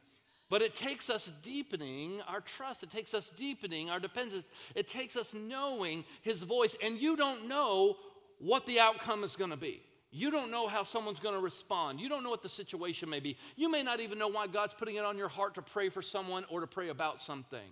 But 0.49 0.63
it 0.63 0.75
takes 0.75 1.11
us 1.11 1.33
deepening 1.43 2.21
our 2.29 2.41
trust. 2.41 2.83
It 2.83 2.91
takes 2.91 3.15
us 3.15 3.31
deepening 3.31 3.91
our 3.91 3.99
dependence. 3.99 4.49
It 4.75 4.87
takes 4.87 5.17
us 5.17 5.35
knowing 5.35 6.05
His 6.23 6.43
voice. 6.43 6.77
And 6.83 7.01
you 7.01 7.17
don't 7.17 7.49
know 7.49 7.97
what 8.39 8.67
the 8.67 8.79
outcome 8.79 9.25
is 9.25 9.35
going 9.35 9.51
to 9.51 9.57
be. 9.57 9.83
You 10.13 10.31
don't 10.31 10.51
know 10.51 10.69
how 10.69 10.85
someone's 10.85 11.21
going 11.21 11.35
to 11.35 11.41
respond. 11.41 12.01
You 12.01 12.09
don't 12.09 12.23
know 12.23 12.31
what 12.31 12.43
the 12.43 12.49
situation 12.49 13.11
may 13.11 13.21
be. 13.21 13.37
You 13.57 13.71
may 13.71 13.83
not 13.83 14.01
even 14.01 14.19
know 14.19 14.29
why 14.29 14.47
God's 14.47 14.73
putting 14.73 14.95
it 14.95 15.05
on 15.05 15.19
your 15.19 15.29
heart 15.29 15.57
to 15.57 15.63
pray 15.63 15.89
for 15.89 16.01
someone 16.01 16.45
or 16.49 16.61
to 16.61 16.67
pray 16.67 16.89
about 16.89 17.23
something. 17.23 17.69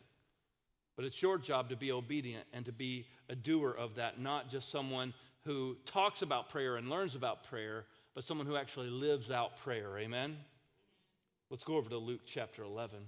But 0.97 1.05
it's 1.05 1.23
your 1.23 1.39
job 1.39 1.71
to 1.71 1.77
be 1.77 1.93
obedient 1.93 2.45
and 2.53 2.65
to 2.67 2.73
be 2.73 3.07
a 3.29 3.37
doer 3.37 3.71
of 3.71 3.97
that, 3.97 4.21
not 4.21 4.49
just 4.49 4.71
someone 4.71 5.15
who 5.45 5.77
talks 5.87 6.23
about 6.23 6.49
prayer 6.49 6.77
and 6.77 6.91
learns 6.91 7.15
about 7.15 7.45
prayer, 7.45 7.85
but 8.15 8.25
someone 8.25 8.47
who 8.47 8.57
actually 8.57 8.91
lives 8.91 9.31
out 9.31 9.57
prayer. 9.59 9.99
Amen? 9.99 10.37
Let's 11.55 11.63
go 11.63 11.77
over 11.77 11.89
to 11.91 11.99
Luke 11.99 12.23
chapter 12.27 12.65
11. 12.65 12.99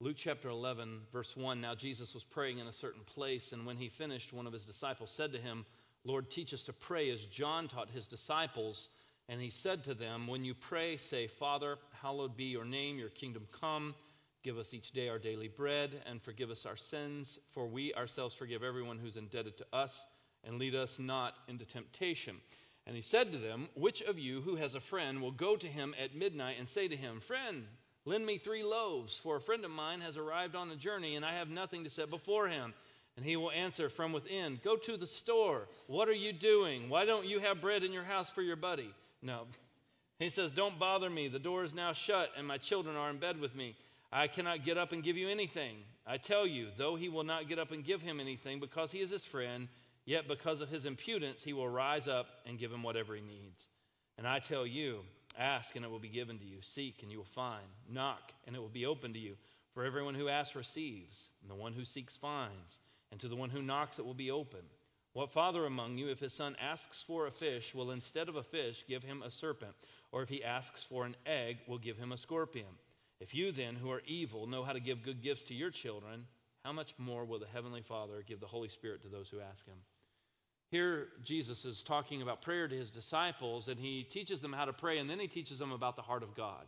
Luke 0.00 0.16
chapter 0.16 0.48
11, 0.48 1.02
verse 1.12 1.36
1. 1.36 1.60
Now 1.60 1.76
Jesus 1.76 2.14
was 2.14 2.24
praying 2.24 2.58
in 2.58 2.66
a 2.66 2.72
certain 2.72 3.04
place, 3.04 3.52
and 3.52 3.64
when 3.64 3.76
he 3.76 3.88
finished, 3.88 4.32
one 4.32 4.48
of 4.48 4.52
his 4.52 4.64
disciples 4.64 5.12
said 5.12 5.32
to 5.34 5.38
him, 5.38 5.64
Lord, 6.04 6.32
teach 6.32 6.52
us 6.52 6.64
to 6.64 6.72
pray 6.72 7.10
as 7.10 7.24
John 7.26 7.68
taught 7.68 7.90
his 7.90 8.08
disciples. 8.08 8.88
And 9.28 9.40
he 9.40 9.50
said 9.50 9.84
to 9.84 9.94
them, 9.94 10.26
When 10.26 10.44
you 10.44 10.54
pray, 10.54 10.96
say, 10.96 11.28
Father, 11.28 11.78
hallowed 12.02 12.36
be 12.36 12.46
your 12.46 12.64
name, 12.64 12.98
your 12.98 13.08
kingdom 13.08 13.46
come. 13.60 13.94
Give 14.42 14.58
us 14.58 14.74
each 14.74 14.90
day 14.90 15.08
our 15.08 15.20
daily 15.20 15.46
bread, 15.46 16.02
and 16.06 16.20
forgive 16.20 16.50
us 16.50 16.66
our 16.66 16.76
sins, 16.76 17.38
for 17.52 17.68
we 17.68 17.94
ourselves 17.94 18.34
forgive 18.34 18.64
everyone 18.64 18.98
who's 18.98 19.16
indebted 19.16 19.58
to 19.58 19.66
us, 19.72 20.06
and 20.42 20.58
lead 20.58 20.74
us 20.74 20.98
not 20.98 21.36
into 21.46 21.64
temptation. 21.64 22.38
And 22.86 22.96
he 22.96 23.02
said 23.02 23.32
to 23.32 23.38
them, 23.38 23.68
Which 23.74 24.02
of 24.02 24.18
you 24.18 24.40
who 24.40 24.56
has 24.56 24.74
a 24.74 24.80
friend 24.80 25.22
will 25.22 25.30
go 25.30 25.56
to 25.56 25.66
him 25.66 25.94
at 26.02 26.14
midnight 26.14 26.56
and 26.58 26.68
say 26.68 26.88
to 26.88 26.96
him, 26.96 27.20
Friend, 27.20 27.64
Lend 28.04 28.26
me 28.26 28.36
three 28.36 28.64
loaves, 28.64 29.16
for 29.16 29.36
a 29.36 29.40
friend 29.40 29.64
of 29.64 29.70
mine 29.70 30.00
has 30.00 30.16
arrived 30.16 30.56
on 30.56 30.70
a 30.70 30.76
journey, 30.76 31.14
and 31.14 31.24
I 31.24 31.34
have 31.34 31.48
nothing 31.48 31.84
to 31.84 31.90
set 31.90 32.10
before 32.10 32.48
him. 32.48 32.74
And 33.16 33.24
he 33.24 33.36
will 33.36 33.52
answer 33.52 33.88
from 33.88 34.12
within, 34.12 34.58
Go 34.64 34.76
to 34.76 34.96
the 34.96 35.06
store. 35.06 35.68
What 35.86 36.08
are 36.08 36.14
you 36.14 36.32
doing? 36.32 36.88
Why 36.88 37.04
don't 37.04 37.26
you 37.26 37.38
have 37.38 37.60
bread 37.60 37.84
in 37.84 37.92
your 37.92 38.02
house 38.02 38.30
for 38.30 38.42
your 38.42 38.56
buddy? 38.56 38.90
No. 39.22 39.46
He 40.18 40.30
says, 40.30 40.50
Don't 40.50 40.78
bother 40.78 41.10
me. 41.10 41.28
The 41.28 41.38
door 41.38 41.62
is 41.62 41.74
now 41.74 41.92
shut, 41.92 42.30
and 42.36 42.46
my 42.46 42.58
children 42.58 42.96
are 42.96 43.10
in 43.10 43.18
bed 43.18 43.40
with 43.40 43.54
me. 43.54 43.76
I 44.12 44.26
cannot 44.26 44.64
get 44.64 44.78
up 44.78 44.92
and 44.92 45.02
give 45.02 45.16
you 45.16 45.28
anything. 45.28 45.76
I 46.04 46.16
tell 46.16 46.46
you, 46.46 46.68
though 46.76 46.96
he 46.96 47.08
will 47.08 47.22
not 47.22 47.48
get 47.48 47.60
up 47.60 47.70
and 47.70 47.84
give 47.84 48.02
him 48.02 48.18
anything 48.18 48.58
because 48.58 48.90
he 48.90 49.00
is 49.00 49.10
his 49.10 49.24
friend, 49.24 49.68
yet 50.04 50.28
because 50.28 50.60
of 50.60 50.68
his 50.68 50.84
impudence, 50.84 51.42
he 51.42 51.52
will 51.52 51.68
rise 51.68 52.08
up 52.08 52.26
and 52.46 52.58
give 52.58 52.72
him 52.72 52.82
whatever 52.82 53.14
he 53.14 53.22
needs. 53.22 53.68
And 54.18 54.26
I 54.26 54.38
tell 54.38 54.66
you, 54.66 55.00
ask 55.38 55.76
and 55.76 55.84
it 55.84 55.90
will 55.90 55.98
be 55.98 56.08
given 56.08 56.38
to 56.38 56.44
you. 56.44 56.58
Seek 56.60 57.02
and 57.02 57.10
you 57.10 57.18
will 57.18 57.24
find. 57.24 57.64
Knock 57.88 58.32
and 58.46 58.54
it 58.54 58.60
will 58.60 58.68
be 58.68 58.86
open 58.86 59.12
to 59.12 59.18
you. 59.18 59.36
For 59.74 59.84
everyone 59.84 60.14
who 60.14 60.28
asks 60.28 60.54
receives, 60.54 61.30
and 61.40 61.50
the 61.50 61.54
one 61.54 61.72
who 61.72 61.84
seeks 61.84 62.16
finds, 62.16 62.78
and 63.10 63.18
to 63.20 63.28
the 63.28 63.36
one 63.36 63.48
who 63.48 63.62
knocks 63.62 63.98
it 63.98 64.04
will 64.04 64.12
be 64.12 64.30
open. 64.30 64.60
What 65.14 65.32
father 65.32 65.64
among 65.64 65.98
you, 65.98 66.10
if 66.10 66.20
his 66.20 66.32
son 66.32 66.56
asks 66.60 67.02
for 67.02 67.26
a 67.26 67.30
fish, 67.30 67.74
will 67.74 67.90
instead 67.90 68.28
of 68.28 68.36
a 68.36 68.42
fish 68.42 68.84
give 68.86 69.02
him 69.02 69.22
a 69.22 69.30
serpent? 69.30 69.72
Or 70.10 70.22
if 70.22 70.28
he 70.28 70.44
asks 70.44 70.84
for 70.84 71.06
an 71.06 71.16
egg, 71.24 71.58
will 71.66 71.78
give 71.78 71.98
him 71.98 72.12
a 72.12 72.16
scorpion? 72.16 72.66
If 73.20 73.34
you 73.34 73.52
then, 73.52 73.76
who 73.76 73.90
are 73.90 74.02
evil, 74.06 74.46
know 74.46 74.62
how 74.62 74.72
to 74.72 74.80
give 74.80 75.02
good 75.02 75.22
gifts 75.22 75.44
to 75.44 75.54
your 75.54 75.70
children, 75.70 76.26
how 76.64 76.72
much 76.72 76.94
more 76.98 77.24
will 77.24 77.38
the 77.38 77.46
Heavenly 77.46 77.82
Father 77.82 78.24
give 78.26 78.40
the 78.40 78.46
Holy 78.46 78.68
Spirit 78.68 79.02
to 79.02 79.08
those 79.08 79.28
who 79.30 79.40
ask 79.40 79.66
him? 79.66 79.76
Here, 80.72 81.08
Jesus 81.22 81.66
is 81.66 81.82
talking 81.82 82.22
about 82.22 82.40
prayer 82.40 82.66
to 82.66 82.74
his 82.74 82.90
disciples, 82.90 83.68
and 83.68 83.78
he 83.78 84.04
teaches 84.04 84.40
them 84.40 84.54
how 84.54 84.64
to 84.64 84.72
pray, 84.72 84.96
and 84.96 85.08
then 85.08 85.18
he 85.18 85.26
teaches 85.26 85.58
them 85.58 85.70
about 85.70 85.96
the 85.96 86.02
heart 86.02 86.22
of 86.22 86.34
God. 86.34 86.64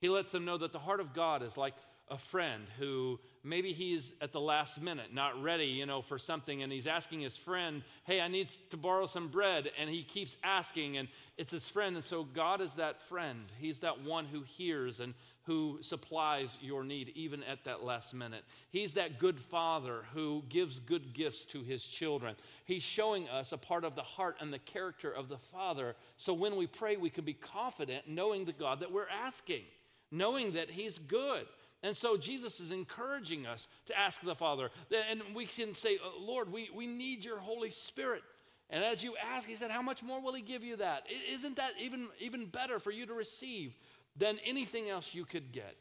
He 0.00 0.08
lets 0.08 0.32
them 0.32 0.44
know 0.44 0.58
that 0.58 0.72
the 0.72 0.80
heart 0.80 0.98
of 0.98 1.14
God 1.14 1.44
is 1.44 1.56
like 1.56 1.74
a 2.08 2.18
friend 2.18 2.66
who 2.80 3.20
maybe 3.44 3.72
he's 3.72 4.12
at 4.20 4.32
the 4.32 4.40
last 4.40 4.80
minute 4.80 5.12
not 5.12 5.40
ready 5.42 5.66
you 5.66 5.86
know 5.86 6.02
for 6.02 6.20
something 6.20 6.62
and 6.62 6.70
he's 6.70 6.86
asking 6.86 7.18
his 7.18 7.36
friend 7.36 7.82
hey 8.04 8.20
i 8.20 8.28
need 8.28 8.48
to 8.70 8.76
borrow 8.76 9.06
some 9.06 9.26
bread 9.26 9.68
and 9.76 9.90
he 9.90 10.04
keeps 10.04 10.36
asking 10.44 10.96
and 10.96 11.08
it's 11.36 11.50
his 11.50 11.68
friend 11.68 11.96
and 11.96 12.04
so 12.04 12.22
god 12.22 12.60
is 12.60 12.74
that 12.74 13.02
friend 13.02 13.40
he's 13.58 13.80
that 13.80 14.02
one 14.02 14.24
who 14.24 14.42
hears 14.42 15.00
and 15.00 15.14
who 15.46 15.78
supplies 15.80 16.58
your 16.60 16.82
need 16.82 17.12
even 17.14 17.42
at 17.44 17.64
that 17.64 17.84
last 17.84 18.12
minute. 18.12 18.44
He's 18.70 18.94
that 18.94 19.18
good 19.18 19.38
father 19.38 20.04
who 20.12 20.42
gives 20.48 20.80
good 20.80 21.12
gifts 21.12 21.44
to 21.46 21.62
his 21.62 21.84
children. 21.84 22.34
He's 22.64 22.82
showing 22.82 23.28
us 23.28 23.52
a 23.52 23.58
part 23.58 23.84
of 23.84 23.94
the 23.94 24.02
heart 24.02 24.36
and 24.40 24.52
the 24.52 24.58
character 24.58 25.10
of 25.10 25.28
the 25.28 25.38
father. 25.38 25.94
So 26.16 26.34
when 26.34 26.56
we 26.56 26.66
pray, 26.66 26.96
we 26.96 27.10
can 27.10 27.24
be 27.24 27.34
confident 27.34 28.08
knowing 28.08 28.44
the 28.44 28.52
God 28.52 28.80
that 28.80 28.92
we're 28.92 29.08
asking, 29.08 29.62
knowing 30.10 30.52
that 30.52 30.70
he's 30.70 30.98
good. 30.98 31.46
And 31.82 31.96
so 31.96 32.16
Jesus 32.16 32.58
is 32.58 32.72
encouraging 32.72 33.46
us 33.46 33.68
to 33.86 33.96
ask 33.96 34.20
the 34.20 34.34
Father. 34.34 34.70
And 35.10 35.22
we 35.34 35.46
can 35.46 35.74
say, 35.74 35.98
uh, 36.04 36.20
Lord, 36.20 36.50
we, 36.50 36.70
we 36.74 36.86
need 36.86 37.24
your 37.24 37.38
Holy 37.38 37.70
Spirit. 37.70 38.22
And 38.70 38.82
as 38.82 39.04
you 39.04 39.14
ask, 39.32 39.48
he 39.48 39.54
said, 39.54 39.70
How 39.70 39.82
much 39.82 40.02
more 40.02 40.20
will 40.20 40.34
he 40.34 40.42
give 40.42 40.64
you 40.64 40.76
that? 40.76 41.06
Isn't 41.30 41.56
that 41.56 41.72
even, 41.80 42.08
even 42.18 42.46
better 42.46 42.80
for 42.80 42.90
you 42.90 43.06
to 43.06 43.14
receive? 43.14 43.74
Than 44.16 44.38
anything 44.44 44.88
else 44.88 45.14
you 45.14 45.24
could 45.24 45.52
get. 45.52 45.76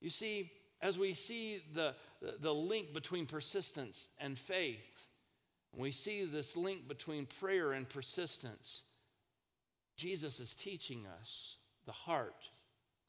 You 0.00 0.10
see, 0.10 0.52
as 0.80 0.98
we 0.98 1.14
see 1.14 1.62
the, 1.74 1.94
the 2.40 2.54
link 2.54 2.92
between 2.92 3.26
persistence 3.26 4.08
and 4.18 4.38
faith, 4.38 5.06
we 5.74 5.92
see 5.92 6.24
this 6.24 6.56
link 6.56 6.88
between 6.88 7.26
prayer 7.26 7.72
and 7.72 7.88
persistence. 7.88 8.82
Jesus 9.96 10.40
is 10.40 10.54
teaching 10.54 11.06
us 11.20 11.56
the 11.86 11.92
heart 11.92 12.50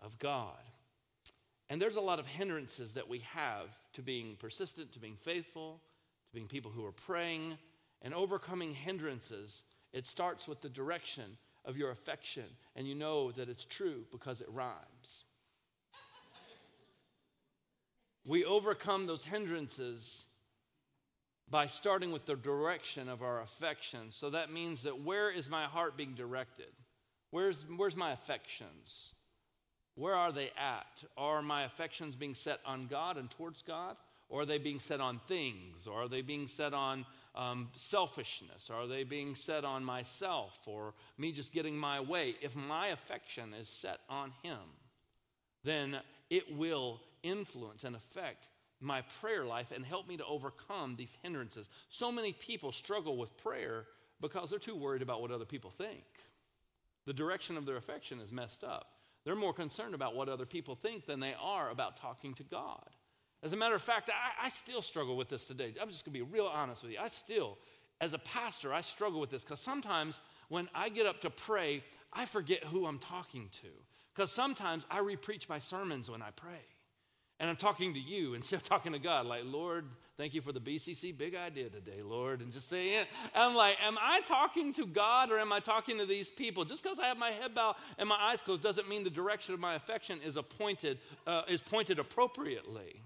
of 0.01 0.19
God. 0.19 0.53
And 1.69 1.81
there's 1.81 1.95
a 1.95 2.01
lot 2.01 2.19
of 2.19 2.27
hindrances 2.27 2.93
that 2.93 3.09
we 3.09 3.19
have 3.33 3.75
to 3.93 4.01
being 4.01 4.36
persistent, 4.38 4.91
to 4.93 4.99
being 4.99 5.15
faithful, 5.15 5.81
to 6.29 6.36
being 6.36 6.47
people 6.47 6.71
who 6.71 6.86
are 6.86 6.91
praying, 6.91 7.57
and 8.01 8.13
overcoming 8.13 8.73
hindrances. 8.73 9.63
It 9.91 10.05
starts 10.05 10.47
with 10.47 10.62
the 10.62 10.69
direction 10.69 11.38
of 11.65 11.78
your 11.78 11.91
affection, 11.91 12.45
and 12.76 12.88
you 12.88 12.95
know 12.95 13.32
that 13.32 13.49
it's 13.49 13.65
true 13.65 14.06
because 14.12 14.41
it 14.41 14.47
rhymes. 14.52 15.26
we 18.26 18.45
overcome 18.45 19.08
those 19.08 19.26
hindrances 19.26 20.26
by 21.49 21.67
starting 21.67 22.12
with 22.12 22.26
the 22.26 22.36
direction 22.36 23.10
of 23.10 23.21
our 23.21 23.41
affection. 23.41 24.12
So 24.12 24.32
that 24.32 24.52
means 24.52 24.84
that 24.84 25.02
where 25.02 25.30
is 25.30 25.49
my 25.49 25.65
heart 25.65 25.95
being 25.95 26.13
directed? 26.13 26.71
Where's, 27.32 27.63
where's 27.78 27.95
my 27.95 28.12
affections? 28.12 29.13
Where 29.95 30.15
are 30.15 30.32
they 30.32 30.52
at? 30.58 31.04
Are 31.17 31.41
my 31.41 31.63
affections 31.63 32.15
being 32.15 32.34
set 32.34 32.60
on 32.65 32.88
God 32.88 33.17
and 33.17 33.30
towards 33.30 33.62
God? 33.62 33.97
Or 34.30 34.41
are 34.41 34.45
they 34.45 34.58
being 34.58 34.80
set 34.80 34.99
on 34.99 35.19
things? 35.19 35.86
Or 35.86 36.04
are 36.04 36.08
they 36.08 36.21
being 36.21 36.47
set 36.47 36.73
on 36.73 37.06
um, 37.36 37.69
selfishness? 37.76 38.69
Are 38.69 38.88
they 38.88 39.04
being 39.04 39.36
set 39.36 39.65
on 39.65 39.84
myself 39.84 40.60
or 40.65 40.93
me 41.17 41.32
just 41.32 41.54
getting 41.54 41.78
my 41.78 42.00
way? 42.00 42.36
If 42.41 42.56
my 42.56 42.88
affection 42.88 43.54
is 43.54 43.67
set 43.67 44.00
on 44.10 44.32
Him, 44.43 44.60
then 45.63 45.98
it 46.30 46.56
will 46.56 47.00
influence 47.24 47.84
and 47.84 47.96
affect 47.96 48.48
my 48.80 49.02
prayer 49.22 49.46
life 49.46 49.72
and 49.74 49.86
help 49.86 50.08
me 50.08 50.17
to 50.17 50.26
overcome 50.26 50.96
these 50.96 51.17
hindrances. 51.24 51.69
So 51.89 52.12
many 52.12 52.34
people 52.34 52.72
struggle 52.72 53.17
with 53.17 53.36
prayer 53.38 53.86
because 54.19 54.50
they're 54.50 54.60
too 54.60 54.76
worried 54.76 55.02
about 55.02 55.22
what 55.22 55.32
other 55.32 55.46
people 55.46 55.72
think. 55.72 56.04
The 57.06 57.13
direction 57.13 57.58
of 57.58 57.65
their 57.65 57.78
affection 57.78 58.19
is 58.19 58.32
messed 58.32 58.63
up. 58.63 58.88
They're 59.26 59.36
more 59.36 59.54
concerned 59.54 59.96
about 59.96 60.15
what 60.15 60.30
other 60.30 60.46
people 60.46 60.76
think 60.76 61.06
than 61.06 61.19
they 61.19 61.34
are 61.41 61.69
about 61.69 61.98
talking 61.98 62.34
to 62.36 62.43
God. 62.43 62.89
As 63.43 63.51
a 63.51 63.58
matter 63.58 63.75
of 63.75 63.82
fact, 63.82 64.10
I, 64.10 64.45
I 64.45 64.49
still 64.49 64.82
struggle 64.82 65.17
with 65.17 65.27
this 65.29 65.45
today. 65.45 65.73
I'm 65.82 65.89
just 65.89 66.06
gonna 66.06 66.13
be 66.13 66.21
real 66.21 66.47
honest 66.47 66.82
with 66.82 66.93
you. 66.93 66.97
I 66.99 67.10
still, 67.10 67.58
as 67.99 68.13
a 68.13 68.19
pastor, 68.19 68.73
I 68.73 68.82
struggle 68.82 69.19
with 69.19 69.29
this 69.29 69.43
because 69.43 69.60
sometimes 69.60 70.21
when 70.47 70.69
I 70.73 70.89
get 70.89 71.06
up 71.06 71.19
to 71.21 71.29
pray, 71.29 71.84
I 72.13 72.25
forget 72.25 72.63
who 72.63 72.86
I'm 72.86 72.99
talking 72.99 73.49
to. 73.62 73.67
Because 74.13 74.32
sometimes 74.32 74.86
I 74.89 74.99
repreach 74.99 75.49
my 75.49 75.60
sermons 75.60 76.10
when 76.10 76.21
I 76.21 76.29
pray. 76.36 76.62
And 77.39 77.49
I'm 77.49 77.56
talking 77.56 77.95
to 77.95 77.99
you 77.99 78.36
instead 78.36 78.58
of 78.58 78.63
talking 78.63 78.93
to 78.93 78.99
God, 78.99 79.25
like, 79.25 79.41
Lord, 79.43 79.86
thank 80.15 80.34
you 80.34 80.41
for 80.41 80.51
the 80.51 80.60
BCC 80.62 81.17
big 81.17 81.36
idea 81.36 81.67
today, 81.67 82.01
Lord. 82.01 82.41
And 82.41 82.53
just 82.53 82.69
saying, 82.69 83.06
I'm 83.36 83.56
like, 83.56 83.75
am 83.84 83.97
I 83.99 84.21
talking 84.21 84.71
to 84.73 84.86
God 84.86 85.32
or 85.32 85.39
am 85.39 85.51
I 85.51 85.60
talking 85.60 85.97
to 85.97 86.06
these 86.06 86.29
people? 86.29 86.63
Just 86.63 86.84
because 86.84 86.99
I 86.99 87.08
have 87.08 87.17
my 87.17 87.32
head 87.32 87.56
bowed 87.56 87.75
and 87.97 88.08
my 88.08 88.15
eyes 88.15 88.41
closed 88.41 88.62
doesn't 88.62 88.88
mean 88.88 89.03
the 89.03 89.10
direction 89.10 89.53
of 89.53 89.60
my 89.60 89.73
affection 89.73 90.19
is 90.23 90.38
appointed, 90.38 90.99
uh, 91.25 91.41
is 91.49 91.60
pointed 91.60 91.99
appropriately. 91.99 93.01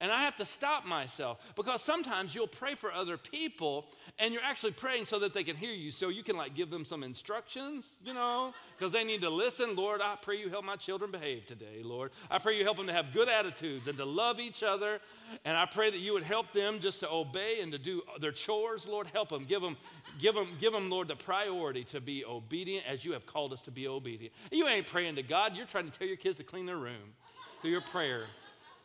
And 0.00 0.10
I 0.10 0.22
have 0.22 0.36
to 0.36 0.44
stop 0.44 0.86
myself 0.86 1.54
because 1.54 1.80
sometimes 1.80 2.34
you'll 2.34 2.48
pray 2.48 2.74
for 2.74 2.92
other 2.92 3.16
people 3.16 3.86
and 4.18 4.34
you're 4.34 4.42
actually 4.42 4.72
praying 4.72 5.06
so 5.06 5.20
that 5.20 5.32
they 5.32 5.44
can 5.44 5.56
hear 5.56 5.72
you. 5.72 5.92
So 5.92 6.08
you 6.08 6.24
can 6.24 6.36
like 6.36 6.54
give 6.54 6.68
them 6.68 6.84
some 6.84 7.04
instructions, 7.04 7.88
you 8.04 8.12
know, 8.12 8.52
because 8.76 8.92
they 8.92 9.04
need 9.04 9.22
to 9.22 9.30
listen. 9.30 9.76
Lord, 9.76 10.00
I 10.02 10.16
pray 10.20 10.36
you 10.36 10.50
help 10.50 10.64
my 10.64 10.76
children 10.76 11.12
behave 11.12 11.46
today, 11.46 11.80
Lord. 11.82 12.10
I 12.28 12.38
pray 12.38 12.58
you 12.58 12.64
help 12.64 12.76
them 12.76 12.88
to 12.88 12.92
have 12.92 13.14
good 13.14 13.28
attitudes 13.28 13.86
and 13.86 13.96
to 13.96 14.04
love 14.04 14.40
each 14.40 14.64
other. 14.64 15.00
And 15.44 15.56
I 15.56 15.64
pray 15.64 15.90
that 15.90 16.00
you 16.00 16.12
would 16.12 16.24
help 16.24 16.52
them 16.52 16.80
just 16.80 17.00
to 17.00 17.10
obey 17.10 17.60
and 17.62 17.70
to 17.70 17.78
do 17.78 18.02
their 18.20 18.32
chores. 18.32 18.88
Lord, 18.88 19.06
help 19.06 19.28
them. 19.28 19.44
Give 19.44 19.62
them, 19.62 19.76
give 20.18 20.34
them, 20.34 20.48
give 20.60 20.72
them, 20.72 20.90
Lord, 20.90 21.06
the 21.06 21.16
priority 21.16 21.84
to 21.84 22.00
be 22.00 22.24
obedient 22.24 22.84
as 22.86 23.04
you 23.04 23.12
have 23.12 23.26
called 23.26 23.52
us 23.52 23.62
to 23.62 23.70
be 23.70 23.86
obedient. 23.86 24.34
You 24.50 24.66
ain't 24.66 24.86
praying 24.86 25.14
to 25.16 25.22
God, 25.22 25.56
you're 25.56 25.66
trying 25.66 25.88
to 25.88 25.96
tell 25.96 26.08
your 26.08 26.16
kids 26.16 26.38
to 26.38 26.44
clean 26.44 26.66
their 26.66 26.76
room 26.76 27.14
through 27.62 27.70
your 27.70 27.80
prayer 27.80 28.24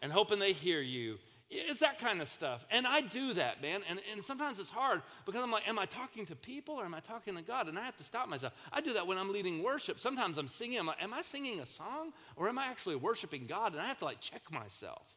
and 0.02 0.12
hoping 0.12 0.40
they 0.40 0.54
hear 0.54 0.82
you. 0.82 1.18
It's 1.52 1.80
that 1.80 1.98
kind 1.98 2.22
of 2.22 2.28
stuff. 2.28 2.66
And 2.70 2.86
I 2.86 3.02
do 3.02 3.34
that, 3.34 3.60
man. 3.60 3.82
And, 3.90 4.00
and 4.12 4.22
sometimes 4.22 4.60
it's 4.60 4.70
hard 4.70 5.02
because 5.26 5.42
I'm 5.42 5.50
like, 5.50 5.68
am 5.68 5.80
I 5.80 5.86
talking 5.86 6.28
to 6.28 6.36
people 6.36 6.76
or 6.76 6.86
am 6.86 6.94
I 6.94 7.00
talking 7.00 7.36
to 7.36 7.42
God? 7.42 7.68
And 7.68 7.80
I 7.80 7.84
have 7.84 7.98
to 7.98 8.04
stop 8.04 8.30
myself. 8.30 8.54
I 8.72 8.82
do 8.82 8.94
that 8.94 9.08
when 9.08 9.18
I'm 9.18 9.32
leading 9.32 9.64
worship. 9.64 10.00
Sometimes 10.00 10.38
I'm 10.38 10.48
singing, 10.48 10.78
I'm 10.78 10.86
like, 10.86 11.02
am 11.02 11.12
I 11.12 11.24
singing 11.24 11.60
a 11.60 11.66
song 11.66 12.14
or 12.36 12.50
am 12.50 12.60
I 12.60 12.66
actually 12.68 12.98
worshiping 12.98 13.48
God? 13.48 13.72
And 13.72 13.82
I 13.82 13.88
have 13.88 13.98
to 14.00 14.06
like 14.06 14.22
check 14.22 14.44
myself. 14.52 15.08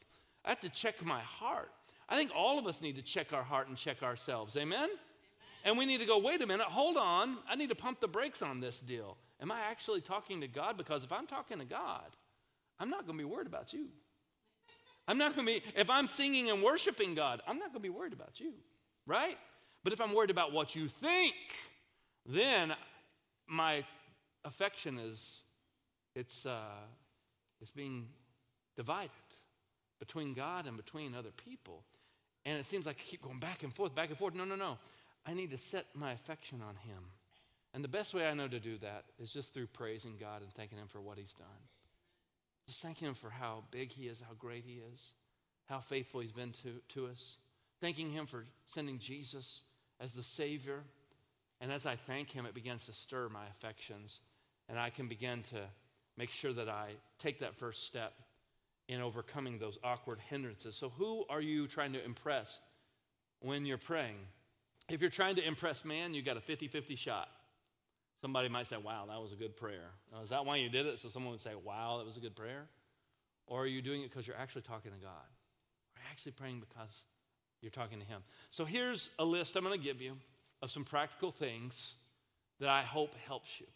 I 0.42 0.49
have 0.49 0.61
to 0.61 0.71
check 0.71 1.05
my 1.05 1.21
heart. 1.21 1.71
I 2.09 2.16
think 2.16 2.31
all 2.35 2.59
of 2.59 2.66
us 2.66 2.81
need 2.81 2.97
to 2.97 3.03
check 3.03 3.35
our 3.35 3.42
heart 3.42 3.68
and 3.68 3.77
check 3.77 4.03
ourselves. 4.03 4.57
Amen? 4.57 4.88
And 5.64 5.77
we 5.77 5.85
need 5.85 6.01
to 6.01 6.07
go, 6.07 6.18
wait 6.18 6.42
a 6.42 6.47
minute, 6.47 6.66
hold 6.66 6.97
on. 6.97 7.37
I 7.49 7.57
need 7.57 7.68
to 7.68 7.77
pump 7.77 8.01
the 8.01 8.09
brakes 8.09 8.40
on 8.40 8.61
this 8.61 8.81
deal. 8.81 9.18
Am 9.40 9.53
I 9.53 9.61
actually 9.71 10.01
talking 10.01 10.40
to 10.40 10.49
God? 10.49 10.79
Because 10.79 11.05
if 11.05 11.12
I'm 11.12 11.27
talking 11.27 11.59
to 11.59 11.64
God, 11.64 12.16
I'm 12.81 12.88
not 12.88 13.07
going 13.07 13.18
to 13.18 13.25
be 13.25 13.31
worried 13.31 13.47
about 13.47 13.73
you. 13.73 13.88
I'm 15.09 15.19
not 15.19 15.35
going 15.35 15.47
to 15.47 15.53
be, 15.55 15.62
if 15.74 15.91
I'm 15.91 16.07
singing 16.07 16.51
and 16.51 16.62
worshiping 16.62 17.14
God, 17.14 17.43
I'm 17.47 17.59
not 17.59 17.72
going 17.72 17.83
to 17.83 17.89
be 17.89 17.91
worried 17.91 18.12
about 18.12 18.39
you, 18.39 18.53
right? 19.07 19.37
But 19.85 19.93
if 19.93 20.01
I'm 20.01 20.14
worried 20.14 20.31
about 20.31 20.53
what 20.53 20.76
you 20.76 20.89
think, 20.89 21.35
then 22.24 22.74
my 23.49 23.85
affection 24.45 24.99
is, 24.99 25.41
it's, 26.14 26.47
uh, 26.47 26.87
it's 27.61 27.72
being 27.72 28.07
divided 28.76 29.11
between 29.99 30.35
God 30.35 30.66
and 30.66 30.76
between 30.76 31.14
other 31.14 31.31
people. 31.31 31.83
And 32.45 32.59
it 32.59 32.64
seems 32.64 32.87
like 32.87 32.97
I 32.97 33.09
keep 33.09 33.22
going 33.22 33.39
back 33.39 33.62
and 33.62 33.72
forth, 33.72 33.95
back 33.95 34.09
and 34.09 34.18
forth. 34.18 34.35
No, 34.35 34.45
no, 34.45 34.57
no. 34.57 34.79
I 35.26 35.35
need 35.35 35.51
to 35.51 35.59
set 35.59 35.87
my 35.95 36.12
affection 36.12 36.61
on 36.61 36.74
Him. 36.74 37.05
And 37.74 37.83
the 37.83 37.89
best 37.89 38.12
way 38.12 38.29
I 38.29 38.35
know 38.35 38.49
to 38.49 38.61
do 38.61 38.79
that 38.79 39.05
is 39.18 39.33
just 39.33 39.55
through 39.55 39.68
praising 39.68 40.16
God 40.18 40.43
and 40.43 40.53
thanking 40.53 40.79
Him 40.79 40.89
for 40.89 41.01
what 41.01 41.18
He's 41.18 41.33
done. 41.33 41.47
Just 42.67 42.81
thanking 42.81 43.09
Him 43.09 43.15
for 43.15 43.31
how 43.31 43.65
big 43.71 43.93
He 43.93 44.05
is, 44.05 44.21
how 44.21 44.35
great 44.39 44.65
He 44.67 44.81
is, 44.93 45.13
how 45.67 45.81
faithful 45.81 46.21
He's 46.21 46.33
been 46.33 46.53
to, 46.63 46.81
to 46.91 47.07
us. 47.07 47.37
Thanking 47.81 48.11
Him 48.11 48.27
for 48.27 48.45
sending 48.67 48.99
Jesus 48.99 49.63
as 50.01 50.13
the 50.13 50.23
Savior. 50.23 50.83
And 51.61 51.73
as 51.73 51.87
I 51.87 51.97
thank 51.97 52.31
Him, 52.31 52.47
it 52.47 52.55
begins 52.55 52.87
to 52.87 52.93
stir 52.93 53.29
my 53.29 53.47
affections. 53.51 54.21
And 54.69 54.79
I 54.79 54.91
can 54.91 55.09
begin 55.09 55.43
to 55.51 55.61
make 56.17 56.31
sure 56.31 56.53
that 56.53 56.69
I 56.69 56.91
take 57.19 57.41
that 57.41 57.55
first 57.55 57.87
step 57.87 58.15
in 58.89 59.01
overcoming 59.01 59.59
those 59.59 59.79
awkward 59.83 60.19
hindrances. 60.29 60.77
So, 60.77 60.91
who 60.91 61.25
are 61.29 61.41
you 61.41 61.67
trying 61.67 61.93
to 61.95 62.05
impress 62.05 62.61
when 63.41 63.65
you're 63.65 63.79
praying? 63.79 64.19
If 64.89 65.01
you're 65.01 65.11
trying 65.11 65.37
to 65.37 65.47
impress 65.47 65.85
man, 65.85 66.15
you 66.15 66.23
got 66.23 66.37
a 66.37 66.41
50 66.41 66.69
50 66.69 66.97
shot. 66.97 67.29
Somebody 68.23 68.49
might 68.49 68.68
say, 68.68 68.77
Wow, 68.77 69.07
that 69.09 69.20
was 69.20 69.33
a 69.33 69.37
good 69.37 69.57
prayer. 69.57 69.91
Is 70.23 70.31
that 70.31 70.47
why 70.47 70.57
you 70.57 70.70
did 70.70 70.87
it? 70.87 71.01
So 71.01 71.09
someone 71.09 71.33
would 71.33 71.41
say, 71.41 71.53
Wow, 71.62 71.99
that 71.99 72.07
was 72.07 72.16
a 72.16 72.20
good 72.20 72.37
prayer? 72.37 72.66
Or 73.49 73.64
are 73.64 73.66
you 73.66 73.83
doing 73.83 74.03
it 74.03 74.11
because 74.11 74.27
you're 74.27 74.37
actually 74.37 74.62
talking 74.62 74.93
to 74.93 74.99
God? 74.99 75.11
Are 75.11 76.01
you 76.01 76.07
actually 76.11 76.33
praying 76.33 76.61
because 76.61 77.03
you're 77.61 77.73
talking 77.73 77.99
to 77.99 78.07
Him? 78.07 78.23
So 78.53 78.64
here's 78.64 79.11
a 79.18 79.25
list 79.25 79.57
I'm 79.57 79.64
going 79.64 79.79
to 79.79 79.85
give 79.85 80.01
you 80.01 80.16
of 80.62 80.70
some 80.70 80.85
practical 80.85 81.33
things 81.33 81.95
that 82.61 82.68
I 82.68 82.83
hope 82.83 83.16
helps 83.27 83.61
you. 83.61 83.66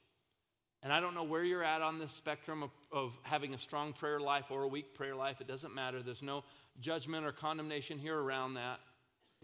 And 0.85 0.93
I 0.93 1.01
don't 1.01 1.15
know 1.15 1.25
where 1.25 1.43
you're 1.43 1.65
at 1.65 1.83
on 1.83 1.99
this 1.99 2.13
spectrum 2.13 2.63
of, 2.63 2.71
of 2.93 3.19
having 3.23 3.53
a 3.53 3.59
strong 3.59 3.93
prayer 3.93 4.21
life 4.21 4.45
or 4.51 4.63
a 4.63 4.69
weak 4.69 4.95
prayer 4.95 5.17
life. 5.17 5.41
It 5.41 5.49
doesn't 5.49 5.75
matter. 5.75 6.01
There's 6.01 6.23
no 6.23 6.45
judgment 6.81 7.27
or 7.27 7.33
condemnation 7.33 7.99
here 7.99 8.17
around 8.17 8.55
that 8.55 8.79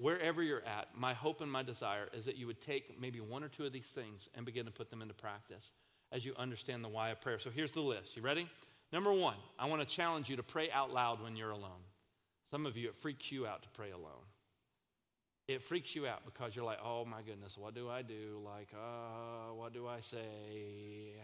wherever 0.02 0.42
you're 0.42 0.64
at, 0.66 0.88
my 0.96 1.14
hope 1.14 1.40
and 1.40 1.50
my 1.50 1.62
desire 1.62 2.08
is 2.12 2.24
that 2.24 2.36
you 2.36 2.48
would 2.48 2.60
take 2.60 3.00
maybe 3.00 3.20
one 3.20 3.44
or 3.44 3.48
two 3.48 3.64
of 3.64 3.72
these 3.72 3.86
things 3.86 4.28
and 4.34 4.44
begin 4.44 4.66
to 4.66 4.72
put 4.72 4.90
them 4.90 5.00
into 5.00 5.14
practice 5.14 5.72
as 6.10 6.24
you 6.24 6.34
understand 6.36 6.84
the 6.84 6.88
why 6.88 7.10
of 7.10 7.20
prayer. 7.20 7.38
So 7.38 7.50
here's 7.50 7.70
the 7.70 7.80
list. 7.80 8.16
You 8.16 8.22
ready? 8.22 8.48
Number 8.92 9.12
one, 9.12 9.36
I 9.58 9.66
want 9.66 9.80
to 9.80 9.86
challenge 9.86 10.28
you 10.28 10.36
to 10.36 10.42
pray 10.42 10.70
out 10.72 10.92
loud 10.92 11.22
when 11.22 11.36
you're 11.36 11.52
alone. 11.52 11.86
Some 12.50 12.66
of 12.66 12.76
you, 12.76 12.88
it 12.88 12.96
freaks 12.96 13.30
you 13.30 13.46
out 13.46 13.62
to 13.62 13.68
pray 13.70 13.92
alone. 13.92 14.26
It 15.48 15.62
freaks 15.62 15.94
you 15.94 16.06
out 16.06 16.24
because 16.24 16.54
you're 16.54 16.64
like, 16.64 16.78
oh 16.84 17.04
my 17.04 17.22
goodness, 17.22 17.56
what 17.56 17.74
do 17.74 17.88
I 17.88 18.02
do? 18.02 18.40
Like, 18.44 18.68
uh, 18.74 19.54
what 19.54 19.72
do 19.72 19.86
I 19.86 20.00
say? 20.00 21.14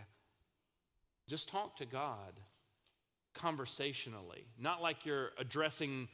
Just 1.28 1.48
talk 1.48 1.76
to 1.78 1.84
God 1.84 2.40
conversationally, 3.34 4.46
not 4.58 4.80
like 4.80 5.04
you're 5.04 5.30
addressing 5.38 6.08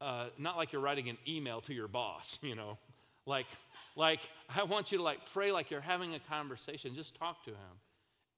uh, 0.00 0.26
not 0.38 0.56
like 0.56 0.72
you're 0.72 0.82
writing 0.82 1.08
an 1.08 1.18
email 1.28 1.60
to 1.62 1.74
your 1.74 1.88
boss, 1.88 2.38
you 2.42 2.54
know. 2.54 2.78
Like, 3.26 3.46
like 3.96 4.20
I 4.56 4.64
want 4.64 4.92
you 4.92 4.98
to 4.98 5.04
like 5.04 5.30
pray 5.32 5.52
like 5.52 5.70
you're 5.70 5.80
having 5.80 6.14
a 6.14 6.18
conversation. 6.18 6.94
Just 6.94 7.16
talk 7.16 7.44
to 7.44 7.50
him. 7.50 7.76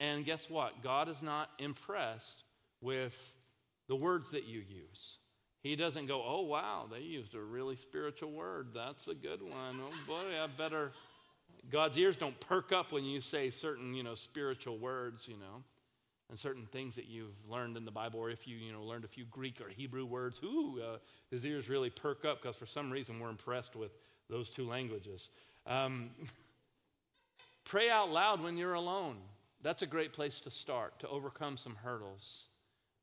And 0.00 0.24
guess 0.24 0.50
what? 0.50 0.82
God 0.82 1.08
is 1.08 1.22
not 1.22 1.50
impressed 1.58 2.42
with 2.80 3.34
the 3.88 3.94
words 3.94 4.32
that 4.32 4.44
you 4.44 4.58
use. 4.58 5.18
He 5.62 5.76
doesn't 5.76 6.06
go, 6.06 6.20
oh, 6.26 6.40
wow, 6.40 6.88
they 6.90 7.02
used 7.02 7.36
a 7.36 7.40
really 7.40 7.76
spiritual 7.76 8.32
word. 8.32 8.68
That's 8.74 9.06
a 9.06 9.14
good 9.14 9.40
one. 9.40 9.78
Oh, 9.80 9.92
boy, 10.08 10.42
I 10.42 10.48
better. 10.48 10.90
God's 11.70 11.96
ears 11.96 12.16
don't 12.16 12.38
perk 12.40 12.72
up 12.72 12.90
when 12.90 13.04
you 13.04 13.20
say 13.20 13.50
certain, 13.50 13.94
you 13.94 14.02
know, 14.02 14.16
spiritual 14.16 14.78
words, 14.78 15.28
you 15.28 15.36
know 15.36 15.62
and 16.32 16.38
certain 16.38 16.64
things 16.64 16.94
that 16.94 17.04
you've 17.08 17.36
learned 17.46 17.76
in 17.76 17.84
the 17.84 17.90
Bible, 17.90 18.18
or 18.18 18.30
if 18.30 18.48
you, 18.48 18.56
you 18.56 18.72
know, 18.72 18.82
learned 18.82 19.04
a 19.04 19.08
few 19.08 19.26
Greek 19.26 19.60
or 19.60 19.68
Hebrew 19.68 20.06
words, 20.06 20.40
ooh, 20.42 20.80
uh, 20.82 20.96
his 21.30 21.44
ears 21.44 21.68
really 21.68 21.90
perk 21.90 22.24
up 22.24 22.40
because 22.40 22.56
for 22.56 22.64
some 22.64 22.90
reason 22.90 23.20
we're 23.20 23.28
impressed 23.28 23.76
with 23.76 23.90
those 24.30 24.48
two 24.48 24.66
languages. 24.66 25.28
Um, 25.66 26.08
pray 27.64 27.90
out 27.90 28.10
loud 28.10 28.42
when 28.42 28.56
you're 28.56 28.72
alone. 28.72 29.18
That's 29.60 29.82
a 29.82 29.86
great 29.86 30.14
place 30.14 30.40
to 30.40 30.50
start 30.50 31.00
to 31.00 31.08
overcome 31.08 31.58
some 31.58 31.74
hurdles 31.74 32.48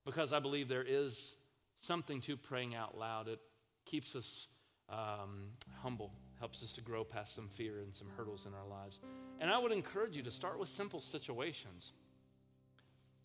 because 0.05 0.33
I 0.33 0.39
believe 0.39 0.67
there 0.67 0.83
is 0.87 1.35
something 1.81 2.21
to 2.21 2.35
praying 2.35 2.73
out 2.73 2.97
loud. 2.97 3.27
It 3.27 3.39
keeps 3.85 4.15
us 4.15 4.47
um, 4.89 5.49
humble, 5.83 6.11
helps 6.39 6.63
us 6.63 6.73
to 6.73 6.81
grow 6.81 7.03
past 7.03 7.35
some 7.35 7.47
fear 7.47 7.77
and 7.77 7.93
some 7.93 8.07
hurdles 8.17 8.47
in 8.47 8.55
our 8.55 8.65
lives. 8.67 9.01
And 9.39 9.51
I 9.51 9.59
would 9.59 9.71
encourage 9.71 10.17
you 10.17 10.23
to 10.23 10.31
start 10.31 10.57
with 10.57 10.69
simple 10.69 10.99
situations 10.99 11.93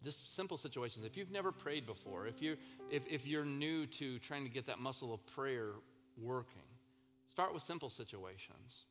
just 0.04 0.34
simple 0.34 0.56
situations. 0.56 1.04
If 1.04 1.16
you've 1.16 1.30
never 1.30 1.50
prayed 1.50 1.86
before, 1.86 2.26
if 2.26 2.42
you're, 2.42 2.56
if, 2.90 3.06
if 3.10 3.26
you're 3.26 3.44
new 3.44 3.86
to 3.86 4.18
trying 4.18 4.44
to 4.44 4.50
get 4.50 4.66
that 4.66 4.78
muscle 4.78 5.12
of 5.12 5.24
prayer 5.26 5.70
working, 6.16 6.62
start 7.30 7.54
with 7.54 7.62
simple 7.62 7.90
situations. 7.90 8.84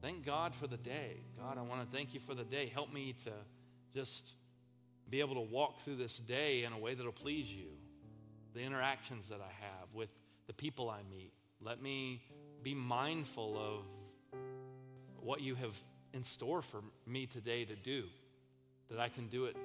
Thank 0.00 0.26
God 0.26 0.54
for 0.54 0.66
the 0.66 0.76
day. 0.76 1.20
God, 1.38 1.58
I 1.58 1.62
want 1.62 1.80
to 1.80 1.96
thank 1.96 2.12
you 2.12 2.20
for 2.20 2.34
the 2.34 2.44
day. 2.44 2.70
Help 2.74 2.92
me 2.92 3.14
to 3.24 3.30
just 3.94 4.32
be 5.08 5.20
able 5.20 5.34
to 5.34 5.40
walk 5.40 5.80
through 5.80 5.96
this 5.96 6.18
day 6.18 6.64
in 6.64 6.72
a 6.72 6.78
way 6.78 6.94
that'll 6.94 7.12
please 7.12 7.50
you. 7.50 7.68
The 8.54 8.60
interactions 8.60 9.28
that 9.28 9.40
I 9.40 9.52
have 9.60 9.94
with 9.94 10.08
the 10.46 10.52
people 10.52 10.90
I 10.90 11.00
meet. 11.10 11.32
Let 11.60 11.80
me 11.80 12.20
be 12.62 12.74
mindful 12.74 13.56
of 13.56 14.40
what 15.20 15.40
you 15.40 15.54
have 15.54 15.78
in 16.12 16.22
store 16.24 16.62
for 16.62 16.82
me 17.06 17.26
today 17.26 17.64
to 17.64 17.74
do, 17.74 18.04
that 18.90 18.98
I 18.98 19.08
can 19.08 19.28
do 19.28 19.46
it 19.46 19.56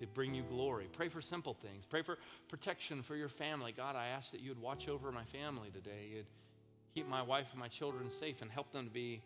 to 0.00 0.06
bring 0.06 0.34
you 0.34 0.42
glory. 0.42 0.88
Pray 0.92 1.08
for 1.08 1.20
simple 1.20 1.54
things. 1.54 1.84
Pray 1.84 2.02
for 2.02 2.18
protection 2.48 3.02
for 3.02 3.16
your 3.16 3.28
family. 3.28 3.72
God, 3.76 3.96
I 3.96 4.08
ask 4.08 4.30
that 4.32 4.40
you 4.40 4.50
would 4.50 4.60
watch 4.60 4.88
over 4.88 5.10
my 5.12 5.24
family 5.24 5.70
today. 5.70 6.10
You'd 6.14 6.26
keep 6.94 7.08
my 7.08 7.22
wife 7.22 7.48
and 7.52 7.60
my 7.60 7.68
children 7.68 8.10
safe 8.10 8.42
and 8.42 8.50
help 8.50 8.72
them 8.72 8.86
to 8.86 8.92
be 8.92 9.22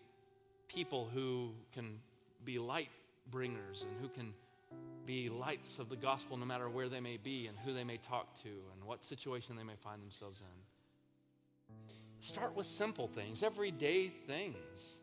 people 0.68 1.08
who 1.12 1.52
can 1.72 1.98
be 2.44 2.58
light 2.58 2.90
bringers 3.30 3.86
and 3.88 4.00
who 4.00 4.08
can 4.08 4.32
be 5.06 5.28
lights 5.28 5.78
of 5.78 5.88
the 5.88 5.96
gospel 5.96 6.36
no 6.36 6.46
matter 6.46 6.68
where 6.68 6.88
they 6.88 7.00
may 7.00 7.16
be 7.16 7.46
and 7.46 7.56
who 7.64 7.72
they 7.72 7.84
may 7.84 7.96
talk 7.96 8.40
to 8.42 8.48
and 8.48 8.84
what 8.84 9.04
situation 9.04 9.56
they 9.56 9.64
may 9.64 9.76
find 9.82 10.00
themselves 10.02 10.40
in. 10.40 11.76
Start 12.20 12.54
with 12.54 12.66
simple 12.66 13.08
things, 13.08 13.42
everyday 13.42 14.08
things, 14.08 14.98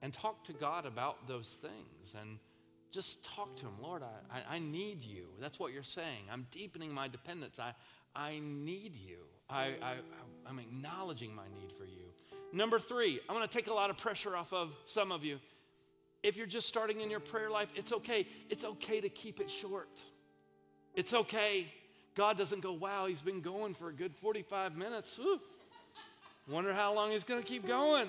and 0.00 0.12
talk 0.12 0.44
to 0.44 0.52
God 0.52 0.86
about 0.86 1.26
those 1.26 1.58
things. 1.60 2.14
And 2.20 2.38
just 2.96 3.22
talk 3.26 3.54
to 3.56 3.66
him. 3.66 3.74
Lord, 3.82 4.02
I, 4.02 4.38
I, 4.38 4.56
I, 4.56 4.58
need 4.58 5.04
you. 5.04 5.26
That's 5.38 5.60
what 5.60 5.70
you're 5.70 5.82
saying. 5.82 6.30
I'm 6.32 6.46
deepening 6.50 6.94
my 6.94 7.08
dependence. 7.08 7.60
I, 7.60 7.74
I 8.14 8.40
need 8.42 8.96
you. 8.96 9.18
I, 9.50 9.74
I, 9.82 9.94
I'm 10.48 10.58
acknowledging 10.58 11.34
my 11.34 11.44
need 11.60 11.72
for 11.72 11.84
you. 11.84 12.06
Number 12.54 12.78
three, 12.78 13.20
I'm 13.28 13.36
going 13.36 13.46
to 13.46 13.52
take 13.52 13.66
a 13.66 13.74
lot 13.74 13.90
of 13.90 13.98
pressure 13.98 14.34
off 14.34 14.54
of 14.54 14.72
some 14.86 15.12
of 15.12 15.24
you. 15.24 15.38
If 16.22 16.38
you're 16.38 16.46
just 16.46 16.66
starting 16.68 17.02
in 17.02 17.10
your 17.10 17.20
prayer 17.20 17.50
life, 17.50 17.70
it's 17.76 17.92
okay. 17.92 18.26
It's 18.48 18.64
okay 18.64 19.02
to 19.02 19.10
keep 19.10 19.40
it 19.40 19.50
short. 19.50 20.02
It's 20.94 21.12
okay. 21.12 21.66
God 22.14 22.38
doesn't 22.38 22.62
go, 22.62 22.72
wow, 22.72 23.04
he's 23.04 23.20
been 23.20 23.42
going 23.42 23.74
for 23.74 23.90
a 23.90 23.92
good 23.92 24.16
45 24.16 24.78
minutes. 24.78 25.18
Whew. 25.18 25.38
Wonder 26.48 26.72
how 26.72 26.94
long 26.94 27.10
he's 27.10 27.24
going 27.24 27.42
to 27.42 27.46
keep 27.46 27.68
going. 27.68 28.08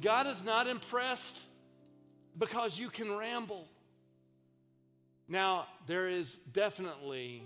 God 0.00 0.26
is 0.26 0.42
not 0.46 0.66
impressed 0.66 1.44
because 2.38 2.78
you 2.78 2.88
can 2.88 3.14
ramble. 3.14 3.68
Now, 5.28 5.66
there 5.86 6.08
is 6.08 6.36
definitely 6.52 7.42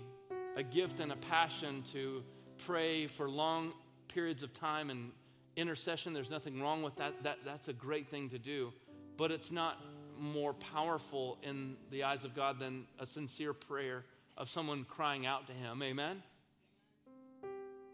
a 0.55 0.63
gift 0.63 1.01
and 1.01 1.11
a 1.11 1.17
passion 1.17 1.83
to 1.91 2.23
pray 2.65 3.07
for 3.07 3.29
long 3.29 3.73
periods 4.07 4.41
of 4.41 4.53
time 4.53 4.89
and 4.89 5.11
intercession. 5.57 6.13
There's 6.13 6.31
nothing 6.31 6.61
wrong 6.61 6.81
with 6.81 6.95
that. 6.95 7.23
that. 7.23 7.39
That's 7.43 7.67
a 7.67 7.73
great 7.73 8.07
thing 8.07 8.29
to 8.29 8.39
do. 8.39 8.71
But 9.17 9.31
it's 9.31 9.51
not 9.51 9.77
more 10.17 10.53
powerful 10.53 11.37
in 11.43 11.75
the 11.91 12.03
eyes 12.03 12.23
of 12.23 12.33
God 12.33 12.59
than 12.59 12.85
a 12.99 13.05
sincere 13.05 13.53
prayer 13.53 14.05
of 14.37 14.49
someone 14.49 14.85
crying 14.85 15.25
out 15.25 15.47
to 15.47 15.53
Him. 15.53 15.83
Amen? 15.83 16.23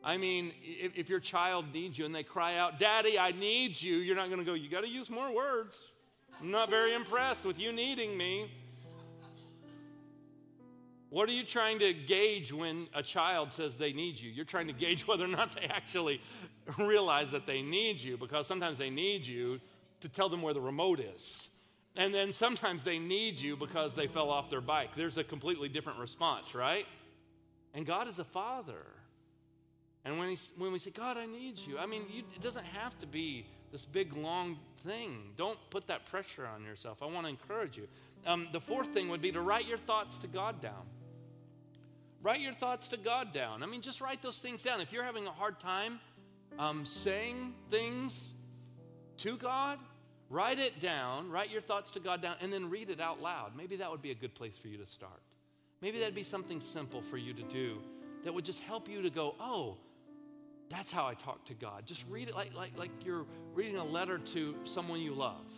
I 0.04 0.18
mean, 0.18 0.54
if, 0.64 0.98
if 0.98 1.10
your 1.10 1.20
child 1.20 1.74
needs 1.74 1.98
you 1.98 2.06
and 2.06 2.14
they 2.14 2.24
cry 2.24 2.58
out, 2.58 2.80
Daddy, 2.80 3.18
I 3.18 3.32
need 3.32 3.82
you, 3.82 3.96
you're 3.96 4.16
not 4.16 4.28
going 4.28 4.40
to 4.40 4.46
go, 4.46 4.54
You 4.54 4.70
got 4.70 4.84
to 4.84 4.90
use 4.90 5.10
more 5.10 5.34
words. 5.34 5.82
I'm 6.40 6.52
not 6.52 6.70
very 6.70 6.94
impressed 6.94 7.44
with 7.44 7.60
you 7.60 7.72
needing 7.72 8.16
me. 8.18 8.50
What 11.10 11.28
are 11.28 11.32
you 11.32 11.44
trying 11.44 11.80
to 11.80 11.92
gauge 11.92 12.54
when 12.54 12.88
a 12.94 13.02
child 13.02 13.52
says 13.52 13.76
they 13.76 13.94
need 13.94 14.20
you? 14.20 14.30
You're 14.30 14.46
trying 14.46 14.68
to 14.68 14.74
gauge 14.74 15.02
whether 15.08 15.26
or 15.26 15.30
not 15.30 15.54
they 15.54 15.64
actually 15.64 16.22
realize 16.78 17.32
that 17.32 17.46
they 17.46 17.62
need 17.62 18.02
you 18.02 18.18
because 18.18 18.48
sometimes 18.48 18.78
they 18.78 18.90
need 18.90 19.26
you 19.26 19.60
to 20.02 20.10
tell 20.10 20.30
them 20.30 20.42
where 20.42 20.54
the 20.54 20.62
remote 20.62 21.00
is. 21.00 21.50
And 21.96 22.14
then 22.14 22.32
sometimes 22.32 22.84
they 22.84 23.00
need 23.00 23.40
you 23.40 23.58
because 23.58 23.96
they 23.96 24.08
fell 24.08 24.30
off 24.30 24.50
their 24.50 24.62
bike. 24.62 24.96
There's 24.96 25.18
a 25.18 25.24
completely 25.24 25.68
different 25.68 26.00
response, 26.00 26.54
right? 26.54 26.86
And 27.74 27.86
God 27.86 28.08
is 28.08 28.20
a 28.20 28.24
father. 28.24 28.86
And 30.06 30.18
when, 30.18 30.30
he, 30.30 30.38
when 30.58 30.72
we 30.72 30.80
say, 30.80 30.92
God, 30.92 31.18
I 31.18 31.26
need 31.26 31.58
you, 31.60 31.78
I 31.78 31.86
mean, 31.88 32.04
you, 32.12 32.24
it 32.36 32.42
doesn't 32.42 32.66
have 32.66 32.98
to 33.00 33.08
be 33.08 33.46
this 33.72 33.84
big, 33.84 34.16
long 34.16 34.58
thing. 34.86 35.34
Don't 35.36 35.58
put 35.70 35.88
that 35.88 36.06
pressure 36.06 36.48
on 36.48 36.64
yourself. 36.64 37.04
I 37.04 37.08
want 37.08 37.26
to 37.26 37.30
encourage 37.30 37.78
you. 37.78 37.88
Um, 38.26 38.48
the 38.54 38.62
fourth 38.62 38.90
thing 38.90 39.10
would 39.10 39.22
be 39.22 39.32
to 39.32 39.42
write 39.42 39.68
your 39.68 39.78
thoughts 39.78 40.18
to 40.20 40.28
God 40.28 40.62
down. 40.62 40.86
Write 42.22 42.42
your 42.42 42.54
thoughts 42.54 42.90
to 42.90 42.98
God 42.98 43.34
down. 43.34 43.64
I 43.64 43.66
mean, 43.66 43.82
just 43.82 44.02
write 44.02 44.22
those 44.22 44.40
things 44.40 44.64
down. 44.64 44.82
If 44.82 44.92
you're 44.92 45.04
having 45.04 45.26
a 45.26 45.32
hard 45.32 45.60
time 45.60 46.00
um, 46.58 46.86
saying 46.86 47.54
things 47.70 48.28
to 49.18 49.38
God, 49.38 49.80
write 50.30 50.60
it 50.60 50.82
down, 50.82 51.30
write 51.30 51.50
your 51.50 51.62
thoughts 51.62 51.92
to 51.92 52.00
God 52.00 52.22
down, 52.22 52.36
and 52.42 52.52
then 52.52 52.70
read 52.70 52.90
it 52.90 53.00
out 53.00 53.22
loud. 53.22 53.56
Maybe 53.56 53.78
that 53.78 53.90
would 53.90 54.02
be 54.02 54.12
a 54.12 54.16
good 54.16 54.36
place 54.36 54.58
for 54.58 54.68
you 54.68 54.78
to 54.78 54.86
start. 54.86 55.22
Maybe 55.82 56.00
that'd 56.00 56.14
be 56.14 56.24
something 56.24 56.60
simple 56.60 57.02
for 57.02 57.18
you 57.18 57.34
to 57.34 57.44
do 57.44 57.78
that 58.26 58.34
would 58.34 58.46
just 58.46 58.64
help 58.64 58.90
you 58.90 59.02
to 59.02 59.10
go, 59.10 59.36
oh, 59.40 59.78
that's 60.70 60.92
how 60.92 61.08
I 61.08 61.14
talk 61.14 61.46
to 61.46 61.54
God. 61.54 61.86
Just 61.86 62.04
read 62.10 62.28
it 62.28 62.36
like, 62.36 62.54
like, 62.54 62.78
like 62.78 62.92
you're 63.04 63.26
reading 63.54 63.78
a 63.78 63.84
letter 63.84 64.18
to 64.18 64.56
someone 64.66 65.02
you 65.02 65.14
love. 65.14 65.52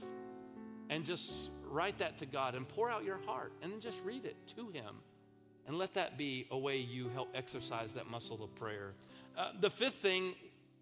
And 0.89 1.03
just 1.05 1.49
write 1.66 1.97
that 1.99 2.18
to 2.20 2.26
God 2.26 2.53
and 2.53 2.68
pour 2.68 2.89
out 2.89 3.03
your 3.03 3.20
heart 3.26 3.53
and 3.62 3.72
then 3.72 3.80
just 3.80 3.97
read 4.03 4.26
it 4.26 4.36
to 4.55 4.70
Him. 4.70 4.95
And 5.68 5.78
let 5.78 5.93
that 5.93 6.18
be 6.18 6.47
a 6.51 6.57
way 6.57 6.78
you 6.78 7.09
help 7.09 7.30
exercise 7.36 7.93
that 7.93 8.09
muscle 8.09 8.43
of 8.43 8.53
prayer. 8.55 8.93
Uh, 9.38 9.51
the 9.59 9.70
fifth 9.70 9.95
thing, 9.95 10.34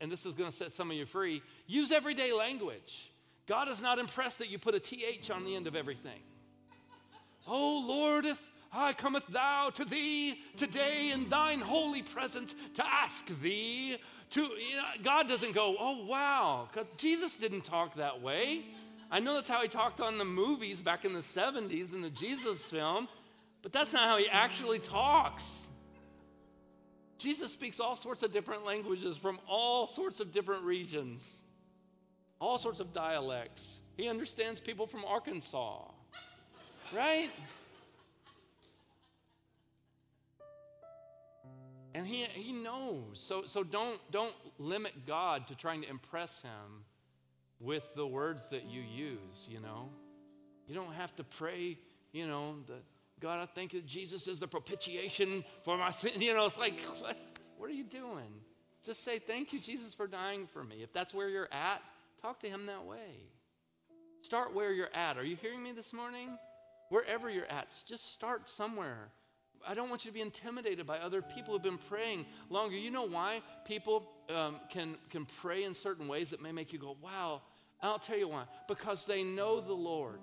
and 0.01 0.11
this 0.11 0.25
is 0.25 0.33
going 0.33 0.49
to 0.49 0.55
set 0.55 0.71
some 0.71 0.89
of 0.89 0.97
you 0.97 1.05
free, 1.05 1.41
use 1.67 1.91
everyday 1.91 2.33
language. 2.33 3.11
God 3.47 3.67
is 3.67 3.81
not 3.81 3.99
impressed 3.99 4.39
that 4.39 4.49
you 4.49 4.59
put 4.59 4.75
a 4.75 4.79
TH 4.79 5.31
on 5.31 5.43
the 5.43 5.55
end 5.55 5.67
of 5.67 5.75
everything. 5.75 6.19
Oh 7.47 7.83
Lord, 7.87 8.25
if 8.25 8.41
I 8.71 8.93
cometh 8.93 9.25
thou 9.27 9.71
to 9.71 9.85
thee 9.85 10.39
today 10.55 11.11
in 11.11 11.27
thine 11.29 11.59
holy 11.59 12.03
presence 12.03 12.55
to 12.75 12.85
ask 12.85 13.27
thee 13.41 13.97
to, 14.31 14.41
you 14.41 14.75
know, 14.75 14.83
God 15.03 15.27
doesn't 15.27 15.55
go, 15.55 15.75
oh 15.79 16.05
wow, 16.05 16.69
because 16.71 16.87
Jesus 16.97 17.37
didn't 17.37 17.65
talk 17.65 17.95
that 17.95 18.21
way. 18.21 18.63
I 19.11 19.19
know 19.19 19.33
that's 19.33 19.49
how 19.49 19.63
he 19.63 19.67
talked 19.67 20.01
on 20.01 20.19
the 20.19 20.25
movies 20.25 20.81
back 20.81 21.03
in 21.03 21.13
the 21.13 21.19
70s 21.19 21.93
in 21.93 22.01
the 22.01 22.11
Jesus 22.11 22.67
film, 22.67 23.07
but 23.61 23.73
that's 23.73 23.93
not 23.93 24.03
how 24.03 24.17
he 24.17 24.27
actually 24.29 24.79
talks. 24.79 25.69
Jesus 27.17 27.51
speaks 27.51 27.79
all 27.79 27.97
sorts 27.97 28.23
of 28.23 28.31
different 28.31 28.65
languages 28.65 29.17
from 29.17 29.39
all 29.47 29.87
sorts 29.87 30.21
of 30.21 30.31
different 30.31 30.63
regions, 30.63 31.43
all 32.39 32.57
sorts 32.57 32.79
of 32.79 32.93
dialects. 32.93 33.79
He 33.97 34.07
understands 34.07 34.61
people 34.61 34.87
from 34.87 35.03
Arkansas, 35.03 35.83
right? 36.95 37.29
And 41.93 42.07
he, 42.07 42.23
he 42.31 42.53
knows. 42.53 43.19
So, 43.19 43.43
so 43.45 43.63
don't, 43.63 43.99
don't 44.11 44.33
limit 44.57 45.05
God 45.05 45.47
to 45.47 45.55
trying 45.55 45.81
to 45.81 45.89
impress 45.89 46.41
him 46.41 46.85
with 47.59 47.83
the 47.95 48.07
words 48.07 48.49
that 48.51 48.63
you 48.65 48.81
use, 48.81 49.47
you 49.49 49.59
know. 49.59 49.89
You 50.67 50.75
don't 50.75 50.93
have 50.93 51.13
to 51.17 51.25
pray, 51.25 51.77
you 52.13 52.27
know, 52.27 52.55
the, 52.67 52.75
God, 53.19 53.41
I 53.41 53.45
thank 53.45 53.73
you 53.73 53.81
Jesus 53.81 54.27
is 54.27 54.39
the 54.39 54.47
propitiation 54.47 55.43
for 55.63 55.77
my 55.77 55.91
sin. 55.91 56.11
You 56.21 56.33
know, 56.33 56.45
it's 56.45 56.57
like, 56.57 56.79
what, 56.99 57.17
what 57.57 57.69
are 57.69 57.73
you 57.73 57.83
doing? 57.83 58.33
Just 58.83 59.03
say, 59.03 59.19
thank 59.19 59.51
you, 59.51 59.59
Jesus, 59.59 59.93
for 59.93 60.07
dying 60.07 60.47
for 60.47 60.63
me. 60.63 60.77
If 60.81 60.93
that's 60.93 61.13
where 61.13 61.27
you're 61.27 61.49
at, 61.51 61.81
talk 62.21 62.39
to 62.41 62.49
him 62.49 62.67
that 62.67 62.85
way. 62.85 63.27
Start 64.21 64.53
where 64.53 64.71
you're 64.71 64.93
at. 64.93 65.17
Are 65.17 65.23
you 65.23 65.35
hearing 65.35 65.61
me 65.61 65.71
this 65.71 65.93
morning? 65.93 66.29
Wherever 66.89 67.29
you're 67.29 67.49
at, 67.49 67.75
just 67.87 68.13
start 68.13 68.47
somewhere. 68.47 69.09
I 69.67 69.73
don't 69.73 69.89
want 69.89 70.05
you 70.05 70.11
to 70.11 70.15
be 70.15 70.21
intimidated 70.21 70.87
by 70.87 70.99
other 70.99 71.21
people 71.21 71.53
who've 71.53 71.63
been 71.63 71.77
praying 71.77 72.25
longer. 72.49 72.75
You 72.75 72.91
know 72.91 73.07
why 73.07 73.41
people 73.65 74.09
um, 74.33 74.59
can, 74.69 74.95
can 75.09 75.25
pray 75.25 75.63
in 75.63 75.75
certain 75.75 76.07
ways 76.07 76.31
that 76.31 76.41
may 76.41 76.51
make 76.51 76.71
you 76.71 76.79
go, 76.79 76.95
wow. 77.01 77.41
I'll 77.81 77.99
tell 77.99 78.17
you 78.17 78.27
why. 78.27 78.43
Because 78.67 79.05
they 79.05 79.23
know 79.23 79.59
the 79.59 79.73
Lord. 79.73 80.19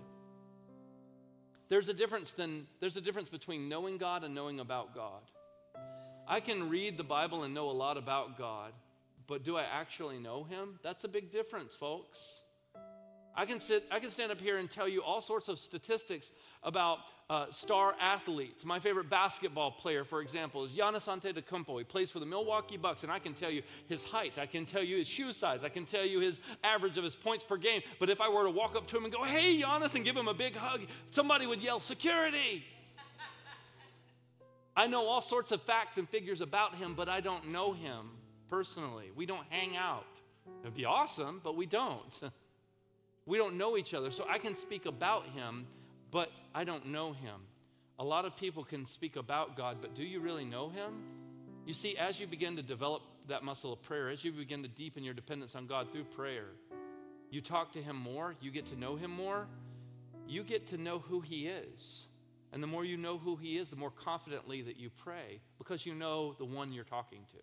There's 1.68 1.88
a 1.88 1.94
difference 1.94 2.32
than, 2.32 2.66
there's 2.80 2.96
a 2.96 3.00
difference 3.00 3.28
between 3.28 3.68
knowing 3.68 3.98
God 3.98 4.22
and 4.24 4.34
knowing 4.34 4.60
about 4.60 4.94
God. 4.94 5.22
I 6.28 6.40
can 6.40 6.68
read 6.68 6.96
the 6.96 7.04
Bible 7.04 7.42
and 7.42 7.54
know 7.54 7.70
a 7.70 7.72
lot 7.72 7.96
about 7.96 8.38
God, 8.38 8.72
but 9.26 9.44
do 9.44 9.56
I 9.56 9.62
actually 9.62 10.18
know 10.18 10.44
Him? 10.44 10.78
That's 10.82 11.04
a 11.04 11.08
big 11.08 11.30
difference, 11.30 11.74
folks. 11.74 12.42
I 13.38 13.44
can, 13.44 13.60
sit, 13.60 13.84
I 13.90 13.98
can 13.98 14.10
stand 14.10 14.32
up 14.32 14.40
here 14.40 14.56
and 14.56 14.70
tell 14.70 14.88
you 14.88 15.02
all 15.02 15.20
sorts 15.20 15.48
of 15.48 15.58
statistics 15.58 16.30
about 16.62 17.00
uh, 17.28 17.46
star 17.50 17.94
athletes. 18.00 18.64
My 18.64 18.78
favorite 18.78 19.10
basketball 19.10 19.72
player, 19.72 20.04
for 20.04 20.22
example, 20.22 20.64
is 20.64 20.72
Giannis 20.72 21.06
Antetokounmpo. 21.06 21.76
He 21.76 21.84
plays 21.84 22.10
for 22.10 22.18
the 22.18 22.24
Milwaukee 22.24 22.78
Bucks, 22.78 23.02
and 23.02 23.12
I 23.12 23.18
can 23.18 23.34
tell 23.34 23.50
you 23.50 23.62
his 23.88 24.04
height. 24.04 24.38
I 24.38 24.46
can 24.46 24.64
tell 24.64 24.82
you 24.82 24.96
his 24.96 25.06
shoe 25.06 25.34
size. 25.34 25.64
I 25.64 25.68
can 25.68 25.84
tell 25.84 26.06
you 26.06 26.20
his 26.20 26.40
average 26.64 26.96
of 26.96 27.04
his 27.04 27.14
points 27.14 27.44
per 27.44 27.58
game. 27.58 27.82
But 27.98 28.08
if 28.08 28.22
I 28.22 28.30
were 28.30 28.44
to 28.44 28.50
walk 28.50 28.74
up 28.74 28.86
to 28.86 28.96
him 28.96 29.04
and 29.04 29.12
go, 29.12 29.22
hey, 29.22 29.60
Giannis, 29.60 29.94
and 29.94 30.04
give 30.04 30.16
him 30.16 30.28
a 30.28 30.34
big 30.34 30.56
hug, 30.56 30.80
somebody 31.10 31.46
would 31.46 31.60
yell, 31.60 31.78
security. 31.78 32.64
I 34.76 34.86
know 34.86 35.06
all 35.06 35.20
sorts 35.20 35.52
of 35.52 35.60
facts 35.60 35.98
and 35.98 36.08
figures 36.08 36.40
about 36.40 36.74
him, 36.76 36.94
but 36.94 37.10
I 37.10 37.20
don't 37.20 37.48
know 37.50 37.74
him 37.74 38.12
personally. 38.48 39.10
We 39.14 39.26
don't 39.26 39.46
hang 39.50 39.76
out. 39.76 40.06
It'd 40.62 40.74
be 40.74 40.86
awesome, 40.86 41.42
but 41.44 41.54
we 41.54 41.66
don't. 41.66 42.20
We 43.26 43.38
don't 43.38 43.58
know 43.58 43.76
each 43.76 43.92
other, 43.92 44.10
so 44.10 44.24
I 44.28 44.38
can 44.38 44.54
speak 44.54 44.86
about 44.86 45.26
him, 45.26 45.66
but 46.10 46.30
I 46.54 46.64
don't 46.64 46.86
know 46.86 47.12
him. 47.12 47.40
A 47.98 48.04
lot 48.04 48.24
of 48.24 48.36
people 48.36 48.62
can 48.62 48.86
speak 48.86 49.16
about 49.16 49.56
God, 49.56 49.78
but 49.80 49.94
do 49.94 50.04
you 50.04 50.20
really 50.20 50.44
know 50.44 50.68
him? 50.68 51.02
You 51.66 51.74
see, 51.74 51.96
as 51.96 52.20
you 52.20 52.26
begin 52.26 52.56
to 52.56 52.62
develop 52.62 53.02
that 53.28 53.42
muscle 53.42 53.72
of 53.72 53.82
prayer, 53.82 54.10
as 54.10 54.24
you 54.24 54.30
begin 54.30 54.62
to 54.62 54.68
deepen 54.68 55.02
your 55.02 55.14
dependence 55.14 55.56
on 55.56 55.66
God 55.66 55.90
through 55.92 56.04
prayer, 56.04 56.46
you 57.30 57.40
talk 57.40 57.72
to 57.72 57.82
him 57.82 57.96
more, 57.96 58.36
you 58.40 58.52
get 58.52 58.66
to 58.66 58.78
know 58.78 58.94
him 58.94 59.10
more, 59.10 59.46
you 60.28 60.44
get 60.44 60.68
to 60.68 60.78
know 60.78 61.00
who 61.00 61.20
he 61.20 61.48
is. 61.48 62.06
And 62.52 62.62
the 62.62 62.66
more 62.66 62.84
you 62.84 62.96
know 62.96 63.18
who 63.18 63.36
he 63.36 63.58
is, 63.58 63.68
the 63.68 63.76
more 63.76 63.90
confidently 63.90 64.62
that 64.62 64.78
you 64.78 64.90
pray 64.90 65.40
because 65.58 65.84
you 65.84 65.94
know 65.94 66.34
the 66.38 66.44
one 66.44 66.72
you're 66.72 66.84
talking 66.84 67.20
to. 67.32 67.38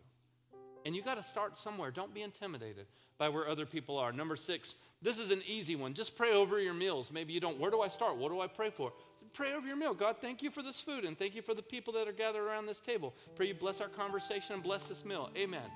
And 0.86 0.95
you 0.95 1.01
got 1.01 1.17
to 1.17 1.23
start 1.23 1.57
somewhere. 1.57 1.91
Don't 1.91 2.13
be 2.13 2.21
intimidated 2.21 2.88
by 3.17 3.29
where 3.29 3.47
other 3.47 3.65
people 3.65 3.97
are. 3.97 4.11
Number 4.11 4.36
six, 4.36 4.75
this 5.01 5.17
is 5.17 5.31
an 5.31 5.41
easy 5.47 5.75
one. 5.75 5.93
Just 5.93 6.15
pray 6.15 6.34
over 6.34 6.59
your 6.59 6.73
meals. 6.73 7.11
Maybe 7.11 7.34
you 7.34 7.39
don't. 7.39 7.59
Where 7.59 7.71
do 7.71 7.81
I 7.81 7.88
start? 7.88 8.17
What 8.17 8.31
do 8.31 8.41
I 8.41 8.47
pray 8.47 8.69
for? 8.69 8.91
Pray 9.34 9.53
over 9.53 9.65
your 9.65 9.77
meal. 9.77 9.93
God, 9.93 10.17
thank 10.21 10.43
you 10.43 10.51
for 10.51 10.61
this 10.61 10.81
food 10.81 11.05
and 11.05 11.17
thank 11.17 11.36
you 11.36 11.41
for 11.41 11.53
the 11.53 11.63
people 11.63 11.93
that 11.93 12.07
are 12.07 12.13
gathered 12.13 12.43
around 12.43 12.65
this 12.65 12.79
table. 12.79 13.13
Pray 13.36 13.47
you 13.47 13.55
bless 13.55 13.81
our 13.81 13.88
conversation 13.88 14.53
and 14.53 14.63
bless 14.63 14.88
this 14.88 15.03
meal. 15.03 15.29
Amen. 15.36 15.71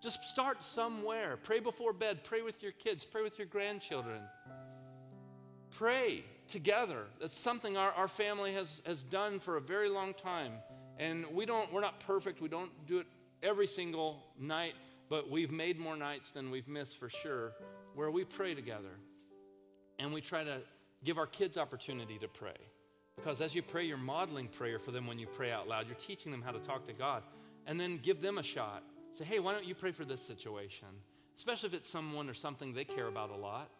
Just 0.00 0.22
start 0.24 0.62
somewhere. 0.62 1.38
Pray 1.42 1.60
before 1.60 1.92
bed. 1.92 2.22
Pray 2.24 2.42
with 2.42 2.62
your 2.62 2.72
kids. 2.72 3.04
Pray 3.04 3.22
with 3.22 3.38
your 3.38 3.46
grandchildren. 3.46 4.20
Pray 5.70 6.24
together. 6.46 7.06
That's 7.20 7.36
something 7.36 7.76
our, 7.76 7.90
our 7.92 8.08
family 8.08 8.52
has, 8.52 8.82
has 8.86 9.02
done 9.02 9.40
for 9.40 9.56
a 9.56 9.60
very 9.60 9.88
long 9.88 10.14
time. 10.14 10.52
And 10.98 11.24
we 11.32 11.46
don't, 11.46 11.72
we're 11.72 11.80
not 11.80 12.00
perfect. 12.00 12.40
We 12.40 12.48
don't 12.48 12.70
do 12.86 12.98
it 12.98 13.06
every 13.44 13.66
single 13.66 14.24
night, 14.38 14.74
but 15.08 15.30
we've 15.30 15.52
made 15.52 15.78
more 15.78 15.96
nights 15.96 16.30
than 16.30 16.50
we've 16.50 16.68
missed 16.68 16.98
for 16.98 17.08
sure, 17.08 17.52
where 17.94 18.10
we 18.10 18.24
pray 18.24 18.54
together 18.54 18.98
and 19.98 20.12
we 20.12 20.20
try 20.20 20.42
to 20.42 20.60
give 21.04 21.18
our 21.18 21.26
kids 21.26 21.56
opportunity 21.58 22.18
to 22.18 22.26
pray. 22.26 22.56
Because 23.16 23.40
as 23.40 23.54
you 23.54 23.62
pray, 23.62 23.84
you're 23.84 23.96
modeling 23.96 24.48
prayer 24.48 24.78
for 24.78 24.90
them 24.90 25.06
when 25.06 25.18
you 25.18 25.26
pray 25.26 25.52
out 25.52 25.68
loud. 25.68 25.86
You're 25.86 25.94
teaching 25.94 26.32
them 26.32 26.42
how 26.42 26.50
to 26.50 26.58
talk 26.58 26.86
to 26.88 26.92
God. 26.92 27.22
And 27.66 27.78
then 27.78 27.98
give 28.02 28.20
them 28.20 28.38
a 28.38 28.42
shot. 28.42 28.82
Say, 29.12 29.24
hey, 29.24 29.38
why 29.38 29.52
don't 29.52 29.66
you 29.66 29.74
pray 29.74 29.92
for 29.92 30.04
this 30.04 30.20
situation? 30.20 30.88
Especially 31.38 31.68
if 31.68 31.74
it's 31.74 31.88
someone 31.88 32.28
or 32.28 32.34
something 32.34 32.72
they 32.72 32.84
care 32.84 33.06
about 33.06 33.30
a 33.30 33.36
lot. 33.36 33.70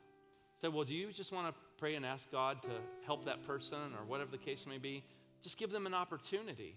Say, 0.60 0.68
well, 0.68 0.84
do 0.84 0.94
you 0.94 1.12
just 1.12 1.32
want 1.32 1.48
to 1.48 1.54
pray 1.78 1.96
and 1.96 2.06
ask 2.06 2.30
God 2.30 2.62
to 2.62 2.70
help 3.04 3.24
that 3.24 3.42
person 3.42 3.78
or 3.98 4.04
whatever 4.06 4.30
the 4.30 4.38
case 4.38 4.66
may 4.66 4.78
be? 4.78 5.02
Just 5.42 5.58
give 5.58 5.70
them 5.70 5.86
an 5.86 5.94
opportunity. 5.94 6.76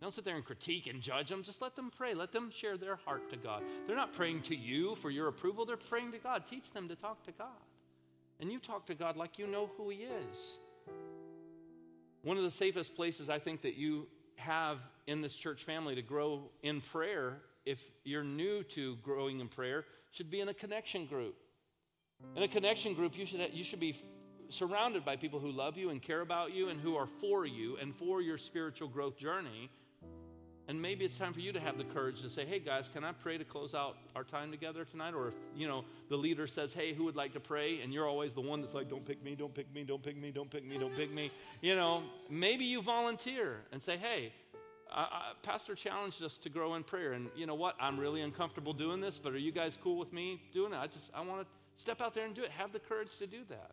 Don't 0.00 0.14
sit 0.14 0.24
there 0.24 0.36
and 0.36 0.44
critique 0.44 0.86
and 0.86 1.00
judge 1.00 1.28
them. 1.28 1.42
Just 1.42 1.60
let 1.60 1.74
them 1.74 1.90
pray. 1.96 2.14
Let 2.14 2.30
them 2.30 2.50
share 2.50 2.76
their 2.76 2.96
heart 2.96 3.30
to 3.30 3.36
God. 3.36 3.62
They're 3.86 3.96
not 3.96 4.12
praying 4.12 4.42
to 4.42 4.54
you 4.54 4.94
for 4.94 5.10
your 5.10 5.28
approval, 5.28 5.64
they're 5.64 5.76
praying 5.76 6.12
to 6.12 6.18
God. 6.18 6.46
Teach 6.46 6.70
them 6.70 6.88
to 6.88 6.96
talk 6.96 7.24
to 7.24 7.32
God. 7.32 7.48
And 8.40 8.52
you 8.52 8.60
talk 8.60 8.86
to 8.86 8.94
God 8.94 9.16
like 9.16 9.38
you 9.38 9.46
know 9.48 9.70
who 9.76 9.90
He 9.90 10.06
is. 10.30 10.58
One 12.22 12.36
of 12.36 12.44
the 12.44 12.50
safest 12.50 12.94
places 12.94 13.28
I 13.28 13.38
think 13.38 13.62
that 13.62 13.76
you 13.76 14.06
have 14.36 14.78
in 15.08 15.20
this 15.20 15.34
church 15.34 15.64
family 15.64 15.96
to 15.96 16.02
grow 16.02 16.42
in 16.62 16.80
prayer, 16.80 17.38
if 17.66 17.82
you're 18.04 18.22
new 18.22 18.62
to 18.62 18.96
growing 18.96 19.40
in 19.40 19.48
prayer, 19.48 19.84
should 20.12 20.30
be 20.30 20.40
in 20.40 20.48
a 20.48 20.54
connection 20.54 21.06
group. 21.06 21.34
In 22.36 22.42
a 22.42 22.48
connection 22.48 22.94
group, 22.94 23.16
you 23.18 23.26
should, 23.26 23.50
you 23.52 23.64
should 23.64 23.80
be 23.80 23.96
surrounded 24.48 25.04
by 25.04 25.16
people 25.16 25.40
who 25.40 25.50
love 25.50 25.76
you 25.76 25.90
and 25.90 26.00
care 26.00 26.20
about 26.20 26.54
you 26.54 26.68
and 26.68 26.80
who 26.80 26.96
are 26.96 27.06
for 27.06 27.46
you 27.46 27.76
and 27.80 27.94
for 27.94 28.22
your 28.22 28.38
spiritual 28.38 28.88
growth 28.88 29.16
journey 29.16 29.70
and 30.68 30.80
maybe 30.80 31.06
it's 31.06 31.16
time 31.16 31.32
for 31.32 31.40
you 31.40 31.50
to 31.52 31.60
have 31.60 31.78
the 31.78 31.84
courage 31.84 32.20
to 32.20 32.28
say, 32.28 32.44
hey 32.44 32.58
guys, 32.58 32.90
can 32.92 33.02
I 33.02 33.12
pray 33.12 33.38
to 33.38 33.44
close 33.44 33.74
out 33.74 33.96
our 34.14 34.22
time 34.22 34.50
together 34.50 34.84
tonight? 34.84 35.14
Or 35.14 35.28
if, 35.28 35.34
you 35.56 35.66
know, 35.66 35.82
the 36.10 36.16
leader 36.16 36.46
says, 36.46 36.74
hey, 36.74 36.92
who 36.92 37.04
would 37.04 37.16
like 37.16 37.32
to 37.32 37.40
pray? 37.40 37.80
And 37.80 37.92
you're 37.92 38.06
always 38.06 38.34
the 38.34 38.42
one 38.42 38.60
that's 38.60 38.74
like, 38.74 38.90
don't 38.90 39.04
pick 39.04 39.24
me, 39.24 39.34
don't 39.34 39.54
pick 39.54 39.74
me, 39.74 39.82
don't 39.82 40.02
pick 40.02 40.18
me, 40.18 40.30
don't 40.30 40.50
pick 40.50 40.66
me, 40.66 40.76
don't 40.76 40.94
pick 40.94 41.10
me. 41.10 41.32
You 41.62 41.74
know, 41.74 42.02
maybe 42.28 42.66
you 42.66 42.82
volunteer 42.82 43.62
and 43.72 43.82
say, 43.82 43.96
hey, 43.96 44.30
I, 44.92 45.00
I, 45.00 45.32
Pastor 45.42 45.74
challenged 45.74 46.22
us 46.22 46.36
to 46.38 46.50
grow 46.50 46.74
in 46.74 46.82
prayer. 46.82 47.12
And 47.12 47.30
you 47.34 47.46
know 47.46 47.54
what? 47.54 47.74
I'm 47.80 47.98
really 47.98 48.20
uncomfortable 48.20 48.74
doing 48.74 49.00
this, 49.00 49.18
but 49.18 49.32
are 49.32 49.38
you 49.38 49.52
guys 49.52 49.78
cool 49.82 49.96
with 49.96 50.12
me 50.12 50.42
doing 50.52 50.74
it? 50.74 50.78
I 50.78 50.86
just, 50.86 51.10
I 51.14 51.22
want 51.22 51.40
to 51.40 51.46
step 51.80 52.02
out 52.02 52.12
there 52.12 52.26
and 52.26 52.34
do 52.34 52.42
it. 52.42 52.50
Have 52.50 52.74
the 52.74 52.78
courage 52.78 53.16
to 53.20 53.26
do 53.26 53.38
that. 53.48 53.70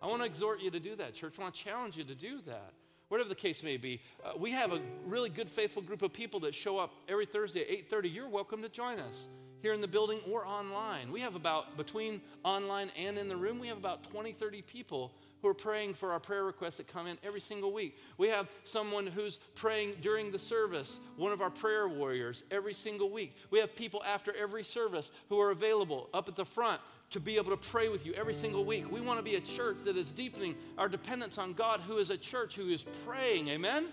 I 0.00 0.06
want 0.06 0.20
to 0.20 0.26
exhort 0.26 0.60
you 0.60 0.70
to 0.70 0.80
do 0.80 0.94
that, 0.96 1.12
church. 1.12 1.34
I 1.40 1.42
want 1.42 1.54
to 1.56 1.60
challenge 1.60 1.96
you 1.96 2.04
to 2.04 2.14
do 2.14 2.40
that 2.46 2.72
whatever 3.10 3.28
the 3.28 3.34
case 3.34 3.62
may 3.62 3.76
be. 3.76 4.00
Uh, 4.24 4.32
we 4.38 4.52
have 4.52 4.72
a 4.72 4.80
really 5.04 5.28
good, 5.28 5.50
faithful 5.50 5.82
group 5.82 6.00
of 6.00 6.12
people 6.12 6.40
that 6.40 6.54
show 6.54 6.78
up 6.78 6.94
every 7.08 7.26
Thursday 7.26 7.60
at 7.60 7.68
8:30. 7.68 8.08
You're 8.08 8.28
welcome 8.28 8.62
to 8.62 8.68
join 8.68 9.00
us 9.00 9.26
here 9.62 9.72
in 9.72 9.80
the 9.80 9.88
building 9.88 10.20
or 10.30 10.46
online. 10.46 11.10
We 11.10 11.20
have 11.20 11.34
about 11.34 11.76
between 11.76 12.22
online 12.44 12.90
and 12.96 13.18
in 13.18 13.28
the 13.28 13.36
room, 13.36 13.58
we 13.58 13.66
have 13.66 13.76
about 13.76 14.04
20, 14.10 14.32
30 14.32 14.62
people 14.62 15.12
who 15.42 15.48
are 15.48 15.54
praying 15.54 15.94
for 15.94 16.12
our 16.12 16.20
prayer 16.20 16.44
requests 16.44 16.76
that 16.76 16.86
come 16.86 17.06
in 17.06 17.18
every 17.24 17.40
single 17.40 17.72
week. 17.72 17.98
We 18.16 18.28
have 18.28 18.48
someone 18.64 19.06
who's 19.06 19.38
praying 19.54 19.96
during 20.02 20.30
the 20.30 20.38
service, 20.38 21.00
one 21.16 21.32
of 21.32 21.40
our 21.40 21.50
prayer 21.50 21.88
warriors, 21.88 22.44
every 22.50 22.74
single 22.74 23.10
week. 23.10 23.34
We 23.50 23.58
have 23.58 23.74
people 23.74 24.02
after 24.04 24.34
every 24.36 24.62
service 24.62 25.10
who 25.28 25.40
are 25.40 25.50
available 25.50 26.08
up 26.12 26.28
at 26.28 26.36
the 26.36 26.44
front 26.44 26.80
to 27.10 27.20
be 27.20 27.36
able 27.36 27.50
to 27.50 27.56
pray 27.56 27.88
with 27.88 28.06
you 28.06 28.12
every 28.14 28.34
single 28.34 28.64
week. 28.64 28.90
We 28.90 29.00
want 29.00 29.18
to 29.18 29.24
be 29.24 29.34
a 29.34 29.40
church 29.40 29.78
that 29.84 29.96
is 29.96 30.12
deepening 30.12 30.54
our 30.78 30.88
dependence 30.88 31.38
on 31.38 31.52
God, 31.52 31.80
who 31.80 31.98
is 31.98 32.10
a 32.10 32.16
church 32.16 32.54
who 32.54 32.68
is 32.68 32.82
praying. 33.04 33.48
Amen? 33.48 33.86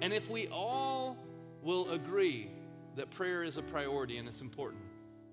And 0.00 0.12
if 0.12 0.30
we 0.30 0.46
all 0.48 1.18
will 1.62 1.90
agree 1.90 2.48
that 2.96 3.10
prayer 3.10 3.42
is 3.42 3.56
a 3.56 3.62
priority 3.62 4.18
and 4.18 4.28
it's 4.28 4.40
important, 4.40 4.82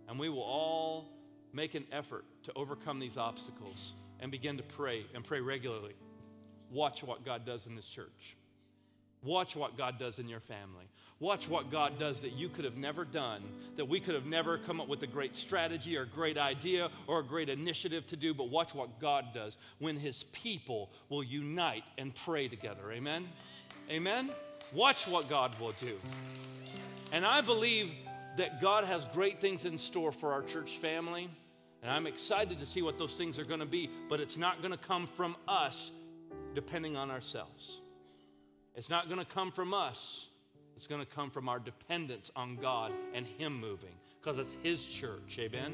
and 0.09 0.19
we 0.19 0.29
will 0.29 0.41
all 0.41 1.09
make 1.53 1.75
an 1.75 1.85
effort 1.91 2.25
to 2.43 2.51
overcome 2.55 2.99
these 2.99 3.17
obstacles 3.17 3.93
and 4.19 4.31
begin 4.31 4.57
to 4.57 4.63
pray 4.63 5.05
and 5.13 5.23
pray 5.23 5.41
regularly, 5.41 5.93
watch 6.71 7.03
what 7.03 7.23
God 7.23 7.45
does 7.45 7.67
in 7.67 7.75
this 7.75 7.87
church. 7.87 8.35
Watch 9.27 9.57
what 9.57 9.77
God 9.77 9.99
does 9.99 10.19
in 10.19 10.29
your 10.29 10.39
family. 10.39 10.85
Watch 11.19 11.49
what 11.49 11.69
God 11.69 11.99
does 11.99 12.21
that 12.21 12.31
you 12.31 12.47
could 12.47 12.63
have 12.63 12.77
never 12.77 13.03
done, 13.03 13.43
that 13.75 13.89
we 13.89 13.99
could 13.99 14.15
have 14.15 14.25
never 14.25 14.57
come 14.57 14.79
up 14.79 14.87
with 14.87 15.03
a 15.03 15.07
great 15.07 15.35
strategy 15.35 15.97
or 15.97 16.03
a 16.03 16.07
great 16.07 16.37
idea 16.37 16.89
or 17.07 17.19
a 17.19 17.23
great 17.23 17.49
initiative 17.49 18.07
to 18.07 18.15
do, 18.15 18.33
but 18.33 18.49
watch 18.49 18.73
what 18.73 19.01
God 19.01 19.25
does 19.33 19.57
when 19.79 19.97
His 19.97 20.23
people 20.31 20.89
will 21.09 21.23
unite 21.23 21.83
and 21.97 22.15
pray 22.15 22.47
together. 22.47 22.89
Amen? 22.93 23.27
Amen? 23.91 24.29
Watch 24.71 25.05
what 25.07 25.27
God 25.27 25.59
will 25.59 25.73
do. 25.81 25.97
And 27.11 27.25
I 27.25 27.41
believe 27.41 27.91
that 28.37 28.61
God 28.61 28.85
has 28.85 29.03
great 29.13 29.41
things 29.41 29.65
in 29.65 29.77
store 29.77 30.13
for 30.13 30.31
our 30.31 30.41
church 30.41 30.77
family. 30.77 31.29
And 31.83 31.91
I'm 31.91 32.07
excited 32.07 32.61
to 32.61 32.65
see 32.65 32.81
what 32.81 32.97
those 32.97 33.15
things 33.15 33.39
are 33.39 33.45
going 33.45 33.59
to 33.59 33.65
be, 33.65 33.89
but 34.07 34.21
it's 34.21 34.37
not 34.37 34.61
going 34.61 34.71
to 34.71 34.77
come 34.77 35.05
from 35.05 35.35
us 35.49 35.91
depending 36.55 36.95
on 36.95 37.11
ourselves. 37.11 37.81
It's 38.77 38.91
not 38.91 39.09
going 39.09 39.19
to 39.19 39.25
come 39.25 39.51
from 39.51 39.73
us. 39.73 40.27
It's 40.75 40.85
going 40.85 41.01
to 41.01 41.07
come 41.07 41.31
from 41.31 41.49
our 41.49 41.57
dependence 41.57 42.31
on 42.35 42.57
God 42.57 42.93
and 43.15 43.25
Him 43.25 43.59
moving 43.59 43.95
because 44.21 44.37
it's 44.37 44.55
His 44.61 44.85
church. 44.85 45.39
Amen? 45.39 45.73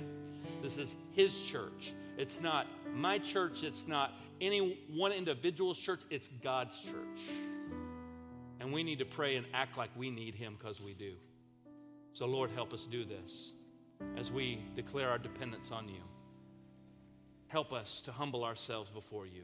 This 0.62 0.78
is 0.78 0.95
His 1.12 1.41
church. 1.41 1.93
It's 2.18 2.39
not 2.39 2.66
my 2.95 3.20
church. 3.20 3.64
It's 3.64 3.86
not 3.86 4.14
any 4.39 4.80
one 4.89 5.12
individual's 5.12 5.78
church. 5.78 6.04
It's 6.10 6.30
God's 6.41 6.80
church. 6.80 7.20
And 8.62 8.72
we 8.72 8.82
need 8.84 8.99
to 8.99 9.06
pray 9.06 9.36
and 9.36 9.45
act 9.54 9.78
like 9.78 9.89
we 9.97 10.10
need 10.10 10.36
Him 10.36 10.56
because 10.58 10.82
we 10.82 10.93
do. 10.93 11.16
So, 12.14 12.26
Lord, 12.26 12.51
help 12.51 12.74
us 12.74 12.84
do 12.84 13.04
this 13.04 13.51
as 14.16 14.32
we 14.32 14.64
declare 14.76 15.10
our 15.10 15.18
dependence 15.18 15.72
on 15.72 15.89
you. 15.89 16.01
Help 17.47 17.74
us 17.74 18.01
to 18.04 18.14
humble 18.14 18.45
ourselves 18.45 18.89
before 18.89 19.28
you. 19.28 19.43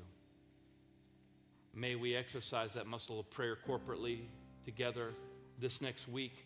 May 1.80 1.96
we 1.96 2.14
exercise 2.14 2.74
that 2.74 2.88
muscle 2.88 3.22
of 3.22 3.30
prayer 3.30 3.58
corporately 3.66 4.20
together 4.66 5.12
this 5.60 5.82
next 5.82 6.10
week. 6.10 6.46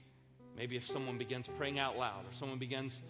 Maybe 0.55 0.75
if 0.75 0.86
someone 0.86 1.17
begins 1.17 1.49
praying 1.57 1.79
out 1.79 1.97
loud 1.97 2.23
or 2.29 2.31
someone 2.31 2.59
begins 2.59 3.01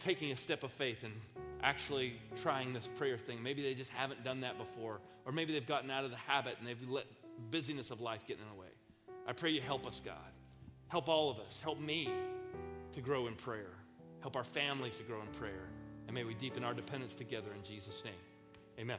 taking 0.00 0.30
a 0.30 0.36
step 0.36 0.62
of 0.62 0.72
faith 0.72 1.02
and 1.02 1.14
actually 1.62 2.12
trying 2.42 2.74
this 2.74 2.86
prayer 2.98 3.16
thing, 3.16 3.42
maybe 3.42 3.62
they 3.62 3.72
just 3.72 3.90
haven't 3.92 4.22
done 4.24 4.42
that 4.42 4.58
before, 4.58 5.00
or 5.24 5.32
maybe 5.32 5.54
they've 5.54 5.66
gotten 5.66 5.90
out 5.90 6.04
of 6.04 6.10
the 6.10 6.18
habit 6.18 6.56
and 6.58 6.68
they've 6.68 6.90
let 6.90 7.06
busyness 7.50 7.90
of 7.90 8.02
life 8.02 8.26
get 8.26 8.36
in 8.36 8.44
the 8.54 8.60
way. 8.60 8.68
I 9.26 9.32
pray 9.32 9.50
you 9.50 9.62
help 9.62 9.86
us, 9.86 10.02
God. 10.04 10.14
Help 10.88 11.08
all 11.08 11.30
of 11.30 11.38
us. 11.38 11.60
Help 11.62 11.80
me 11.80 12.10
to 12.92 13.00
grow 13.00 13.26
in 13.26 13.36
prayer. 13.36 13.72
Help 14.20 14.36
our 14.36 14.44
families 14.44 14.96
to 14.96 15.02
grow 15.04 15.22
in 15.22 15.28
prayer. 15.28 15.70
And 16.06 16.14
may 16.14 16.24
we 16.24 16.34
deepen 16.34 16.62
our 16.62 16.74
dependence 16.74 17.14
together 17.14 17.48
in 17.56 17.62
Jesus' 17.62 18.04
name. 18.04 18.12
Amen. 18.78 18.98